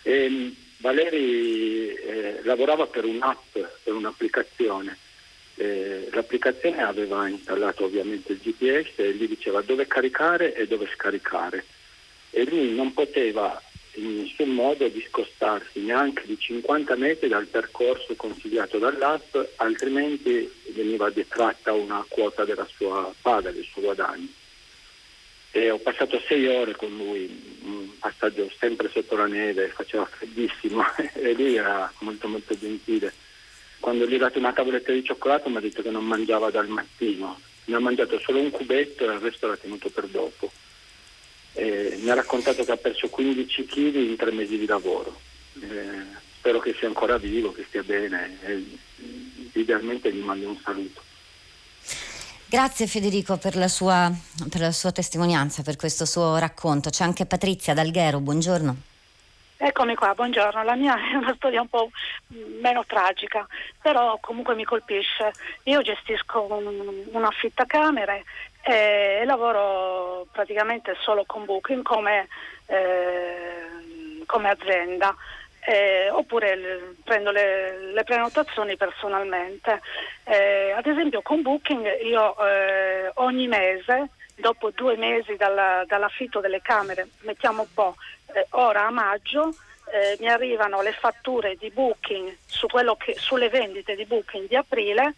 E 0.02 0.30
mm, 0.30 0.50
Valeri 0.78 1.94
eh, 1.94 2.40
lavorava 2.44 2.88
per 2.88 3.06
un'app, 3.06 3.58
per 3.84 3.94
un'applicazione. 3.94 4.98
Eh, 5.56 6.10
l'applicazione 6.12 6.82
aveva 6.82 7.28
installato 7.28 7.86
ovviamente 7.86 8.32
il 8.32 8.40
GPS 8.40 8.92
e 8.96 9.14
gli 9.14 9.28
diceva 9.28 9.62
dove 9.62 9.88
caricare 9.88 10.54
e 10.56 10.68
dove 10.68 10.90
scaricare. 10.94 11.66
E 12.32 12.46
lui 12.46 12.74
non 12.74 12.94
poteva 12.94 13.62
in 13.96 14.18
nessun 14.18 14.50
modo 14.50 14.88
discostarsi 14.88 15.82
neanche 15.82 16.24
di 16.26 16.38
50 16.40 16.96
metri 16.96 17.28
dal 17.28 17.46
percorso 17.46 18.16
consigliato 18.16 18.78
dall'app, 18.80 19.36
altrimenti 19.58 20.52
veniva 20.70 21.10
detratta 21.10 21.74
una 21.74 22.04
quota 22.08 22.44
della 22.46 22.68
sua 22.76 23.14
paga, 23.22 23.52
del 23.52 23.66
suo 23.66 23.82
guadagno. 23.82 24.28
E 25.52 25.70
ho 25.70 25.78
passato 25.78 26.20
sei 26.28 26.48
ore 26.48 26.76
con 26.76 26.90
lui, 26.96 27.60
un 27.64 28.00
passaggio 28.00 28.50
sempre 28.58 28.90
sotto 28.90 29.16
la 29.16 29.28
neve, 29.28 29.68
faceva 29.68 30.06
freddissimo 30.06 30.84
e 31.14 31.34
lui 31.34 31.56
era 31.56 31.92
molto 32.00 32.28
molto 32.28 32.58
gentile. 32.58 33.14
Quando 33.80 34.08
gli 34.08 34.16
ho 34.16 34.18
dato 34.18 34.40
una 34.40 34.54
tavoletta 34.54 34.92
di 34.92 35.04
cioccolato 35.04 35.50
mi 35.50 35.58
ha 35.58 35.60
detto 35.60 35.84
che 35.84 35.92
non 35.92 36.06
mangiava 36.06 36.50
dal 36.50 36.68
mattino, 36.68 37.40
ne 37.66 37.76
ha 37.76 37.80
mangiato 37.80 38.18
solo 38.20 38.40
un 38.40 38.50
cubetto 38.50 39.04
e 39.04 39.14
il 39.14 39.20
resto 39.20 39.46
l'ha 39.46 39.58
tenuto 39.58 39.90
per 39.90 40.06
dopo. 40.06 40.52
Eh, 41.54 42.00
mi 42.02 42.10
ha 42.10 42.16
raccontato 42.16 42.64
che 42.64 42.72
ha 42.72 42.78
perso 42.78 43.10
15 43.10 43.66
kg 43.66 43.96
in 43.96 44.16
tre 44.18 44.32
mesi 44.32 44.58
di 44.58 44.66
lavoro. 44.66 45.20
Eh, 45.62 46.22
spero 46.38 46.60
che 46.60 46.76
sia 46.78 46.88
ancora 46.88 47.18
vivo, 47.18 47.52
che 47.52 47.66
stia 47.68 47.84
bene 47.84 48.38
e 48.44 48.78
idealmente 49.54 50.12
gli 50.14 50.22
mando 50.22 50.50
un 50.50 50.60
saluto. 50.64 51.02
Grazie 52.46 52.86
Federico 52.86 53.38
per 53.38 53.56
la, 53.56 53.68
sua, 53.68 54.12
per 54.50 54.62
la 54.62 54.72
sua 54.72 54.92
testimonianza, 54.92 55.64
per 55.64 55.76
questo 55.76 56.06
suo 56.06 56.38
racconto. 56.38 56.90
C'è 56.92 57.04
anche 57.04 57.26
Patrizia 57.26 57.74
D'Alghero, 57.74 58.20
buongiorno. 58.20 58.93
Eccomi 59.66 59.96
qua, 59.96 60.14
buongiorno. 60.14 60.62
La 60.64 60.76
mia 60.76 60.94
è 61.10 61.16
una 61.16 61.34
storia 61.36 61.62
un 61.62 61.70
po' 61.70 61.90
meno 62.60 62.84
tragica, 62.86 63.48
però 63.82 64.18
comunque 64.20 64.56
mi 64.56 64.66
colpisce. 64.66 65.32
Io 65.64 65.82
gestisco 65.82 66.42
un, 66.54 67.06
un 67.10 67.24
affittacamere 67.24 68.26
e 68.62 69.24
lavoro 69.24 70.28
praticamente 70.34 70.98
solo 71.00 71.24
con 71.26 71.46
Booking 71.46 71.82
come, 71.82 72.28
eh, 72.66 74.26
come 74.26 74.50
azienda. 74.50 75.16
Eh, 75.66 76.10
oppure 76.10 76.58
le, 76.58 76.96
prendo 77.02 77.32
le, 77.32 77.94
le, 77.94 78.04
prenotazioni 78.04 78.76
personalmente. 78.76 79.80
Eh, 80.26 80.74
ad 80.76 80.86
esempio 80.86 81.22
con 81.22 81.42
Booking 81.42 82.02
io 82.04 82.36
eh, 82.46 83.12
ogni 83.14 83.48
mese, 83.48 84.10
dopo 84.36 84.72
due 84.72 84.98
mesi 84.98 85.36
dalla, 85.36 85.84
dall'affitto 85.86 86.40
delle 86.40 86.62
camere, 86.62 87.08
mettiamo 87.22 87.62
un 87.62 87.74
po', 87.74 87.96
eh, 88.34 88.48
ora 88.52 88.86
a 88.86 88.92
maggio, 88.92 89.54
eh, 89.92 90.18
mi 90.20 90.28
arrivano 90.28 90.82
le 90.82 90.94
fatture 90.94 91.56
di 91.56 91.70
Booking 91.70 92.36
su 92.46 92.68
che, 92.98 93.16
sulle 93.18 93.50
vendite 93.50 93.96
di 93.96 94.06
Booking 94.06 94.48
di 94.48 94.56
aprile, 94.56 95.14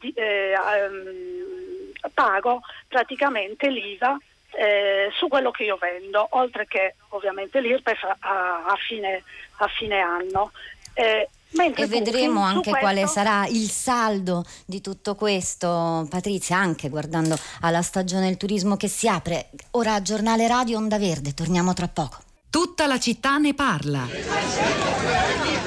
di, 0.00 0.12
um, 0.16 1.92
pago 2.12 2.62
praticamente 2.88 3.68
l'IVA 3.70 4.18
eh, 4.56 5.10
su 5.12 5.28
quello 5.28 5.50
che 5.50 5.64
io 5.64 5.76
vendo, 5.76 6.26
oltre 6.30 6.66
che 6.66 6.94
ovviamente 7.10 7.60
l'IRPEF 7.60 8.02
a, 8.02 8.64
a, 8.66 8.76
fine, 8.76 9.22
a 9.56 9.68
fine, 9.68 10.00
anno. 10.00 10.52
Eh, 10.94 11.28
e 11.52 11.86
vedremo 11.86 12.42
anche 12.42 12.70
questo... 12.70 12.78
quale 12.78 13.06
sarà 13.06 13.46
il 13.46 13.68
saldo 13.68 14.44
di 14.66 14.80
tutto 14.80 15.14
questo, 15.14 16.06
Patrizia, 16.08 16.56
anche 16.56 16.88
guardando 16.88 17.36
alla 17.60 17.82
stagione 17.82 18.26
del 18.26 18.36
turismo 18.36 18.76
che 18.76 18.88
si 18.88 19.08
apre. 19.08 19.50
Ora 19.72 20.02
giornale 20.02 20.48
radio 20.48 20.78
Onda 20.78 20.98
Verde, 20.98 21.34
torniamo 21.34 21.72
tra 21.72 21.88
poco. 21.88 22.18
Tutta 22.50 22.86
la 22.86 22.98
città 22.98 23.36
ne 23.38 23.54
parla. 23.54 24.06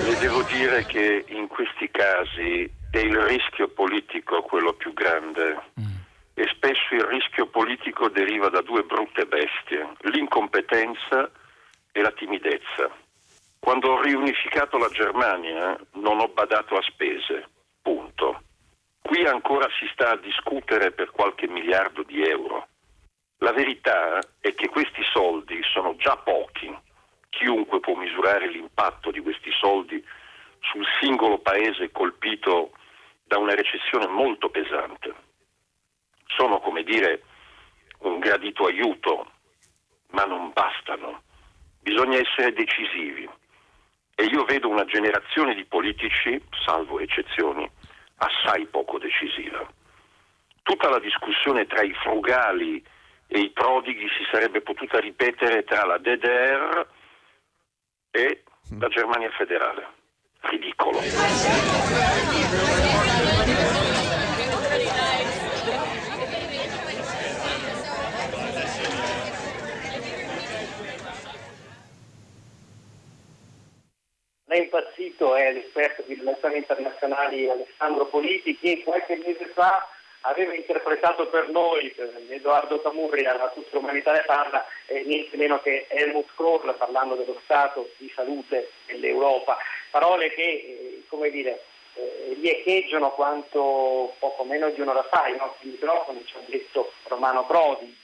Le 0.04 0.18
devo 0.20 0.44
dire 0.44 0.86
che 0.86 1.26
in 1.30 1.48
questi 1.48 1.90
casi 1.92 2.70
è 2.92 2.98
il 2.98 3.16
rischio 3.16 3.70
politico 3.70 4.42
quello 4.42 4.74
più 4.74 4.94
grande. 4.94 5.62
Mm 5.80 6.00
e 6.40 6.48
spesso 6.56 6.96
il 6.96 7.04
rischio 7.04 7.48
politico 7.48 8.08
deriva 8.08 8.48
da 8.48 8.62
due 8.62 8.84
brutte 8.84 9.26
bestie, 9.26 9.90
l'incompetenza 10.04 11.30
e 11.92 12.02
la 12.02 12.12
timidezza. 12.12 12.90
Quando 13.60 13.92
ho 13.92 14.02
riunificato 14.02 14.78
la 14.78 14.90
Germania 14.90 15.78
non 15.94 16.20
ho 16.20 16.28
badato 16.30 16.76
a 16.76 16.82
spese, 16.82 17.50
punto. 17.82 18.42
Qui 19.02 19.26
ancora 19.26 19.68
si 19.80 19.88
sta 19.92 20.12
a 20.12 20.18
discutere 20.18 20.92
per 20.92 21.12
qualche 21.12 21.48
miliardo 21.48 22.04
di 22.04 22.24
euro. 22.24 22.68
La 23.40 23.52
verità 23.52 24.20
è 24.40 24.54
che 24.54 24.70
questi 24.70 25.04
soldi 25.12 25.62
sono 25.72 25.96
già 25.98 26.18
pochi. 26.18 26.76
Chiunque 27.30 27.80
può 27.80 27.96
misurare 27.96 28.50
l'impatto 28.50 29.12
di 29.12 29.20
questi 29.22 29.52
soldi 29.52 30.04
sul 30.62 30.86
singolo 31.00 31.40
paese 31.40 31.92
colpito 31.92 32.72
da 33.24 33.38
una 33.38 33.56
recessione 33.56 34.08
molto 34.08 34.50
pesante 34.50 35.28
sono 36.40 36.60
come 36.60 36.84
dire 36.84 37.24
un 38.00 38.20
gradito 38.20 38.66
aiuto, 38.66 39.30
ma 40.12 40.24
non 40.24 40.52
bastano. 40.54 41.24
Bisogna 41.82 42.18
essere 42.18 42.54
decisivi. 42.54 43.30
E 44.20 44.26
io 44.26 44.44
vedo 44.44 44.68
una 44.68 44.84
generazione 44.84 45.56
di 45.56 45.64
politici, 45.64 46.44
salvo 46.66 47.00
eccezioni, 47.00 47.66
assai 48.18 48.66
poco 48.66 49.00
decisiva. 49.00 49.66
Tutta 50.62 50.90
la 50.90 51.00
discussione 51.00 51.66
tra 51.68 51.84
i 51.84 51.94
frugali 51.94 52.84
e 53.28 53.40
i 53.40 53.50
prodighi 53.52 54.10
si 54.10 54.28
sarebbe 54.30 54.60
potuta 54.60 55.00
ripetere 55.00 55.64
tra 55.64 55.86
la 55.86 55.98
DDR 56.00 56.86
e 58.12 58.44
la 58.78 58.90
Germania 58.90 59.30
federale. 59.30 59.88
Ridicolo. 60.42 61.00
È 74.50 74.58
impazzito 74.58 75.36
è 75.36 75.54
l'esperto 75.54 76.02
di 76.08 76.16
relazioni 76.16 76.58
internazionali 76.58 77.48
Alessandro 77.48 78.08
Politi 78.08 78.58
che 78.58 78.82
qualche 78.84 79.22
mese 79.24 79.46
fa 79.54 79.88
aveva 80.22 80.56
interpretato 80.56 81.28
per 81.28 81.50
noi 81.50 81.94
Edoardo 82.30 82.82
Camurri 82.82 83.26
alla 83.26 83.50
tutta 83.50 83.78
l'umanità 83.78 84.12
ne 84.12 84.24
parla 84.26 84.66
eh, 84.88 85.04
niente 85.04 85.38
meno 85.38 85.60
che 85.62 85.86
Helmut 85.88 86.30
Kohl 86.34 86.74
parlando 86.80 87.14
dello 87.14 87.40
stato 87.44 87.92
di 87.98 88.12
salute 88.16 88.72
dell'Europa. 88.88 89.56
Parole 89.92 90.32
che 90.32 90.42
eh, 90.42 91.04
come 91.10 91.30
dire 91.30 91.66
eh, 91.94 92.36
riecheggiano 92.42 93.12
quanto 93.12 94.16
poco 94.18 94.44
meno 94.46 94.72
di 94.72 94.82
un'ora 94.82 95.04
fa. 95.04 95.26
Ai 95.26 95.38
nostri 95.38 95.70
microfoni 95.70 96.26
ci 96.26 96.36
ha 96.36 96.42
detto 96.48 96.92
Romano 97.04 97.46
Prodi 97.46 97.96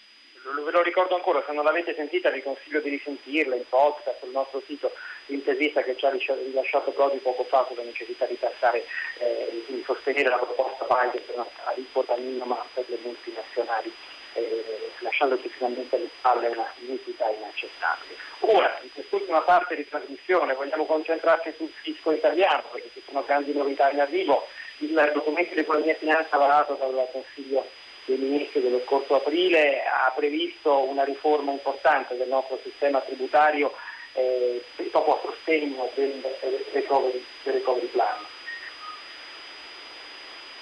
ve 0.54 0.72
lo 0.72 0.82
ricordo 0.84 1.16
ancora, 1.16 1.44
se 1.46 1.54
non 1.54 1.64
l'avete 1.64 1.96
sentita 1.96 2.30
vi 2.30 2.44
consiglio 2.44 2.80
di 2.80 2.90
risentirla 2.90 3.56
in 3.56 3.68
podcast 3.68 4.20
sul 4.20 4.30
nostro 4.30 4.62
sito, 4.66 4.92
l'intervista 5.28 5.82
che 5.82 5.96
ci 5.98 6.06
ha 6.06 6.10
rilasciato 6.10 6.92
Prodi 6.92 7.18
poco 7.18 7.44
fa 7.46 7.66
sulla 7.68 7.84
necessità 7.84 8.26
di 8.26 8.38
tassare, 8.38 8.86
eh, 9.18 9.64
di 9.68 9.82
sostenere 9.86 10.30
la 10.30 10.38
proposta 10.38 10.86
Biden 10.86 11.26
per 11.26 11.36
una 11.36 11.48
aliquota 11.64 12.16
minima 12.18 12.64
per 12.74 12.86
le 12.88 12.98
multinazionali. 13.02 13.92
Eh, 14.34 14.92
lasciandoci 15.00 15.48
finalmente 15.48 15.96
alle 15.96 16.10
spalle 16.18 16.48
una 16.50 16.70
iniquità 16.80 17.30
inaccettabile. 17.30 18.16
Ora, 18.40 18.78
in 18.82 18.92
quest'ultima 18.92 19.40
parte 19.42 19.78
di 19.78 19.88
trasmissione 19.88 20.54
vogliamo 20.54 20.86
concentrarci 20.86 21.54
sul 21.56 21.72
fisco 21.82 22.12
italiano, 22.12 22.64
perché 22.72 22.90
ci 22.94 23.02
sono 23.06 23.24
grandi 23.24 23.54
novità 23.54 23.90
in 23.90 24.02
arrivo. 24.02 24.46
Il 24.80 25.12
documento 25.14 25.54
di 25.54 25.62
economia 25.62 25.94
e 25.94 25.96
finanza 25.96 26.36
varato 26.36 26.74
dal 26.74 27.08
Consiglio 27.14 27.66
Ministri 28.06 28.62
dello 28.62 28.82
scorso 28.86 29.16
aprile 29.16 29.82
ha 29.82 30.12
previsto 30.16 30.88
una 30.88 31.04
riforma 31.04 31.52
importante 31.52 32.16
del 32.16 32.28
nostro 32.28 32.60
sistema 32.64 33.00
tributario 33.00 33.74
eh, 34.14 34.64
proprio 34.92 35.16
a 35.16 35.22
sostegno 35.24 35.90
del, 35.96 36.22
del, 36.22 36.66
recovery, 36.72 37.24
del 37.44 37.54
recovery 37.54 37.88
plan. 37.88 38.18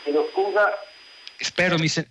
Chiedo 0.03 0.29
scusa. 0.31 0.79
Spero 1.37 1.77
mi, 1.77 1.87
se- 1.87 2.09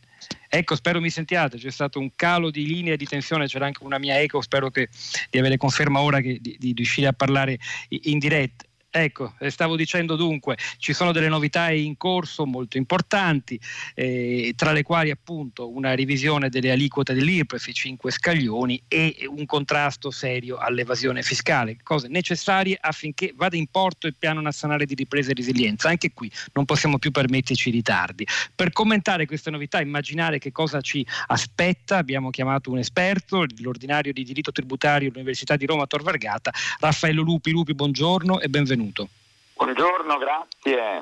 ecco, 0.49 0.77
spero 0.77 1.01
mi 1.01 1.11
sentiate, 1.11 1.57
c'è 1.57 1.71
stato 1.71 1.99
un 1.99 2.15
calo 2.15 2.51
di 2.51 2.67
linea 2.67 2.97
di 2.97 3.07
tensione, 3.07 3.47
c'era 3.47 3.67
anche 3.67 3.83
una 3.85 3.99
mia 3.99 4.21
eco, 4.21 4.41
spero 4.41 4.71
che, 4.71 4.89
di 5.31 5.39
avere 5.39 5.57
conferma 5.57 6.01
ora 6.01 6.21
che, 6.21 6.39
di, 6.41 6.57
di 6.59 6.73
riuscire 6.75 7.09
a 7.09 7.13
parlare 7.13 7.59
in 7.89 8.19
diretta. 8.19 8.65
Ecco, 8.95 9.33
eh, 9.39 9.49
stavo 9.49 9.75
dicendo 9.75 10.17
dunque, 10.17 10.59
ci 10.77 10.93
sono 10.93 11.13
delle 11.13 11.29
novità 11.29 11.71
in 11.71 11.97
corso 11.97 12.45
molto 12.45 12.77
importanti, 12.77 13.59
eh, 13.95 14.53
tra 14.55 14.73
le 14.73 14.83
quali 14.83 15.11
appunto 15.11 15.75
una 15.75 15.95
revisione 15.95 16.51
delle 16.51 16.73
aliquote 16.73 17.15
dell'IRPEF, 17.15 17.69
i 17.69 17.73
cinque 17.73 18.11
scaglioni 18.11 18.83
e 18.89 19.27
un 19.27 19.47
contrasto 19.47 20.11
serio 20.11 20.59
all'evasione 20.59 21.23
fiscale, 21.23 21.79
cose 21.83 22.09
necessarie 22.09 22.77
affinché 22.79 23.33
vada 23.35 23.57
in 23.57 23.67
porto 23.69 24.07
il 24.07 24.15
piano 24.15 24.43
nazionale 24.43 24.85
di 24.85 24.95
ripresa 24.95 25.31
e 25.31 25.35
resilienza. 25.37 25.89
Anche 25.89 26.13
qui 26.13 26.31
non 26.53 26.67
possiamo 26.67 26.99
più 26.99 27.13
permetterci 27.13 27.71
ritardi. 27.71 28.27
Per 28.55 28.73
commentare 28.73 29.25
queste 29.25 29.49
novità, 29.49 29.81
immaginare 29.81 30.39
che 30.39 30.53
cosa 30.53 30.83
ci 30.83 31.03
aspetta, 31.29 31.97
abbiamo 31.97 32.29
chiamato 32.29 32.71
un 32.71 32.77
esperto, 32.77 33.47
l'ordinario 33.61 34.13
di 34.13 34.23
diritto 34.23 34.53
tributario 34.53 35.09
dell'Università 35.09 35.57
di 35.57 35.65
Roma 35.65 35.87
Tor 35.87 36.03
Vergata, 36.03 36.53
Raffaello 36.79 37.23
Lupi. 37.23 37.53
Lupi, 37.53 37.75
buongiorno 37.75 38.41
e 38.41 38.51
benvenuto 38.51 38.81
benvenuto. 38.83 39.09
Buongiorno, 39.55 40.19
grazie. 40.19 40.99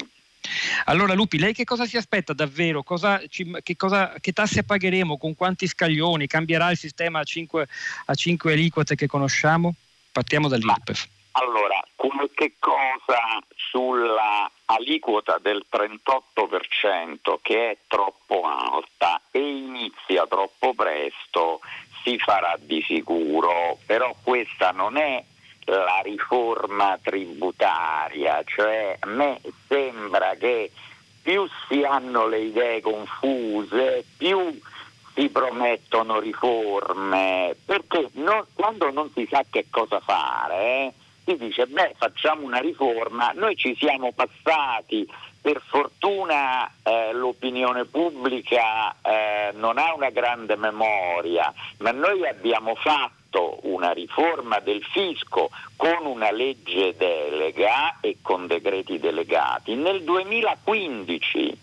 Allora 0.84 1.14
Lupi, 1.14 1.38
lei 1.38 1.52
che 1.52 1.64
cosa 1.64 1.86
si 1.86 1.96
aspetta 1.96 2.32
davvero? 2.32 2.82
Cosa, 2.82 3.20
che, 3.28 3.76
cosa, 3.76 4.14
che, 4.20 4.32
tasse 4.32 4.64
pagheremo? 4.64 5.16
Con 5.16 5.34
quanti 5.34 5.66
scaglioni? 5.66 6.26
Cambierà 6.26 6.70
il 6.70 6.76
sistema 6.76 7.20
a 7.20 7.24
5, 7.24 7.68
a 8.06 8.14
5 8.14 8.52
aliquote 8.52 8.94
che 8.94 9.06
conosciamo? 9.06 9.74
Partiamo 10.12 10.48
dall'IRPEF. 10.48 11.08
Allora, 11.32 11.82
qualche 11.94 12.54
cosa 12.58 13.20
sulla 13.54 14.50
aliquota 14.64 15.38
del 15.40 15.64
38% 15.70 17.38
che 17.42 17.70
è 17.70 17.76
troppo 17.86 18.42
alta 18.42 19.20
e 19.30 19.38
inizia 19.38 20.26
troppo 20.26 20.74
presto 20.74 21.60
si 22.02 22.18
farà 22.18 22.56
di 22.58 22.82
sicuro, 22.82 23.78
però 23.86 24.14
questa 24.22 24.70
non 24.70 24.96
è 24.96 25.22
la 25.70 26.00
riforma 26.02 26.98
tributaria, 27.00 28.42
cioè 28.44 28.96
a 28.98 29.06
me 29.06 29.40
sembra 29.68 30.34
che 30.38 30.70
più 31.22 31.46
si 31.68 31.82
hanno 31.82 32.26
le 32.26 32.40
idee 32.40 32.80
confuse, 32.80 34.04
più 34.16 34.58
si 35.14 35.28
promettono 35.28 36.18
riforme, 36.18 37.54
perché 37.64 38.08
no, 38.14 38.46
quando 38.54 38.90
non 38.90 39.10
si 39.14 39.26
sa 39.30 39.44
che 39.48 39.66
cosa 39.70 40.00
fare, 40.00 40.56
eh, 40.56 40.92
si 41.24 41.36
dice 41.36 41.66
beh 41.66 41.94
facciamo 41.96 42.44
una 42.44 42.58
riforma, 42.58 43.32
noi 43.34 43.56
ci 43.56 43.76
siamo 43.76 44.12
passati, 44.12 45.06
per 45.40 45.62
fortuna 45.66 46.70
eh, 46.82 47.12
l'opinione 47.12 47.84
pubblica 47.86 48.94
eh, 49.02 49.52
non 49.54 49.78
ha 49.78 49.94
una 49.94 50.10
grande 50.10 50.56
memoria, 50.56 51.52
ma 51.78 51.92
noi 51.92 52.26
abbiamo 52.26 52.74
fatto 52.74 53.19
fatto 53.30 53.60
una 53.62 53.92
riforma 53.92 54.58
del 54.58 54.82
fisco 54.82 55.50
con 55.76 56.04
una 56.04 56.30
legge 56.32 56.94
delega 56.96 58.00
e 58.00 58.18
con 58.20 58.46
decreti 58.46 58.98
delegati 58.98 59.74
nel 59.76 60.02
2015. 60.02 61.58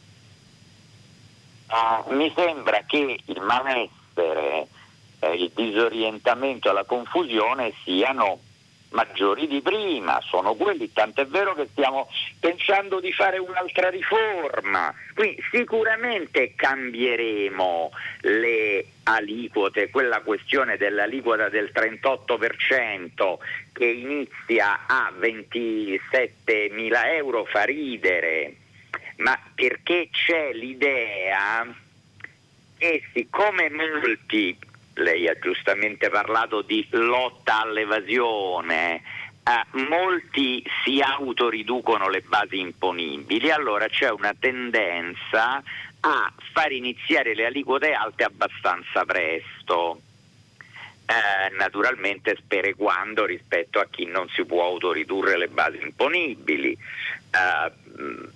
Uh, 1.68 2.13
mi 2.13 2.32
sembra 2.34 2.84
che 2.88 3.20
il 3.26 3.41
malessere, 3.41 4.68
eh, 5.20 5.34
il 5.34 5.51
disorientamento 5.53 6.70
e 6.70 6.74
la 6.74 6.86
confusione 6.86 7.74
siano 7.84 8.39
maggiori 8.89 9.47
di 9.47 9.61
prima, 9.61 10.19
sono 10.23 10.55
quelli, 10.55 10.91
tant'è 10.91 11.25
vero 11.25 11.53
che 11.53 11.67
stiamo 11.71 12.09
pensando 12.39 12.99
di 12.99 13.11
fare 13.11 13.38
un'altra 13.38 13.89
riforma, 13.89 14.93
quindi 15.13 15.41
sicuramente 15.51 16.53
cambieremo 16.55 17.91
le 18.21 18.85
aliquote, 19.03 19.89
quella 19.89 20.21
questione 20.21 20.77
dell'aliquota 20.77 21.49
del 21.49 21.71
38% 21.73 23.38
che 23.73 23.85
inizia 23.85 24.85
a 24.85 25.11
27 25.15 26.69
mila 26.71 27.11
euro 27.11 27.45
fa 27.45 27.63
ridere, 27.63 28.55
ma 29.17 29.38
perché 29.53 30.09
c'è 30.11 30.53
l'idea 30.53 31.65
che 32.77 33.03
siccome 33.11 33.69
molti 33.69 34.57
lei 34.97 35.27
ha 35.27 35.37
giustamente 35.39 36.09
parlato 36.09 36.61
di 36.61 36.85
lotta 36.91 37.61
all'evasione, 37.61 39.01
eh, 39.43 39.77
molti 39.77 40.63
si 40.83 40.99
autoriducono 40.99 42.09
le 42.09 42.21
basi 42.21 42.59
imponibili, 42.59 43.49
allora 43.49 43.87
c'è 43.87 44.09
una 44.09 44.35
tendenza 44.37 45.63
a 45.99 46.33
far 46.51 46.71
iniziare 46.71 47.33
le 47.33 47.45
aliquote 47.45 47.93
alte 47.93 48.23
abbastanza 48.23 49.05
presto. 49.05 50.01
Eh, 51.09 51.55
naturalmente 51.55 52.35
sperequando 52.35 53.23
rispetto 53.23 53.79
a 53.79 53.87
chi 53.89 54.03
non 54.03 54.27
si 54.27 54.43
può 54.43 54.65
autoridurre 54.65 55.37
le 55.37 55.47
basi 55.47 55.79
imponibili, 55.81 56.73
eh, 56.73 57.71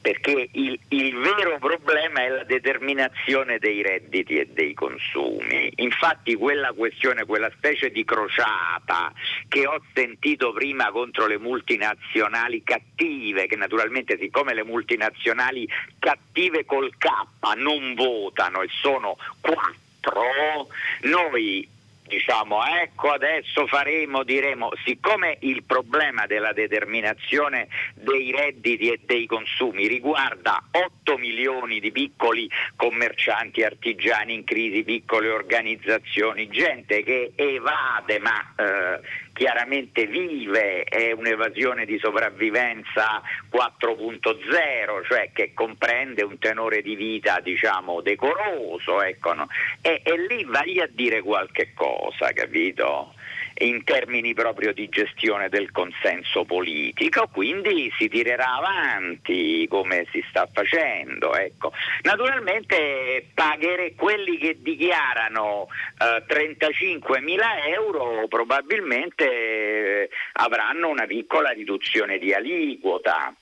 perché 0.02 0.50
il, 0.54 0.80
il, 0.88 1.16
vero 1.18 1.60
problema 1.60 2.24
è 2.24 2.30
la 2.30 2.44
determinazione 2.44 3.60
dei 3.60 3.84
redditi 3.84 4.40
e 4.40 4.48
dei 4.48 4.74
consumi. 4.74 5.72
Infatti 5.76 6.36
quella 6.36 6.72
questione, 6.72 7.26
quella 7.26 7.52
specie 7.56 7.92
di 7.92 8.04
crociata 8.04 9.14
che 9.48 9.68
ho 9.68 9.80
sentito 9.94 10.52
prima 10.52 10.90
contro 10.90 11.28
le 11.28 11.38
multinazionali 11.38 12.64
cattive, 12.64 13.46
che 13.46 13.56
naturalmente 13.56 14.18
siccome 14.18 14.56
le 14.56 14.64
multinazionali 14.64 15.68
cattive 16.00 16.66
col 16.66 16.92
K 16.98 17.08
non 17.58 17.94
votano 17.94 18.62
e 18.62 18.68
sono 18.82 19.18
quattro, 19.42 20.70
noi 21.02 21.68
diciamo 22.12 22.62
ecco 22.66 23.12
adesso 23.12 23.66
faremo, 23.68 24.24
diremo, 24.24 24.72
siccome 24.84 25.38
il 25.42 25.64
problema 25.64 26.26
della 26.28 26.52
determinazione 26.52 27.70
dei 27.94 28.32
redditi 28.32 28.92
e 28.92 29.00
dei 29.06 29.26
consumi 29.26 29.88
riguarda 29.88 30.62
8 30.72 31.18
milioni 31.18 31.80
di 31.80 31.92
piccoli 31.92 32.50
commercianti, 32.76 33.64
artigiani 33.64 34.34
in 34.34 34.44
crisi, 34.44 34.84
piccole 34.84 35.30
organizzazioni, 35.30 36.50
gente 36.50 37.02
che 37.04 37.32
evade 37.36 38.20
ma 38.20 38.54
eh, 38.58 39.00
chiaramente 39.42 40.06
vive, 40.06 40.84
è 40.84 41.12
un'evasione 41.14 41.86
di 41.86 41.98
sopravvivenza 41.98 43.24
4.0, 43.52 45.04
cioè 45.08 45.32
che 45.34 45.56
comprende 45.56 46.22
un 46.22 46.38
tenore 46.38 46.84
di 46.84 46.94
vita 46.94 47.40
diciamo 47.40 48.02
decoroso, 48.02 49.02
ecco, 49.02 49.34
no? 49.34 49.48
e, 49.82 50.02
e 50.04 50.28
lì 50.28 50.44
vai 50.44 50.80
a 50.80 50.88
dire 50.88 51.24
qualche 51.24 51.72
cosa, 51.74 52.32
capito? 52.34 53.16
In 53.62 53.84
termini 53.84 54.34
proprio 54.34 54.74
di 54.74 54.90
gestione 54.90 55.50
del 55.50 55.72
consenso 55.72 56.46
politico, 56.46 57.28
quindi 57.32 57.92
si 57.98 58.08
tirerà 58.08 58.56
avanti 58.56 59.68
come 59.70 60.06
si 60.12 60.24
sta 60.30 60.48
facendo. 60.52 61.36
Ecco. 61.36 61.72
Naturalmente 62.04 63.28
paghere 63.34 63.94
quelli 63.96 64.38
che 64.38 64.58
dichiarano 64.60 65.68
eh, 66.00 66.24
35 66.26 67.22
mila 67.22 67.66
euro 67.66 68.28
probabilmente 68.28 69.26
eh, 69.26 70.10
avranno 70.34 70.90
una 70.90 71.06
piccola 71.06 71.50
riduzione 71.50 72.18
di 72.18 72.34
aliquota 72.34 73.34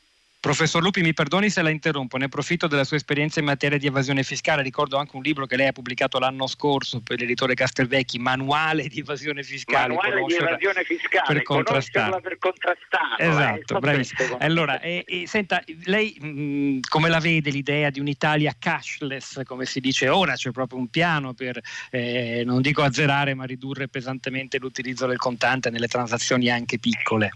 Professor 0.42 0.82
Lupi, 0.82 1.02
mi 1.02 1.14
perdoni 1.14 1.50
se 1.50 1.62
la 1.62 1.70
interrompo, 1.70 2.16
ne 2.16 2.26
approfitto 2.26 2.68
della 2.68 2.86
sua 2.86 2.96
esperienza 2.96 3.42
in 3.42 3.46
materia 3.46 3.78
di 3.78 3.88
evasione 3.88 4.24
fiscale. 4.24 4.64
Ricordo 4.64 4.96
anche 4.96 5.18
un 5.18 5.22
libro 5.22 5.46
che 5.46 5.58
lei 5.58 5.68
ha 5.68 5.74
pubblicato 5.74 6.18
l'anno 6.18 6.48
scorso 6.48 7.02
per 7.02 7.20
l'editore 7.20 7.56
Castelvecchi, 7.56 8.20
Manuale 8.20 8.88
di 8.88 9.00
evasione 9.00 9.44
fiscale. 9.44 9.94
Manuale 9.96 10.24
di 10.26 10.36
evasione 10.36 10.84
fiscale, 10.86 11.34
per 11.34 11.44
contrastarla. 11.44 12.22
Per 12.22 12.38
contrastarla 12.38 13.18
esatto, 13.18 13.76
eh, 13.76 13.80
bravissimo. 13.80 14.38
Allora, 14.40 14.80
eh, 14.80 15.04
eh, 15.06 15.28
senta, 15.28 15.62
lei 15.84 16.18
mh, 16.18 16.88
come 16.88 17.10
la 17.10 17.20
vede 17.20 17.50
l'idea 17.50 17.90
di 17.90 18.00
un'Italia 18.00 18.56
cashless, 18.58 19.44
come 19.44 19.66
si 19.66 19.82
dice 19.82 20.08
ora? 20.08 20.36
C'è 20.36 20.52
proprio 20.52 20.80
un 20.80 20.88
piano 20.88 21.34
per, 21.34 21.60
eh, 21.90 22.44
non 22.46 22.62
dico 22.62 22.82
azzerare, 22.82 23.34
ma 23.34 23.44
ridurre 23.44 23.90
pesantemente 23.90 24.58
l'utilizzo 24.58 25.06
del 25.06 25.18
contante 25.18 25.70
nelle 25.70 25.88
transazioni 25.88 26.50
anche 26.50 26.80
piccole. 26.80 27.30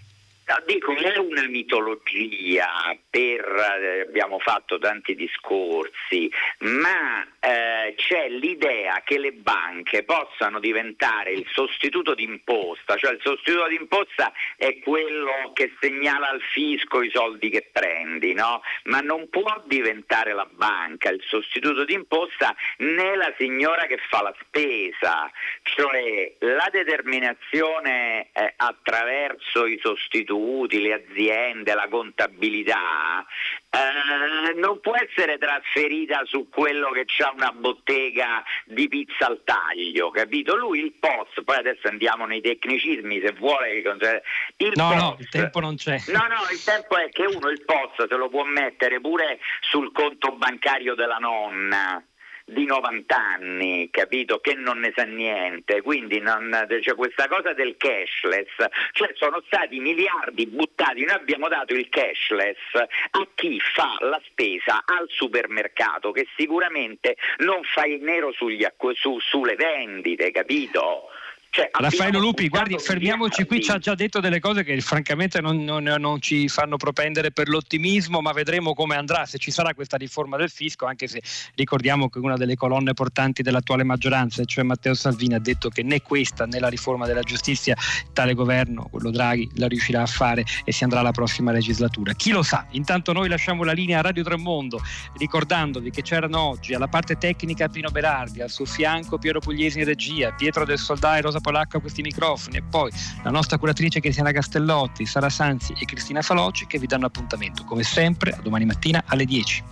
No, 0.45 0.61
dico, 0.65 0.93
è 0.93 1.17
una 1.17 1.47
mitologia, 1.47 2.67
per, 3.09 3.45
eh, 3.79 4.01
abbiamo 4.01 4.39
fatto 4.39 4.77
tanti 4.77 5.15
discorsi, 5.15 6.29
ma 6.59 7.25
eh, 7.39 7.93
c'è 7.95 8.27
l'idea 8.27 9.01
che 9.05 9.19
le 9.19 9.31
banche 9.31 10.03
possano 10.03 10.59
diventare 10.59 11.31
il 11.31 11.45
sostituto 11.49 12.13
d'imposta, 12.13 12.97
cioè 12.97 13.13
il 13.13 13.21
sostituto 13.21 13.67
d'imposta 13.69 14.33
è 14.57 14.79
quello 14.79 15.51
che 15.53 15.73
segnala 15.79 16.29
al 16.29 16.41
fisco 16.41 17.01
i 17.01 17.09
soldi 17.13 17.49
che 17.49 17.69
prendi, 17.71 18.33
no? 18.33 18.61
ma 18.85 18.99
non 18.99 19.29
può 19.29 19.61
diventare 19.65 20.33
la 20.33 20.47
banca 20.51 21.09
il 21.09 21.23
sostituto 21.25 21.85
d'imposta 21.85 22.53
né 22.79 23.15
la 23.15 23.33
signora 23.37 23.85
che 23.85 23.97
fa 24.09 24.21
la 24.21 24.35
spesa, 24.41 25.31
cioè 25.61 26.33
la 26.39 26.67
determinazione 26.69 28.29
eh, 28.33 28.53
attraverso 28.57 29.65
i 29.65 29.79
sostituti 29.81 30.31
istituti, 30.33 30.81
le 30.81 30.93
aziende, 30.93 31.73
la 31.73 31.87
contabilità, 31.89 33.25
eh, 33.69 34.53
non 34.55 34.79
può 34.79 34.93
essere 34.95 35.37
trasferita 35.37 36.21
su 36.25 36.49
quello 36.49 36.89
che 36.91 37.05
ha 37.23 37.31
una 37.33 37.51
bottega 37.51 38.43
di 38.65 38.87
pizza 38.87 39.27
al 39.27 39.41
taglio, 39.43 40.09
capito? 40.09 40.55
Lui 40.55 40.79
il 40.79 40.93
POS, 40.93 41.43
poi 41.43 41.57
adesso 41.57 41.87
andiamo 41.87 42.25
nei 42.25 42.41
tecnicismi 42.41 43.21
se 43.23 43.33
vuole. 43.33 43.77
Il 43.77 44.71
no, 44.75 44.89
POS, 44.89 45.01
no, 45.01 45.17
il 45.19 45.29
tempo 45.29 45.59
non 45.59 45.75
c'è. 45.75 45.97
No, 46.07 46.27
no, 46.27 46.51
il 46.51 46.63
tempo 46.63 46.97
è 46.97 47.09
che 47.09 47.25
uno 47.25 47.49
il 47.49 47.63
POS 47.63 48.07
se 48.07 48.15
lo 48.15 48.29
può 48.29 48.43
mettere 48.43 48.99
pure 48.99 49.39
sul 49.61 49.91
conto 49.91 50.31
bancario 50.33 50.95
della 50.95 51.17
nonna 51.17 52.03
di 52.45 52.65
90 52.65 53.15
anni, 53.15 53.89
capito, 53.89 54.39
che 54.39 54.53
non 54.53 54.79
ne 54.79 54.91
sa 54.95 55.03
niente, 55.03 55.81
quindi 55.81 56.19
non, 56.19 56.67
cioè 56.81 56.95
questa 56.95 57.27
cosa 57.27 57.53
del 57.53 57.77
cashless, 57.77 58.49
cioè 58.91 59.11
sono 59.13 59.41
stati 59.45 59.79
miliardi 59.79 60.47
buttati, 60.47 61.05
noi 61.05 61.15
abbiamo 61.15 61.47
dato 61.47 61.73
il 61.73 61.87
cashless 61.89 62.57
a 62.73 63.27
chi 63.33 63.59
fa 63.59 63.97
la 64.01 64.21
spesa 64.25 64.83
al 64.85 65.05
supermercato 65.09 66.11
che 66.11 66.27
sicuramente 66.35 67.15
non 67.37 67.63
fa 67.63 67.85
il 67.85 68.01
nero 68.01 68.31
sugli, 68.33 68.65
su, 68.93 69.19
sulle 69.19 69.55
vendite, 69.55 70.31
capito? 70.31 71.09
Cioè, 71.55 71.69
Raffaello 71.71 72.17
Lupi, 72.17 72.49
guardi, 72.49 72.75
fermiamoci 72.79 73.45
qui, 73.45 73.61
ci 73.61 73.69
ha 73.69 73.77
già 73.77 73.93
detto 73.93 74.19
delle 74.19 74.39
cose 74.39 74.63
che 74.63 74.75
francamente 74.81 75.39
non, 75.39 75.63
non, 75.63 75.83
non, 75.83 76.19
ci 76.19 76.47
fanno 76.47 76.77
propendere 76.77 77.29
per 77.29 77.47
l'ottimismo, 77.47 78.21
ma 78.21 78.31
vedremo 78.31 78.73
come 78.73 78.95
andrà, 78.95 79.27
se 79.27 79.37
ci 79.37 79.51
sarà 79.51 79.75
questa 79.75 79.95
riforma 79.95 80.35
del 80.35 80.49
fisco, 80.49 80.87
anche 80.87 81.07
se 81.07 81.21
ricordiamo 81.53 82.09
che 82.09 82.17
una 82.17 82.37
delle 82.37 82.55
colonne 82.55 82.93
portanti 82.95 83.43
dell'attuale 83.43 83.83
maggioranza, 83.83 84.43
cioè 84.45 84.63
Matteo 84.63 84.95
Salvini, 84.95 85.35
ha 85.35 85.39
detto 85.39 85.69
che 85.69 85.83
né 85.83 86.01
questa 86.01 86.47
né 86.47 86.59
la 86.59 86.69
riforma 86.69 87.05
della 87.05 87.21
giustizia 87.21 87.75
tale 88.13 88.33
governo, 88.33 88.87
quello 88.89 89.11
Draghi, 89.11 89.47
la 89.57 89.67
riuscirà 89.67 90.01
a 90.01 90.07
fare 90.07 90.43
e 90.65 90.71
si 90.71 90.83
andrà 90.83 91.01
alla 91.01 91.11
prossima 91.11 91.51
legislatura. 91.51 92.13
Chi 92.13 92.31
lo 92.31 92.41
sa? 92.41 92.65
Intanto 92.71 93.13
noi 93.13 93.29
lasciamo 93.29 93.63
la 93.63 93.73
linea 93.73 93.99
a 93.99 94.01
Radio 94.01 94.23
Tremondo, 94.23 94.81
ricordandovi 95.17 95.91
che 95.91 96.01
c'erano 96.01 96.39
oggi 96.39 96.73
alla 96.73 96.87
parte 96.87 97.15
tecnica 97.15 97.67
Pino 97.67 97.91
Berardi, 97.91 98.41
al 98.41 98.49
suo 98.49 98.65
fianco 98.65 99.19
Piero 99.19 99.39
Pugliesi 99.39 99.77
in 99.77 99.85
regia, 99.85 100.31
Pietro 100.31 100.65
del 100.65 100.79
Soldà 100.79 101.15
e 101.15 101.21
Rosa 101.21 101.41
Polacco 101.43 101.77
a 101.77 101.81
questi 101.81 102.01
microfoni 102.01 102.57
e 102.57 102.63
poi 102.63 102.89
la 103.21 103.29
nostra 103.29 103.57
curatrice 103.57 103.99
Cristiana 103.99 104.31
Castellotti, 104.31 105.05
Sara 105.05 105.29
Sanzi 105.29 105.75
e 105.77 105.85
Cristina 105.85 106.21
Faloci 106.21 106.65
che 106.65 106.79
vi 106.79 106.87
danno 106.87 107.05
appuntamento 107.05 107.65
come 107.65 107.83
sempre 107.83 108.31
a 108.31 108.39
domani 108.41 108.63
mattina 108.65 109.03
alle 109.05 109.25
10. 109.25 109.63